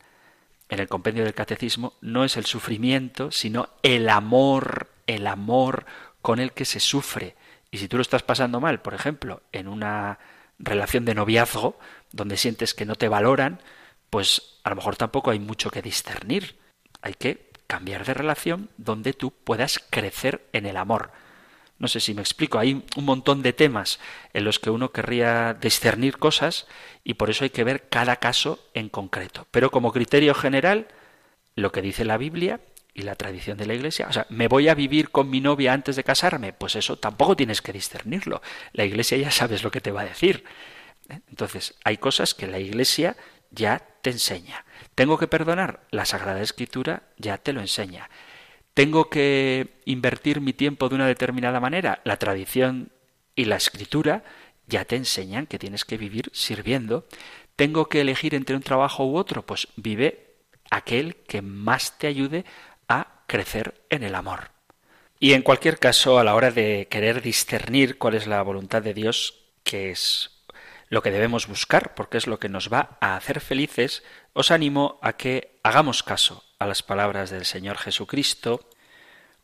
en 0.70 0.80
el 0.80 0.88
compendio 0.88 1.24
del 1.24 1.34
catecismo, 1.34 1.94
no 2.02 2.24
es 2.24 2.38
el 2.38 2.46
sufrimiento, 2.46 3.32
sino 3.32 3.70
el 3.82 4.08
amor, 4.08 4.90
el 5.08 5.28
amor 5.28 5.86
con 6.22 6.40
el 6.40 6.52
que 6.54 6.66
se 6.66 6.80
sufre. 6.80 7.36
Y 7.72 7.78
si 7.80 7.88
tú 7.88 7.98
lo 7.98 8.02
estás 8.02 8.24
pasando 8.24 8.60
mal, 8.60 8.82
por 8.82 8.94
ejemplo, 8.94 9.42
en 9.52 9.68
una 9.68 10.20
relación 10.60 11.06
de 11.06 11.16
noviazgo, 11.16 11.80
donde 12.12 12.38
sientes 12.38 12.74
que 12.74 12.86
no 12.86 12.96
te 12.96 13.08
valoran, 13.08 13.60
pues 14.10 14.60
a 14.64 14.70
lo 14.70 14.76
mejor 14.76 14.96
tampoco 14.96 15.32
hay 15.32 15.40
mucho 15.40 15.70
que 15.72 15.82
discernir. 15.82 16.60
Hay 17.02 17.14
que 17.14 17.50
cambiar 17.68 18.06
de 18.06 18.14
relación 18.14 18.70
donde 18.78 19.14
tú 19.14 19.32
puedas 19.32 19.80
crecer 19.90 20.48
en 20.54 20.66
el 20.66 20.78
amor. 20.78 21.12
No 21.80 21.88
sé 21.88 22.02
si 22.02 22.14
me 22.14 22.22
explico. 22.22 22.60
Hay 22.60 22.84
un 22.96 23.06
montón 23.06 23.42
de 23.42 23.54
temas 23.54 24.00
en 24.34 24.44
los 24.44 24.60
que 24.60 24.70
uno 24.70 24.92
querría 24.92 25.54
discernir 25.54 26.18
cosas 26.18 26.68
y 27.04 27.16
por 27.16 27.30
eso 27.30 27.46
hay 27.46 27.50
que 27.50 27.64
ver 27.64 27.88
cada 27.90 28.18
caso 28.18 28.60
en 28.74 28.90
concreto. 28.90 29.48
Pero 29.50 29.72
como 29.72 29.94
criterio 29.94 30.34
general, 30.36 30.88
lo 31.56 31.72
que 31.72 31.82
dice 31.82 32.04
la 32.04 32.18
Biblia 32.18 32.60
y 32.94 33.04
la 33.04 33.16
tradición 33.16 33.58
de 33.58 33.66
la 33.66 33.74
Iglesia, 33.74 34.08
o 34.10 34.14
sea, 34.14 34.26
¿me 34.30 34.50
voy 34.50 34.68
a 34.68 34.76
vivir 34.76 35.10
con 35.10 35.30
mi 35.30 35.40
novia 35.40 35.72
antes 35.72 35.96
de 35.96 36.04
casarme? 36.04 36.52
Pues 36.52 36.76
eso 36.76 36.98
tampoco 36.98 37.38
tienes 37.38 37.62
que 37.62 37.72
discernirlo. 37.72 38.42
La 38.74 38.84
Iglesia 38.84 39.18
ya 39.18 39.32
sabes 39.32 39.64
lo 39.64 39.72
que 39.72 39.82
te 39.82 39.92
va 39.92 40.02
a 40.02 40.06
decir. 40.06 40.44
Entonces, 41.30 41.76
hay 41.86 41.98
cosas 41.98 42.34
que 42.34 42.46
la 42.46 42.60
Iglesia 42.60 43.16
ya 43.52 43.82
te 44.02 44.10
enseña. 44.10 44.66
¿Tengo 44.96 45.18
que 45.18 45.28
perdonar? 45.28 45.82
La 45.92 46.06
Sagrada 46.06 46.42
Escritura 46.42 47.04
ya 47.18 47.38
te 47.38 47.54
lo 47.54 47.62
enseña. 47.62 48.10
¿Tengo 48.74 49.10
que 49.10 49.82
invertir 49.86 50.42
mi 50.42 50.54
tiempo 50.54 50.90
de 50.90 50.96
una 50.96 51.08
determinada 51.08 51.60
manera? 51.60 52.02
La 52.04 52.18
tradición 52.18 52.92
y 53.36 53.46
la 53.46 53.58
escritura 53.58 54.24
ya 54.68 54.86
te 54.86 54.96
enseñan 54.96 55.48
que 55.48 55.60
tienes 55.60 55.84
que 55.84 55.98
vivir 55.98 56.30
sirviendo. 56.34 57.08
¿Tengo 57.56 57.90
que 57.90 58.02
elegir 58.02 58.36
entre 58.36 58.56
un 58.56 58.62
trabajo 58.62 59.06
u 59.06 59.18
otro? 59.18 59.46
Pues 59.46 59.68
vive 59.76 60.38
aquel 60.70 61.16
que 61.16 61.42
más 61.42 61.98
te 61.98 62.08
ayude 62.08 62.46
a 62.88 63.24
crecer 63.28 63.82
en 63.90 64.04
el 64.04 64.16
amor. 64.16 64.52
Y 65.20 65.34
en 65.34 65.42
cualquier 65.42 65.80
caso, 65.80 66.18
a 66.18 66.24
la 66.24 66.36
hora 66.36 66.52
de 66.52 66.88
querer 66.90 67.22
discernir 67.22 67.98
cuál 67.98 68.16
es 68.16 68.28
la 68.28 68.42
voluntad 68.42 68.82
de 68.82 68.94
Dios, 68.94 69.44
que 69.64 69.92
es 69.92 70.46
lo 70.88 71.02
que 71.02 71.12
debemos 71.12 71.48
buscar, 71.48 71.94
porque 71.96 72.18
es 72.18 72.28
lo 72.28 72.40
que 72.40 72.48
nos 72.48 72.72
va 72.72 72.98
a 73.02 73.18
hacer 73.18 73.42
felices, 73.42 74.04
os 74.34 74.52
animo 74.52 75.00
a 75.02 75.14
que 75.14 75.60
hagamos 75.64 76.04
caso 76.04 76.49
a 76.60 76.68
las 76.68 76.84
palabras 76.84 77.30
del 77.30 77.46
Señor 77.46 77.78
Jesucristo 77.78 78.60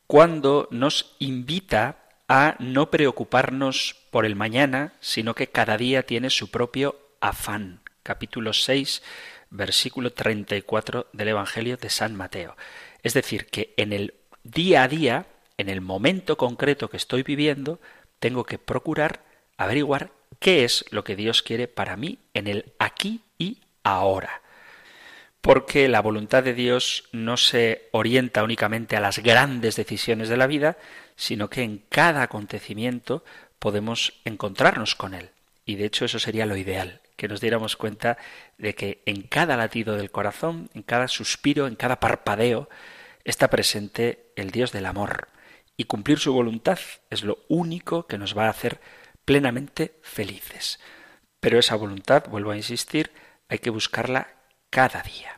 cuando 0.05 0.67
nos 0.69 1.15
invita 1.19 1.97
a 2.27 2.55
no 2.59 2.91
preocuparnos 2.91 3.95
por 4.11 4.25
el 4.25 4.35
mañana, 4.35 4.93
sino 4.99 5.33
que 5.33 5.47
cada 5.47 5.77
día 5.77 6.05
tiene 6.05 6.29
su 6.29 6.51
propio 6.51 6.99
afán. 7.21 7.79
Capítulo 8.03 8.51
6, 8.51 9.01
versículo 9.49 10.11
34 10.11 11.07
del 11.13 11.29
Evangelio 11.29 11.77
de 11.77 11.89
San 11.89 12.15
Mateo. 12.15 12.57
Es 13.01 13.13
decir, 13.13 13.45
que 13.45 13.73
en 13.77 13.93
el 13.93 14.13
día 14.43 14.83
a 14.83 14.87
día, 14.89 15.25
en 15.57 15.69
el 15.69 15.79
momento 15.79 16.37
concreto 16.37 16.89
que 16.89 16.97
estoy 16.97 17.23
viviendo, 17.23 17.79
tengo 18.19 18.43
que 18.43 18.59
procurar 18.59 19.23
averiguar 19.57 20.11
qué 20.39 20.65
es 20.65 20.83
lo 20.91 21.05
que 21.05 21.15
Dios 21.15 21.41
quiere 21.41 21.69
para 21.69 21.95
mí 21.95 22.19
en 22.33 22.47
el 22.47 22.73
aquí 22.77 23.21
y 23.37 23.61
ahora 23.83 24.41
porque 25.45 25.87
la 25.87 26.01
voluntad 26.01 26.41
de 26.41 26.55
Dios 26.55 27.03
no 27.11 27.37
se 27.37 27.87
orienta 27.91 28.43
únicamente 28.43 28.95
a 28.95 28.99
las 28.99 29.19
grandes 29.19 29.75
decisiones 29.75 30.27
de 30.27 30.37
la 30.37 30.47
vida, 30.47 30.75
sino 31.15 31.51
que 31.51 31.61
en 31.61 31.83
cada 31.87 32.23
acontecimiento 32.23 33.23
podemos 33.59 34.13
encontrarnos 34.25 34.95
con 34.95 35.13
Él. 35.13 35.29
Y 35.63 35.75
de 35.75 35.85
hecho 35.85 36.03
eso 36.03 36.17
sería 36.17 36.47
lo 36.47 36.57
ideal, 36.57 36.99
que 37.15 37.27
nos 37.27 37.41
diéramos 37.41 37.75
cuenta 37.75 38.17
de 38.57 38.73
que 38.73 39.03
en 39.05 39.21
cada 39.21 39.55
latido 39.55 39.95
del 39.95 40.09
corazón, 40.09 40.71
en 40.73 40.81
cada 40.81 41.07
suspiro, 41.07 41.67
en 41.67 41.75
cada 41.75 41.99
parpadeo, 41.99 42.67
está 43.23 43.47
presente 43.47 44.31
el 44.35 44.49
Dios 44.49 44.71
del 44.71 44.87
amor. 44.87 45.27
Y 45.77 45.83
cumplir 45.83 46.17
su 46.17 46.33
voluntad 46.33 46.79
es 47.11 47.21
lo 47.21 47.37
único 47.49 48.07
que 48.07 48.17
nos 48.17 48.35
va 48.35 48.47
a 48.47 48.49
hacer 48.49 48.81
plenamente 49.25 49.93
felices. 50.01 50.79
Pero 51.39 51.59
esa 51.59 51.75
voluntad, 51.75 52.23
vuelvo 52.29 52.49
a 52.49 52.57
insistir, 52.57 53.11
hay 53.47 53.59
que 53.59 53.69
buscarla 53.69 54.34
cada 54.69 55.01
día. 55.01 55.35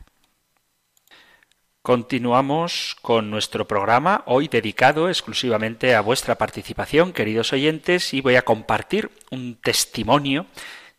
Continuamos 1.82 2.96
con 3.00 3.30
nuestro 3.30 3.66
programa, 3.66 4.22
hoy 4.26 4.48
dedicado 4.48 5.08
exclusivamente 5.08 5.94
a 5.94 6.02
vuestra 6.02 6.36
participación, 6.36 7.14
queridos 7.14 7.54
oyentes, 7.54 8.12
y 8.12 8.20
voy 8.20 8.36
a 8.36 8.42
compartir 8.42 9.10
un 9.30 9.56
testimonio 9.56 10.44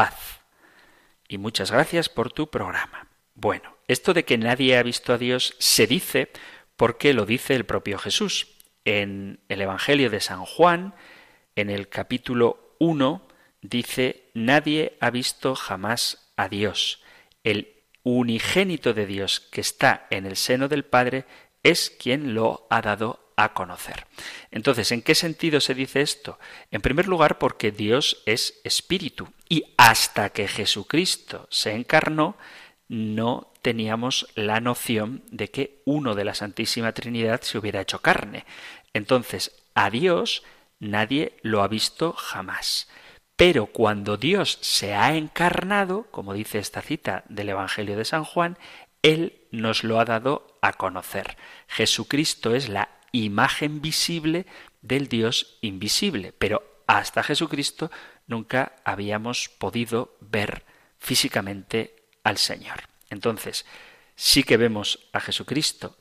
Paz. 0.00 0.40
Y 1.28 1.36
muchas 1.36 1.70
gracias 1.70 2.08
por 2.08 2.32
tu 2.32 2.48
programa. 2.48 3.06
Bueno, 3.34 3.76
esto 3.86 4.14
de 4.14 4.24
que 4.24 4.38
nadie 4.38 4.78
ha 4.78 4.82
visto 4.82 5.12
a 5.12 5.18
Dios 5.18 5.54
se 5.58 5.86
dice 5.86 6.30
porque 6.78 7.12
lo 7.12 7.26
dice 7.26 7.54
el 7.54 7.66
propio 7.66 7.98
Jesús. 7.98 8.48
En 8.86 9.40
el 9.50 9.60
Evangelio 9.60 10.08
de 10.08 10.22
San 10.22 10.46
Juan, 10.46 10.94
en 11.54 11.68
el 11.68 11.90
capítulo 11.90 12.76
1 12.78 13.28
dice, 13.60 14.30
nadie 14.32 14.96
ha 15.00 15.10
visto 15.10 15.54
jamás 15.54 16.32
a 16.34 16.48
Dios. 16.48 17.02
El 17.44 17.68
unigénito 18.02 18.94
de 18.94 19.04
Dios 19.04 19.40
que 19.52 19.60
está 19.60 20.06
en 20.08 20.24
el 20.24 20.36
seno 20.38 20.68
del 20.68 20.86
Padre 20.86 21.26
es 21.62 21.90
quien 21.90 22.32
lo 22.32 22.66
ha 22.70 22.80
dado 22.80 23.34
a 23.36 23.52
conocer. 23.52 24.06
Entonces, 24.50 24.92
¿en 24.92 25.02
qué 25.02 25.14
sentido 25.14 25.60
se 25.60 25.74
dice 25.74 26.00
esto? 26.00 26.38
En 26.70 26.80
primer 26.80 27.06
lugar, 27.06 27.36
porque 27.36 27.70
Dios 27.70 28.22
es 28.24 28.62
espíritu 28.64 29.28
y 29.50 29.74
hasta 29.76 30.30
que 30.30 30.46
Jesucristo 30.46 31.48
se 31.50 31.72
encarnó, 31.72 32.36
no 32.88 33.52
teníamos 33.62 34.28
la 34.36 34.60
noción 34.60 35.24
de 35.30 35.50
que 35.50 35.82
uno 35.84 36.14
de 36.14 36.24
la 36.24 36.34
Santísima 36.34 36.92
Trinidad 36.92 37.42
se 37.42 37.58
hubiera 37.58 37.80
hecho 37.80 38.00
carne. 38.00 38.46
Entonces, 38.94 39.52
a 39.74 39.90
Dios 39.90 40.44
nadie 40.78 41.36
lo 41.42 41.62
ha 41.62 41.68
visto 41.68 42.12
jamás. 42.12 42.88
Pero 43.34 43.66
cuando 43.66 44.16
Dios 44.16 44.56
se 44.60 44.94
ha 44.94 45.16
encarnado, 45.16 46.06
como 46.12 46.32
dice 46.32 46.58
esta 46.58 46.80
cita 46.80 47.24
del 47.28 47.48
Evangelio 47.48 47.96
de 47.96 48.04
San 48.04 48.22
Juan, 48.22 48.56
Él 49.02 49.48
nos 49.50 49.82
lo 49.82 49.98
ha 49.98 50.04
dado 50.04 50.58
a 50.62 50.74
conocer. 50.74 51.36
Jesucristo 51.66 52.54
es 52.54 52.68
la 52.68 52.88
imagen 53.10 53.80
visible 53.82 54.46
del 54.80 55.08
Dios 55.08 55.58
invisible, 55.60 56.32
pero 56.38 56.62
hasta 56.86 57.24
Jesucristo 57.24 57.90
nunca 58.30 58.72
habíamos 58.84 59.48
podido 59.48 60.16
ver 60.20 60.64
físicamente 60.98 61.96
al 62.24 62.38
Señor. 62.38 62.84
Entonces, 63.10 63.66
sí 64.14 64.44
que 64.44 64.56
vemos 64.56 65.08
a 65.12 65.20
Jesucristo, 65.20 65.96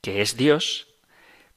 que 0.00 0.22
es 0.22 0.36
Dios, 0.36 0.88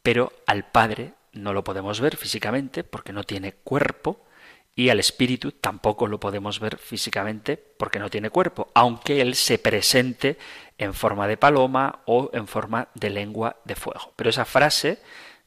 pero 0.04 0.34
al 0.46 0.70
Padre 0.70 1.14
no 1.32 1.54
lo 1.54 1.64
podemos 1.64 2.02
ver 2.02 2.18
físicamente 2.18 2.84
porque 2.84 3.14
no 3.14 3.24
tiene 3.24 3.54
cuerpo 3.54 4.26
y 4.76 4.90
al 4.90 5.00
espíritu 5.00 5.54
tampoco 5.54 6.08
lo 6.08 6.20
podemos 6.20 6.60
ver 6.60 6.78
físicamente 6.78 7.58
porque 7.58 8.00
no 8.00 8.10
tiene 8.10 8.30
cuerpo, 8.30 8.70
aunque 8.76 9.22
él 9.22 9.36
se 9.36 9.58
presente 9.58 10.38
en 10.78 10.94
forma 10.94 11.28
de 11.28 11.38
paloma 11.38 12.02
o 12.06 12.30
en 12.34 12.48
forma 12.48 12.90
de 12.94 13.10
lengua 13.10 13.58
de 13.66 13.76
fuego. 13.76 14.14
Pero 14.16 14.30
esa 14.30 14.46
frase 14.46 15.00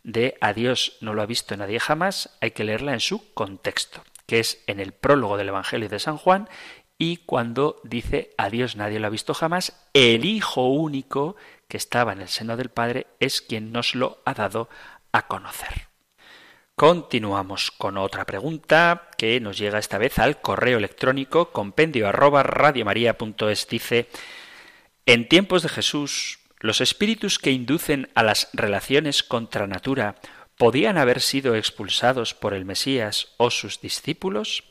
de 0.03 0.37
a 0.41 0.53
Dios 0.53 0.97
no 1.01 1.15
lo 1.15 1.23
ha 1.23 1.27
visto 1.27 1.57
nadie 1.57 1.79
jamás 1.79 2.31
hay 2.41 2.53
que 2.53 2.65
leerla 2.65 2.93
en 2.93 3.01
su 3.01 3.33
contexto, 3.35 4.03
que 4.31 4.39
es 4.39 4.63
en 4.69 4.79
el 4.79 4.93
prólogo 4.93 5.37
del 5.37 5.49
Evangelio 5.49 5.89
de 5.89 5.99
San 5.99 6.17
Juan 6.17 6.49
y 6.97 7.17
cuando 7.17 7.81
dice 7.83 8.31
a 8.39 8.49
Dios 8.49 8.77
nadie 8.77 9.01
lo 9.01 9.09
ha 9.09 9.11
visto 9.11 9.35
jamás, 9.35 9.89
el 9.93 10.25
Hijo 10.25 10.69
único 10.69 11.35
que 11.67 11.77
estaba 11.77 12.13
en 12.13 12.21
el 12.21 12.29
seno 12.29 12.57
del 12.57 12.69
Padre 12.69 13.09
es 13.19 13.41
quien 13.41 13.73
nos 13.73 13.97
lo 13.97 14.23
ha 14.25 14.35
dado 14.35 14.69
a 15.11 15.27
conocer. 15.27 15.89
Continuamos 16.77 17.73
con 17.73 17.99
otra 17.99 18.25
pregunta 18.25 19.09
que 19.19 19.41
nos 19.41 19.59
llega 19.59 19.81
esta 19.81 19.99
vez 19.99 20.21
al 20.21 20.41
correo 20.41 20.79
electrónico 20.79 21.51
compendio 21.51 22.07
arroba 22.07 22.45
radiomaria.es. 22.45 23.67
Dice, 23.67 24.07
en 25.07 25.29
tiempos 25.29 25.65
de 25.65 25.71
Jesús, 25.71 26.39
los 26.61 26.81
espíritus 26.81 27.41
que 27.41 27.51
inducen 27.51 28.11
a 28.15 28.23
las 28.23 28.49
relaciones 28.53 29.25
contra 29.25 29.67
natura 29.67 30.15
podían 30.61 30.99
haber 30.99 31.23
sido 31.23 31.55
expulsados 31.55 32.35
por 32.35 32.53
el 32.53 32.67
Mesías 32.67 33.29
o 33.39 33.51
sus 33.51 33.81
discípulos? 33.81 34.63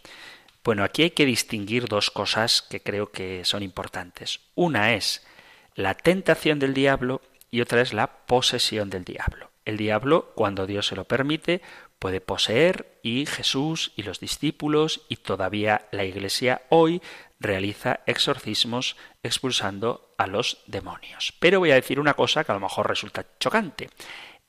Bueno, 0.63 0.83
aquí 0.83 1.01
hay 1.01 1.09
que 1.09 1.25
distinguir 1.25 1.87
dos 1.87 2.11
cosas 2.11 2.61
que 2.61 2.79
creo 2.79 3.11
que 3.11 3.43
son 3.43 3.63
importantes. 3.63 4.39
Una 4.53 4.93
es 4.93 5.25
la 5.73 5.95
tentación 5.95 6.59
del 6.59 6.75
diablo 6.75 7.23
y 7.49 7.61
otra 7.61 7.81
es 7.81 7.91
la 7.93 8.05
posesión 8.27 8.91
del 8.91 9.03
diablo. 9.03 9.49
El 9.65 9.77
diablo, 9.77 10.31
cuando 10.35 10.67
Dios 10.67 10.85
se 10.85 10.95
lo 10.95 11.05
permite, 11.05 11.63
puede 11.97 12.21
poseer 12.21 12.99
y 13.01 13.25
Jesús 13.25 13.91
y 13.95 14.03
los 14.03 14.19
discípulos 14.19 15.01
y 15.09 15.15
todavía 15.15 15.87
la 15.91 16.03
Iglesia 16.03 16.61
hoy 16.69 17.01
realiza 17.39 18.01
exorcismos 18.05 18.95
expulsando 19.23 20.13
a 20.19 20.27
los 20.27 20.61
demonios. 20.67 21.33
Pero 21.39 21.59
voy 21.59 21.71
a 21.71 21.75
decir 21.75 21.99
una 21.99 22.13
cosa 22.13 22.43
que 22.43 22.51
a 22.51 22.55
lo 22.55 22.61
mejor 22.61 22.87
resulta 22.87 23.25
chocante. 23.39 23.89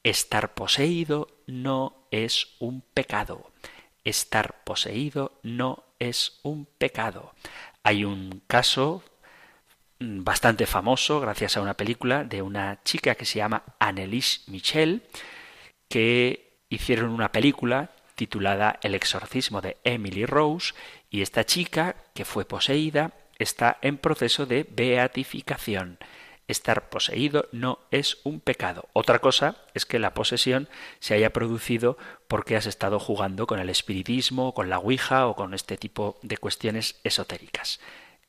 Estar 0.03 0.55
poseído 0.55 1.29
no 1.47 2.07
es 2.11 2.57
un 2.59 2.83
pecado. 2.83 3.51
Estar 4.05 4.65
poseído 4.65 5.39
no 5.43 5.85
es 5.99 6.41
un 6.43 6.67
pecado. 6.67 7.35
Hay 7.83 8.05
un 8.05 8.43
caso 8.47 9.03
Mm, 10.01 10.25
bastante 10.25 10.65
famoso 10.67 11.21
gracias 11.21 11.57
a 11.57 11.61
una 11.61 11.75
película 11.75 12.25
de 12.25 12.41
una 12.41 12.81
chica 12.85 13.15
que 13.15 13.27
se 13.27 13.39
llama 13.39 13.63
Annelies 13.79 14.45
Michel, 14.47 15.03
que 15.89 16.57
hicieron 16.71 17.11
una 17.11 17.31
película 17.33 17.91
titulada 18.15 18.79
El 18.83 18.95
exorcismo 18.95 19.61
de 19.61 19.77
Emily 19.85 20.25
Rose, 20.25 20.73
y 21.11 21.21
esta 21.21 21.45
chica 21.45 21.97
que 22.15 22.25
fue 22.25 22.47
poseída 22.47 23.13
está 23.39 23.79
en 23.83 23.99
proceso 23.99 24.47
de 24.47 24.67
beatificación. 24.71 25.99
Estar 26.51 26.89
poseído 26.89 27.49
no 27.53 27.79
es 27.93 28.19
un 28.25 28.41
pecado. 28.41 28.89
Otra 28.93 29.21
cosa 29.21 29.59
es 29.73 29.87
que 29.87 30.01
la 30.01 30.15
posesión 30.15 30.69
se 30.99 31.15
haya 31.15 31.33
producido 31.33 31.97
porque 32.27 32.57
has 32.57 32.67
estado 32.67 32.99
jugando 32.99 33.47
con 33.47 33.61
el 33.61 33.71
espiritismo, 33.71 34.53
con 34.53 34.69
la 34.69 34.79
Ouija 34.79 35.29
o 35.29 35.37
con 35.37 35.55
este 35.55 35.77
tipo 35.77 36.19
de 36.23 36.39
cuestiones 36.39 36.99
esotéricas. 37.05 37.79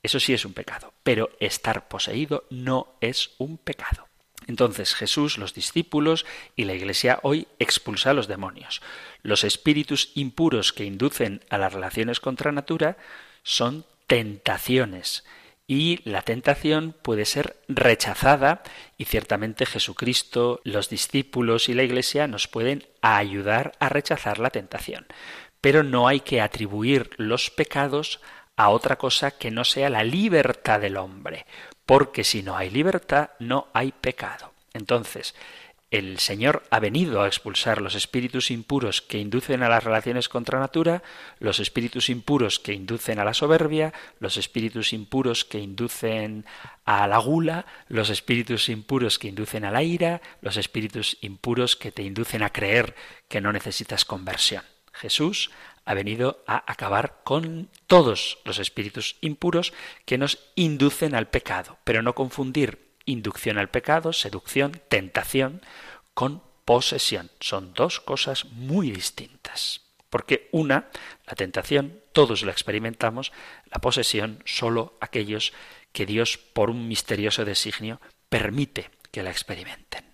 Eso 0.04 0.20
sí 0.20 0.36
es 0.36 0.46
un 0.46 0.54
pecado, 0.54 0.94
pero 1.02 1.32
estar 1.40 1.88
poseído 1.88 2.44
no 2.52 2.94
es 3.02 3.32
un 3.40 3.58
pecado. 3.58 4.08
Entonces 4.46 4.94
Jesús, 4.94 5.40
los 5.40 5.56
discípulos 5.56 6.28
y 6.56 6.66
la 6.66 6.76
Iglesia 6.76 7.20
hoy 7.24 7.48
expulsa 7.58 8.12
a 8.12 8.14
los 8.14 8.28
demonios. 8.28 8.84
Los 9.24 9.44
espíritus 9.44 10.12
impuros 10.14 10.74
que 10.74 10.86
inducen 10.86 11.44
a 11.50 11.58
las 11.58 11.74
relaciones 11.74 12.20
contra 12.20 12.52
natura 12.52 12.98
son 13.42 13.84
tentaciones 14.06 15.24
y 15.72 16.02
la 16.04 16.22
tentación 16.22 16.94
puede 17.02 17.24
ser 17.24 17.56
rechazada 17.70 18.62
y 18.98 19.06
ciertamente 19.06 19.66
Jesucristo, 19.66 20.60
los 20.66 20.90
discípulos 20.90 21.70
y 21.70 21.74
la 21.74 21.84
Iglesia 21.84 22.28
nos 22.28 22.50
pueden 22.50 22.90
ayudar 23.02 23.72
a 23.80 23.88
rechazar 23.88 24.38
la 24.40 24.50
tentación. 24.50 25.08
Pero 25.62 25.84
no 25.84 26.10
hay 26.10 26.20
que 26.20 26.42
atribuir 26.42 27.12
los 27.16 27.52
pecados 27.52 28.20
a 28.58 28.68
otra 28.68 28.98
cosa 28.98 29.32
que 29.32 29.50
no 29.50 29.64
sea 29.64 29.90
la 29.90 30.04
libertad 30.04 30.82
del 30.82 30.98
hombre, 30.98 31.46
porque 31.86 32.26
si 32.26 32.44
no 32.44 32.58
hay 32.58 32.70
libertad 32.70 33.30
no 33.40 33.70
hay 33.72 33.94
pecado. 33.94 34.52
Entonces, 34.74 35.36
el 35.92 36.20
Señor 36.20 36.64
ha 36.72 36.80
venido 36.80 37.22
a 37.22 37.28
expulsar 37.28 37.82
los 37.82 37.96
espíritus 37.96 38.50
impuros 38.50 39.02
que 39.02 39.18
inducen 39.18 39.62
a 39.62 39.68
las 39.68 39.84
relaciones 39.84 40.30
contra 40.30 40.58
natura, 40.58 41.04
los 41.40 41.60
espíritus 41.60 42.10
impuros 42.10 42.60
que 42.60 42.72
inducen 42.72 43.20
a 43.20 43.26
la 43.26 43.34
soberbia, 43.34 43.94
los 44.20 44.38
espíritus 44.38 44.94
impuros 44.94 45.44
que 45.44 45.60
inducen 45.60 46.46
a 46.86 47.08
la 47.08 47.18
gula, 47.18 47.66
los 47.90 48.10
espíritus 48.10 48.70
impuros 48.70 49.20
que 49.20 49.28
inducen 49.28 49.66
a 49.66 49.72
la 49.72 49.84
ira, 49.84 50.22
los 50.40 50.56
espíritus 50.56 51.18
impuros 51.20 51.76
que 51.76 51.92
te 51.92 52.04
inducen 52.04 52.42
a 52.42 52.52
creer 52.52 52.96
que 53.28 53.42
no 53.42 53.52
necesitas 53.52 54.06
conversión. 54.06 54.64
Jesús 54.94 55.52
ha 55.84 55.94
venido 55.94 56.42
a 56.48 56.72
acabar 56.72 57.20
con 57.26 57.70
todos 57.88 58.38
los 58.46 58.60
espíritus 58.60 59.18
impuros 59.20 59.74
que 60.06 60.18
nos 60.18 60.40
inducen 60.56 61.16
al 61.16 61.28
pecado, 61.28 61.80
pero 61.84 62.02
no 62.02 62.16
confundir 62.16 62.91
inducción 63.12 63.58
al 63.58 63.70
pecado, 63.70 64.14
seducción, 64.14 64.82
tentación, 64.90 65.62
con 66.14 66.42
posesión. 66.66 67.30
Son 67.40 67.74
dos 67.74 68.00
cosas 68.00 68.46
muy 68.46 68.92
distintas. 68.92 69.82
Porque 70.10 70.50
una, 70.52 70.90
la 71.26 71.36
tentación, 71.36 72.02
todos 72.12 72.44
la 72.44 72.52
experimentamos, 72.52 73.32
la 73.66 73.80
posesión, 73.80 74.44
solo 74.46 74.98
aquellos 75.00 75.54
que 75.94 76.06
Dios, 76.06 76.38
por 76.38 76.70
un 76.70 76.88
misterioso 76.88 77.46
designio, 77.46 78.02
permite 78.30 78.92
que 79.12 79.24
la 79.24 79.32
experimenten. 79.32 80.06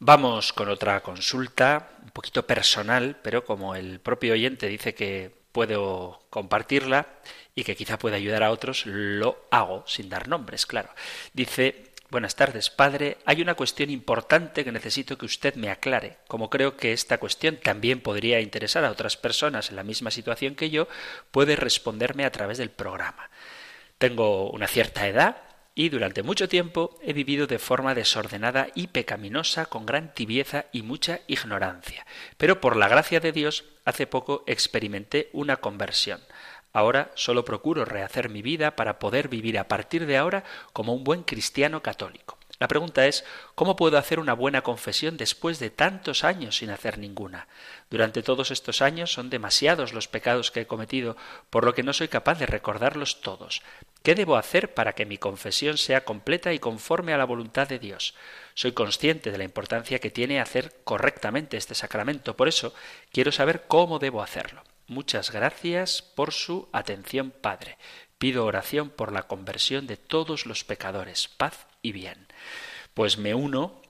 Vamos 0.00 0.52
con 0.52 0.68
otra 0.68 1.02
consulta, 1.02 1.90
un 2.04 2.10
poquito 2.10 2.46
personal, 2.46 3.18
pero 3.22 3.44
como 3.44 3.74
el 3.74 3.98
propio 3.98 4.34
oyente 4.34 4.68
dice 4.68 4.94
que 4.94 5.36
puedo 5.50 6.22
compartirla 6.30 7.08
y 7.56 7.64
que 7.64 7.74
quizá 7.74 7.98
pueda 7.98 8.16
ayudar 8.16 8.44
a 8.44 8.52
otros, 8.52 8.86
lo 8.86 9.44
hago 9.50 9.82
sin 9.88 10.08
dar 10.08 10.28
nombres, 10.28 10.66
claro. 10.66 10.90
Dice, 11.32 11.87
Buenas 12.10 12.36
tardes, 12.36 12.70
padre. 12.70 13.18
Hay 13.26 13.42
una 13.42 13.54
cuestión 13.54 13.90
importante 13.90 14.64
que 14.64 14.72
necesito 14.72 15.18
que 15.18 15.26
usted 15.26 15.56
me 15.56 15.68
aclare. 15.68 16.16
Como 16.26 16.48
creo 16.48 16.74
que 16.74 16.94
esta 16.94 17.18
cuestión 17.18 17.58
también 17.58 18.00
podría 18.00 18.40
interesar 18.40 18.82
a 18.86 18.90
otras 18.90 19.18
personas 19.18 19.68
en 19.68 19.76
la 19.76 19.82
misma 19.82 20.10
situación 20.10 20.54
que 20.54 20.70
yo, 20.70 20.88
puede 21.30 21.54
responderme 21.54 22.24
a 22.24 22.32
través 22.32 22.56
del 22.56 22.70
programa. 22.70 23.28
Tengo 23.98 24.50
una 24.50 24.66
cierta 24.68 25.06
edad 25.06 25.42
y 25.74 25.90
durante 25.90 26.22
mucho 26.22 26.48
tiempo 26.48 26.98
he 27.02 27.12
vivido 27.12 27.46
de 27.46 27.58
forma 27.58 27.94
desordenada 27.94 28.68
y 28.74 28.86
pecaminosa, 28.86 29.66
con 29.66 29.84
gran 29.84 30.14
tibieza 30.14 30.64
y 30.72 30.80
mucha 30.80 31.20
ignorancia. 31.26 32.06
Pero 32.38 32.58
por 32.58 32.76
la 32.76 32.88
gracia 32.88 33.20
de 33.20 33.32
Dios, 33.32 33.66
hace 33.84 34.06
poco 34.06 34.44
experimenté 34.46 35.28
una 35.34 35.58
conversión. 35.58 36.22
Ahora 36.72 37.10
solo 37.14 37.44
procuro 37.44 37.84
rehacer 37.84 38.28
mi 38.28 38.42
vida 38.42 38.76
para 38.76 38.98
poder 38.98 39.28
vivir 39.28 39.58
a 39.58 39.68
partir 39.68 40.06
de 40.06 40.16
ahora 40.16 40.44
como 40.72 40.94
un 40.94 41.04
buen 41.04 41.22
cristiano 41.22 41.82
católico. 41.82 42.38
La 42.60 42.66
pregunta 42.66 43.06
es 43.06 43.24
¿cómo 43.54 43.76
puedo 43.76 43.98
hacer 43.98 44.18
una 44.18 44.32
buena 44.32 44.62
confesión 44.62 45.16
después 45.16 45.60
de 45.60 45.70
tantos 45.70 46.24
años 46.24 46.56
sin 46.56 46.70
hacer 46.70 46.98
ninguna? 46.98 47.46
Durante 47.88 48.22
todos 48.22 48.50
estos 48.50 48.82
años 48.82 49.12
son 49.12 49.30
demasiados 49.30 49.92
los 49.92 50.08
pecados 50.08 50.50
que 50.50 50.62
he 50.62 50.66
cometido, 50.66 51.16
por 51.50 51.64
lo 51.64 51.72
que 51.72 51.84
no 51.84 51.92
soy 51.92 52.08
capaz 52.08 52.40
de 52.40 52.46
recordarlos 52.46 53.20
todos. 53.20 53.62
¿Qué 54.02 54.16
debo 54.16 54.36
hacer 54.36 54.74
para 54.74 54.94
que 54.94 55.06
mi 55.06 55.18
confesión 55.18 55.78
sea 55.78 56.04
completa 56.04 56.52
y 56.52 56.58
conforme 56.58 57.12
a 57.12 57.18
la 57.18 57.24
voluntad 57.24 57.68
de 57.68 57.78
Dios? 57.78 58.14
Soy 58.54 58.72
consciente 58.72 59.30
de 59.30 59.38
la 59.38 59.44
importancia 59.44 60.00
que 60.00 60.10
tiene 60.10 60.40
hacer 60.40 60.74
correctamente 60.82 61.56
este 61.56 61.76
sacramento, 61.76 62.36
por 62.36 62.48
eso 62.48 62.74
quiero 63.12 63.30
saber 63.30 63.66
cómo 63.68 64.00
debo 64.00 64.20
hacerlo. 64.20 64.64
Muchas 64.88 65.30
gracias 65.30 66.00
por 66.00 66.32
su 66.32 66.70
atención, 66.72 67.30
Padre. 67.30 67.76
Pido 68.16 68.46
oración 68.46 68.88
por 68.88 69.12
la 69.12 69.24
conversión 69.24 69.86
de 69.86 69.98
todos 69.98 70.46
los 70.46 70.64
pecadores, 70.64 71.28
paz 71.28 71.66
y 71.82 71.92
bien. 71.92 72.26
Pues 72.94 73.18
me 73.18 73.34
uno 73.34 73.82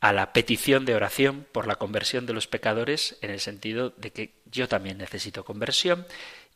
a 0.00 0.12
la 0.12 0.34
petición 0.34 0.84
de 0.84 0.94
oración 0.94 1.46
por 1.50 1.66
la 1.66 1.76
conversión 1.76 2.26
de 2.26 2.34
los 2.34 2.46
pecadores 2.46 3.16
en 3.22 3.30
el 3.30 3.40
sentido 3.40 3.94
de 3.96 4.12
que 4.12 4.42
yo 4.44 4.68
también 4.68 4.98
necesito 4.98 5.46
conversión 5.46 6.06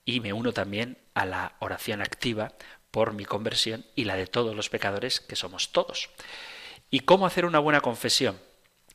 y 0.04 0.20
me 0.20 0.34
uno 0.34 0.52
también 0.52 0.98
a 1.14 1.24
la 1.24 1.56
oración 1.58 2.02
activa 2.02 2.52
por 2.90 3.14
mi 3.14 3.24
conversión 3.24 3.86
y 3.94 4.04
la 4.04 4.16
de 4.16 4.26
todos 4.26 4.54
los 4.54 4.68
pecadores 4.68 5.20
que 5.20 5.34
somos 5.34 5.72
todos. 5.72 6.10
¿Y 6.90 7.00
cómo 7.00 7.24
hacer 7.24 7.46
una 7.46 7.58
buena 7.58 7.80
confesión? 7.80 8.38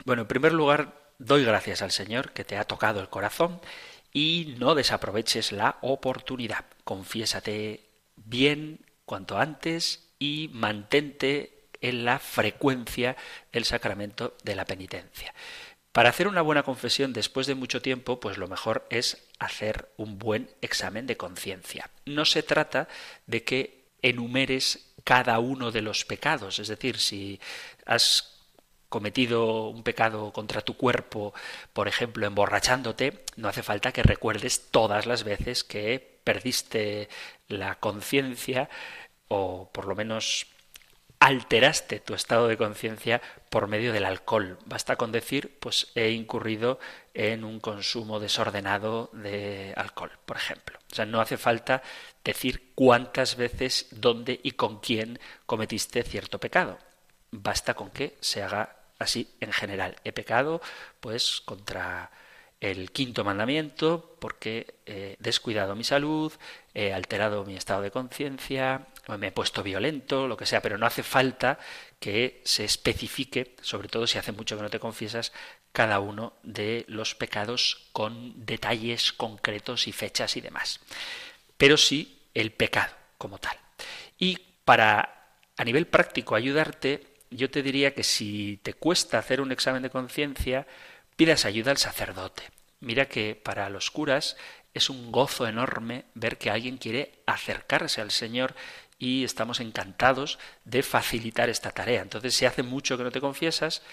Bueno, 0.05 0.21
en 0.21 0.27
primer 0.27 0.53
lugar, 0.53 1.01
doy 1.17 1.43
gracias 1.43 1.81
al 1.81 1.91
Señor 1.91 2.31
que 2.31 2.43
te 2.43 2.57
ha 2.57 2.65
tocado 2.65 2.99
el 3.01 3.09
corazón 3.09 3.59
y 4.13 4.55
no 4.59 4.75
desaproveches 4.75 5.51
la 5.51 5.77
oportunidad. 5.81 6.65
Confiésate 6.83 7.89
bien 8.15 8.85
cuanto 9.05 9.37
antes 9.37 10.09
y 10.19 10.49
mantente 10.53 11.67
en 11.81 12.05
la 12.05 12.19
frecuencia 12.19 13.17
del 13.51 13.65
sacramento 13.65 14.37
de 14.43 14.55
la 14.55 14.65
penitencia. 14.65 15.33
Para 15.91 16.09
hacer 16.09 16.27
una 16.27 16.41
buena 16.41 16.63
confesión 16.63 17.13
después 17.13 17.45
de 17.45 17.55
mucho 17.55 17.81
tiempo, 17.81 18.19
pues 18.19 18.37
lo 18.37 18.47
mejor 18.47 18.87
es 18.89 19.27
hacer 19.37 19.89
un 19.97 20.17
buen 20.17 20.49
examen 20.61 21.05
de 21.05 21.17
conciencia. 21.17 21.89
No 22.05 22.25
se 22.25 22.41
trata 22.41 22.87
de 23.27 23.43
que 23.43 23.83
enumeres 24.01 24.93
cada 25.03 25.37
uno 25.39 25.71
de 25.71 25.81
los 25.81 26.05
pecados, 26.05 26.59
es 26.59 26.67
decir, 26.67 26.97
si 26.97 27.39
has 27.85 28.32
cometido 28.93 29.69
un 29.69 29.81
pecado 29.81 30.31
contra 30.31 30.61
tu 30.61 30.77
cuerpo, 30.77 31.33
por 31.73 31.87
ejemplo, 31.87 32.27
emborrachándote, 32.27 33.25
no 33.37 33.47
hace 33.49 33.63
falta 33.63 33.91
que 33.91 34.03
recuerdes 34.03 34.69
todas 34.69 35.07
las 35.07 35.23
veces 35.23 35.63
que 35.63 36.19
perdiste 36.23 37.09
la 37.47 37.73
conciencia 37.79 38.69
o 39.29 39.71
por 39.73 39.87
lo 39.87 39.95
menos 39.95 40.45
alteraste 41.17 42.01
tu 42.01 42.13
estado 42.13 42.47
de 42.47 42.55
conciencia 42.55 43.19
por 43.49 43.67
medio 43.67 43.93
del 43.93 44.05
alcohol. 44.05 44.59
Basta 44.67 44.95
con 44.95 45.11
decir, 45.11 45.57
pues 45.59 45.87
he 45.95 46.11
incurrido 46.11 46.77
en 47.15 47.43
un 47.43 47.59
consumo 47.59 48.19
desordenado 48.19 49.09
de 49.11 49.73
alcohol, 49.75 50.11
por 50.27 50.37
ejemplo. 50.37 50.77
O 50.91 50.93
sea, 50.93 51.07
no 51.07 51.19
hace 51.19 51.37
falta 51.37 51.81
decir 52.23 52.73
cuántas 52.75 53.37
veces, 53.37 53.87
dónde 53.89 54.39
y 54.43 54.51
con 54.51 54.81
quién 54.81 55.17
cometiste 55.47 56.03
cierto 56.03 56.37
pecado. 56.37 56.77
Basta 57.31 57.73
con 57.73 57.89
que 57.89 58.17
se 58.19 58.43
haga 58.43 58.82
así 59.03 59.29
en 59.39 59.51
general. 59.51 59.95
He 60.03 60.11
pecado 60.11 60.61
pues 60.99 61.41
contra 61.45 62.11
el 62.63 62.91
quinto 62.91 63.25
mandamiento 63.25 64.15
porque 64.19 64.75
he 64.85 65.17
descuidado 65.19 65.75
mi 65.75 65.83
salud, 65.83 66.31
he 66.73 66.93
alterado 66.93 67.43
mi 67.43 67.55
estado 67.57 67.81
de 67.81 67.91
conciencia, 67.91 68.87
me 69.19 69.27
he 69.27 69.31
puesto 69.31 69.63
violento, 69.63 70.27
lo 70.27 70.37
que 70.37 70.45
sea, 70.45 70.61
pero 70.61 70.77
no 70.77 70.85
hace 70.85 71.03
falta 71.03 71.59
que 71.99 72.41
se 72.45 72.63
especifique, 72.63 73.55
sobre 73.61 73.89
todo 73.89 74.07
si 74.07 74.17
hace 74.17 74.31
mucho 74.31 74.55
que 74.55 74.63
no 74.63 74.69
te 74.69 74.79
confiesas, 74.79 75.33
cada 75.73 75.99
uno 75.99 76.33
de 76.43 76.85
los 76.87 77.15
pecados 77.15 77.89
con 77.91 78.45
detalles 78.45 79.11
concretos 79.11 79.87
y 79.87 79.91
fechas 79.91 80.37
y 80.37 80.41
demás. 80.41 80.79
Pero 81.57 81.75
sí 81.75 82.21
el 82.33 82.51
pecado 82.51 82.93
como 83.17 83.39
tal. 83.39 83.57
Y 84.17 84.37
para, 84.63 85.35
a 85.57 85.63
nivel 85.65 85.87
práctico, 85.87 86.35
ayudarte, 86.35 87.12
yo 87.35 87.49
te 87.49 87.63
diría 87.63 87.93
que 87.93 88.03
si 88.03 88.59
te 88.63 88.73
cuesta 88.73 89.17
hacer 89.17 89.41
un 89.41 89.51
examen 89.51 89.83
de 89.83 89.89
conciencia, 89.89 90.67
pidas 91.15 91.45
ayuda 91.45 91.71
al 91.71 91.77
sacerdote. 91.77 92.43
Mira 92.79 93.07
que 93.07 93.35
para 93.35 93.69
los 93.69 93.91
curas 93.91 94.35
es 94.73 94.89
un 94.89 95.11
gozo 95.11 95.47
enorme 95.47 96.05
ver 96.15 96.37
que 96.37 96.49
alguien 96.49 96.77
quiere 96.77 97.23
acercarse 97.25 98.01
al 98.01 98.11
Señor 98.11 98.55
y 98.97 99.23
estamos 99.23 99.59
encantados 99.59 100.39
de 100.65 100.83
facilitar 100.83 101.49
esta 101.49 101.71
tarea. 101.71 102.01
Entonces, 102.01 102.33
si 102.33 102.45
hace 102.45 102.63
mucho 102.63 102.97
que 102.97 103.03
no 103.03 103.11
te 103.11 103.21
confiesas, 103.21 103.83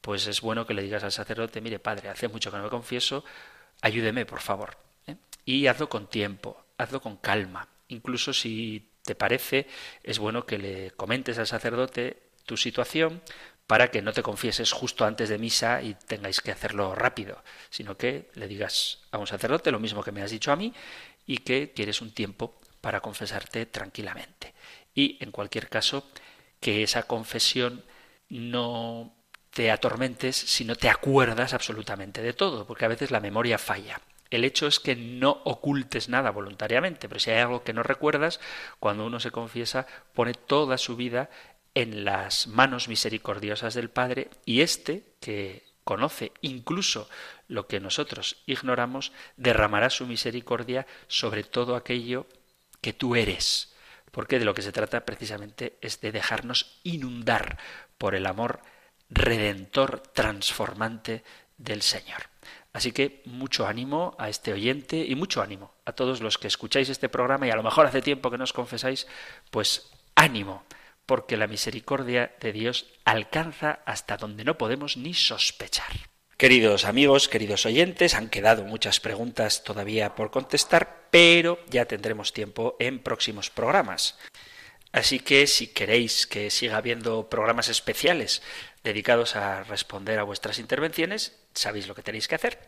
pues 0.00 0.26
es 0.26 0.40
bueno 0.40 0.66
que 0.66 0.74
le 0.74 0.82
digas 0.82 1.04
al 1.04 1.12
sacerdote, 1.12 1.60
mire 1.60 1.78
padre, 1.78 2.08
hace 2.08 2.28
mucho 2.28 2.50
que 2.50 2.58
no 2.58 2.64
me 2.64 2.70
confieso, 2.70 3.24
ayúdeme, 3.80 4.26
por 4.26 4.40
favor. 4.40 4.76
¿eh? 5.06 5.16
Y 5.44 5.66
hazlo 5.66 5.88
con 5.88 6.08
tiempo, 6.08 6.64
hazlo 6.76 7.00
con 7.00 7.16
calma. 7.16 7.68
Incluso 7.88 8.32
si 8.32 8.90
te 9.02 9.14
parece, 9.14 9.66
es 10.02 10.18
bueno 10.18 10.46
que 10.46 10.58
le 10.58 10.90
comentes 10.92 11.38
al 11.38 11.46
sacerdote 11.46 12.27
tu 12.48 12.56
situación 12.56 13.22
para 13.66 13.90
que 13.90 14.00
no 14.00 14.14
te 14.14 14.22
confieses 14.22 14.72
justo 14.72 15.04
antes 15.04 15.28
de 15.28 15.36
misa 15.36 15.82
y 15.82 15.94
tengáis 15.94 16.40
que 16.40 16.50
hacerlo 16.50 16.94
rápido, 16.94 17.44
sino 17.68 17.98
que 17.98 18.30
le 18.34 18.48
digas 18.48 19.00
a 19.10 19.18
un 19.18 19.26
sacerdote 19.26 19.70
lo 19.70 19.78
mismo 19.78 20.02
que 20.02 20.10
me 20.10 20.22
has 20.22 20.30
dicho 20.30 20.50
a 20.50 20.56
mí 20.56 20.72
y 21.26 21.38
que 21.38 21.72
quieres 21.76 22.00
un 22.00 22.12
tiempo 22.12 22.58
para 22.80 23.00
confesarte 23.00 23.66
tranquilamente. 23.66 24.54
Y 24.94 25.18
en 25.20 25.30
cualquier 25.30 25.68
caso, 25.68 26.08
que 26.60 26.82
esa 26.82 27.02
confesión 27.02 27.84
no 28.30 29.14
te 29.50 29.70
atormentes 29.70 30.34
si 30.34 30.64
no 30.64 30.74
te 30.74 30.88
acuerdas 30.88 31.52
absolutamente 31.52 32.22
de 32.22 32.32
todo, 32.32 32.66
porque 32.66 32.86
a 32.86 32.88
veces 32.88 33.10
la 33.10 33.20
memoria 33.20 33.58
falla. 33.58 34.00
El 34.30 34.44
hecho 34.44 34.66
es 34.66 34.80
que 34.80 34.96
no 34.96 35.42
ocultes 35.44 36.08
nada 36.08 36.30
voluntariamente, 36.30 37.08
pero 37.08 37.20
si 37.20 37.30
hay 37.30 37.40
algo 37.40 37.64
que 37.64 37.74
no 37.74 37.82
recuerdas, 37.82 38.40
cuando 38.78 39.04
uno 39.04 39.20
se 39.20 39.30
confiesa, 39.30 39.86
pone 40.14 40.32
toda 40.32 40.78
su 40.78 40.96
vida 40.96 41.28
en 41.74 42.04
las 42.04 42.46
manos 42.46 42.88
misericordiosas 42.88 43.74
del 43.74 43.90
Padre 43.90 44.30
y 44.44 44.60
éste, 44.62 45.04
que 45.20 45.64
conoce 45.84 46.32
incluso 46.42 47.08
lo 47.46 47.66
que 47.66 47.80
nosotros 47.80 48.42
ignoramos, 48.46 49.12
derramará 49.36 49.90
su 49.90 50.06
misericordia 50.06 50.86
sobre 51.06 51.44
todo 51.44 51.76
aquello 51.76 52.26
que 52.80 52.92
tú 52.92 53.16
eres, 53.16 53.74
porque 54.10 54.38
de 54.38 54.44
lo 54.44 54.54
que 54.54 54.62
se 54.62 54.72
trata 54.72 55.06
precisamente 55.06 55.78
es 55.80 56.00
de 56.00 56.12
dejarnos 56.12 56.78
inundar 56.82 57.58
por 57.96 58.14
el 58.14 58.26
amor 58.26 58.60
redentor 59.08 60.00
transformante 60.00 61.24
del 61.56 61.82
Señor. 61.82 62.28
Así 62.72 62.92
que 62.92 63.22
mucho 63.24 63.66
ánimo 63.66 64.14
a 64.18 64.28
este 64.28 64.52
oyente 64.52 64.98
y 64.98 65.14
mucho 65.14 65.42
ánimo 65.42 65.72
a 65.84 65.92
todos 65.92 66.20
los 66.20 66.38
que 66.38 66.48
escucháis 66.48 66.88
este 66.88 67.08
programa 67.08 67.46
y 67.46 67.50
a 67.50 67.56
lo 67.56 67.62
mejor 67.62 67.86
hace 67.86 68.02
tiempo 68.02 68.30
que 68.30 68.38
no 68.38 68.44
os 68.44 68.52
confesáis, 68.52 69.06
pues 69.50 69.90
ánimo, 70.14 70.64
porque 71.08 71.38
la 71.38 71.46
misericordia 71.46 72.36
de 72.38 72.52
Dios 72.52 72.84
alcanza 73.06 73.80
hasta 73.86 74.18
donde 74.18 74.44
no 74.44 74.58
podemos 74.58 74.98
ni 74.98 75.14
sospechar. 75.14 75.90
Queridos 76.36 76.84
amigos, 76.84 77.30
queridos 77.30 77.64
oyentes, 77.64 78.14
han 78.14 78.28
quedado 78.28 78.62
muchas 78.64 79.00
preguntas 79.00 79.64
todavía 79.64 80.14
por 80.14 80.30
contestar, 80.30 81.06
pero 81.10 81.58
ya 81.70 81.86
tendremos 81.86 82.34
tiempo 82.34 82.76
en 82.78 82.98
próximos 82.98 83.48
programas. 83.48 84.18
Así 84.92 85.18
que 85.18 85.46
si 85.46 85.68
queréis 85.68 86.26
que 86.26 86.50
siga 86.50 86.76
habiendo 86.76 87.30
programas 87.30 87.68
especiales 87.68 88.42
dedicados 88.84 89.34
a 89.34 89.64
responder 89.64 90.18
a 90.18 90.24
vuestras 90.24 90.58
intervenciones, 90.58 91.38
sabéis 91.54 91.88
lo 91.88 91.94
que 91.94 92.02
tenéis 92.02 92.28
que 92.28 92.34
hacer. 92.34 92.58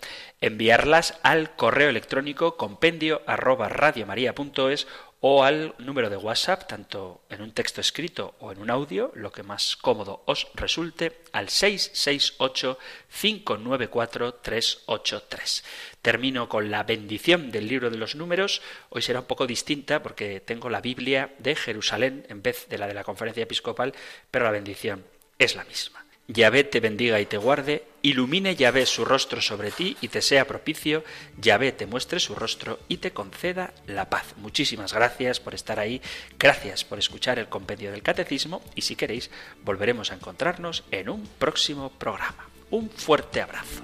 Enviarlas 0.41 1.19
al 1.23 1.55
correo 1.57 1.91
electrónico 1.91 2.57
compendio 2.57 3.23
arroba 3.27 3.69
radiomaria.es 3.69 4.87
o 5.21 5.45
al 5.45 5.75
número 5.79 6.09
de 6.09 6.17
WhatsApp, 6.17 6.67
tanto 6.67 7.21
en 7.29 7.43
un 7.43 7.53
texto 7.53 7.81
escrito 7.81 8.35
o 8.41 8.53
en 8.53 8.59
un 8.59 8.71
audio, 8.71 9.13
lo 9.15 9.31
que 9.31 9.43
más 9.43 9.77
cómodo 9.77 10.23
os 10.25 10.49
resulte, 10.55 11.21
al 11.33 11.51
668 11.51 12.79
594 13.21 14.35
383. 14.35 15.65
Termino 16.01 16.49
con 16.49 16.71
la 16.71 16.85
bendición 16.85 17.51
del 17.51 17.69
libro 17.69 17.91
de 17.91 17.99
los 17.99 18.15
números. 18.15 18.63
Hoy 18.89 19.03
será 19.03 19.21
un 19.21 19.27
poco 19.27 19.47
distinta 19.47 20.03
porque 20.03 20.41
tengo 20.41 20.71
la 20.71 20.81
Biblia 20.81 21.35
de 21.39 21.55
Jerusalén 21.55 22.25
en 22.31 22.43
vez 22.43 22.67
de 22.69 22.79
la 22.79 22.87
de 22.87 22.95
la 22.95 23.05
conferencia 23.05 23.43
episcopal, 23.43 23.95
pero 24.31 24.47
la 24.47 24.51
bendición 24.53 25.05
es 25.39 25.55
la 25.55 25.65
misma. 25.65 26.05
Yahvé 26.29 26.65
te 26.65 26.81
bendiga 26.81 27.21
y 27.21 27.27
te 27.27 27.37
guarde, 27.37 27.85
ilumine 28.03 28.57
Yahvé 28.57 28.87
su 28.87 29.05
rostro 29.05 29.41
sobre 29.41 29.71
ti 29.71 29.97
y 30.01 30.09
te 30.09 30.23
sea 30.23 30.47
propicio, 30.47 31.05
Yahvé 31.41 31.73
te 31.73 31.87
muestre 31.87 32.21
su 32.21 32.35
rostro 32.35 32.79
y 32.89 32.99
te 32.99 33.13
conceda 33.13 33.73
la 33.87 34.09
paz. 34.09 34.35
Muchísimas 34.37 34.93
gracias 34.93 35.41
por 35.41 35.55
estar 35.55 35.79
ahí, 35.79 36.01
gracias 36.39 36.85
por 36.85 36.99
escuchar 36.99 37.39
el 37.39 37.49
compendio 37.49 37.91
del 37.91 38.03
catecismo 38.03 38.63
y 38.75 38.83
si 38.83 38.97
queréis 38.97 39.31
volveremos 39.65 40.13
a 40.13 40.15
encontrarnos 40.15 40.85
en 40.91 41.09
un 41.09 41.27
próximo 41.39 41.91
programa. 41.91 42.49
Un 42.71 42.89
fuerte 42.91 43.41
abrazo. 43.41 43.83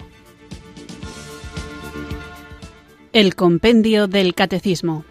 El 3.12 3.34
compendio 3.34 4.06
del 4.08 4.34
catecismo. 4.34 5.04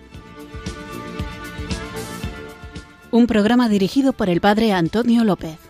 Un 3.12 3.28
programa 3.28 3.70
dirigido 3.70 4.14
por 4.14 4.30
el 4.30 4.42
padre 4.42 4.74
Antonio 4.74 5.24
López. 5.24 5.65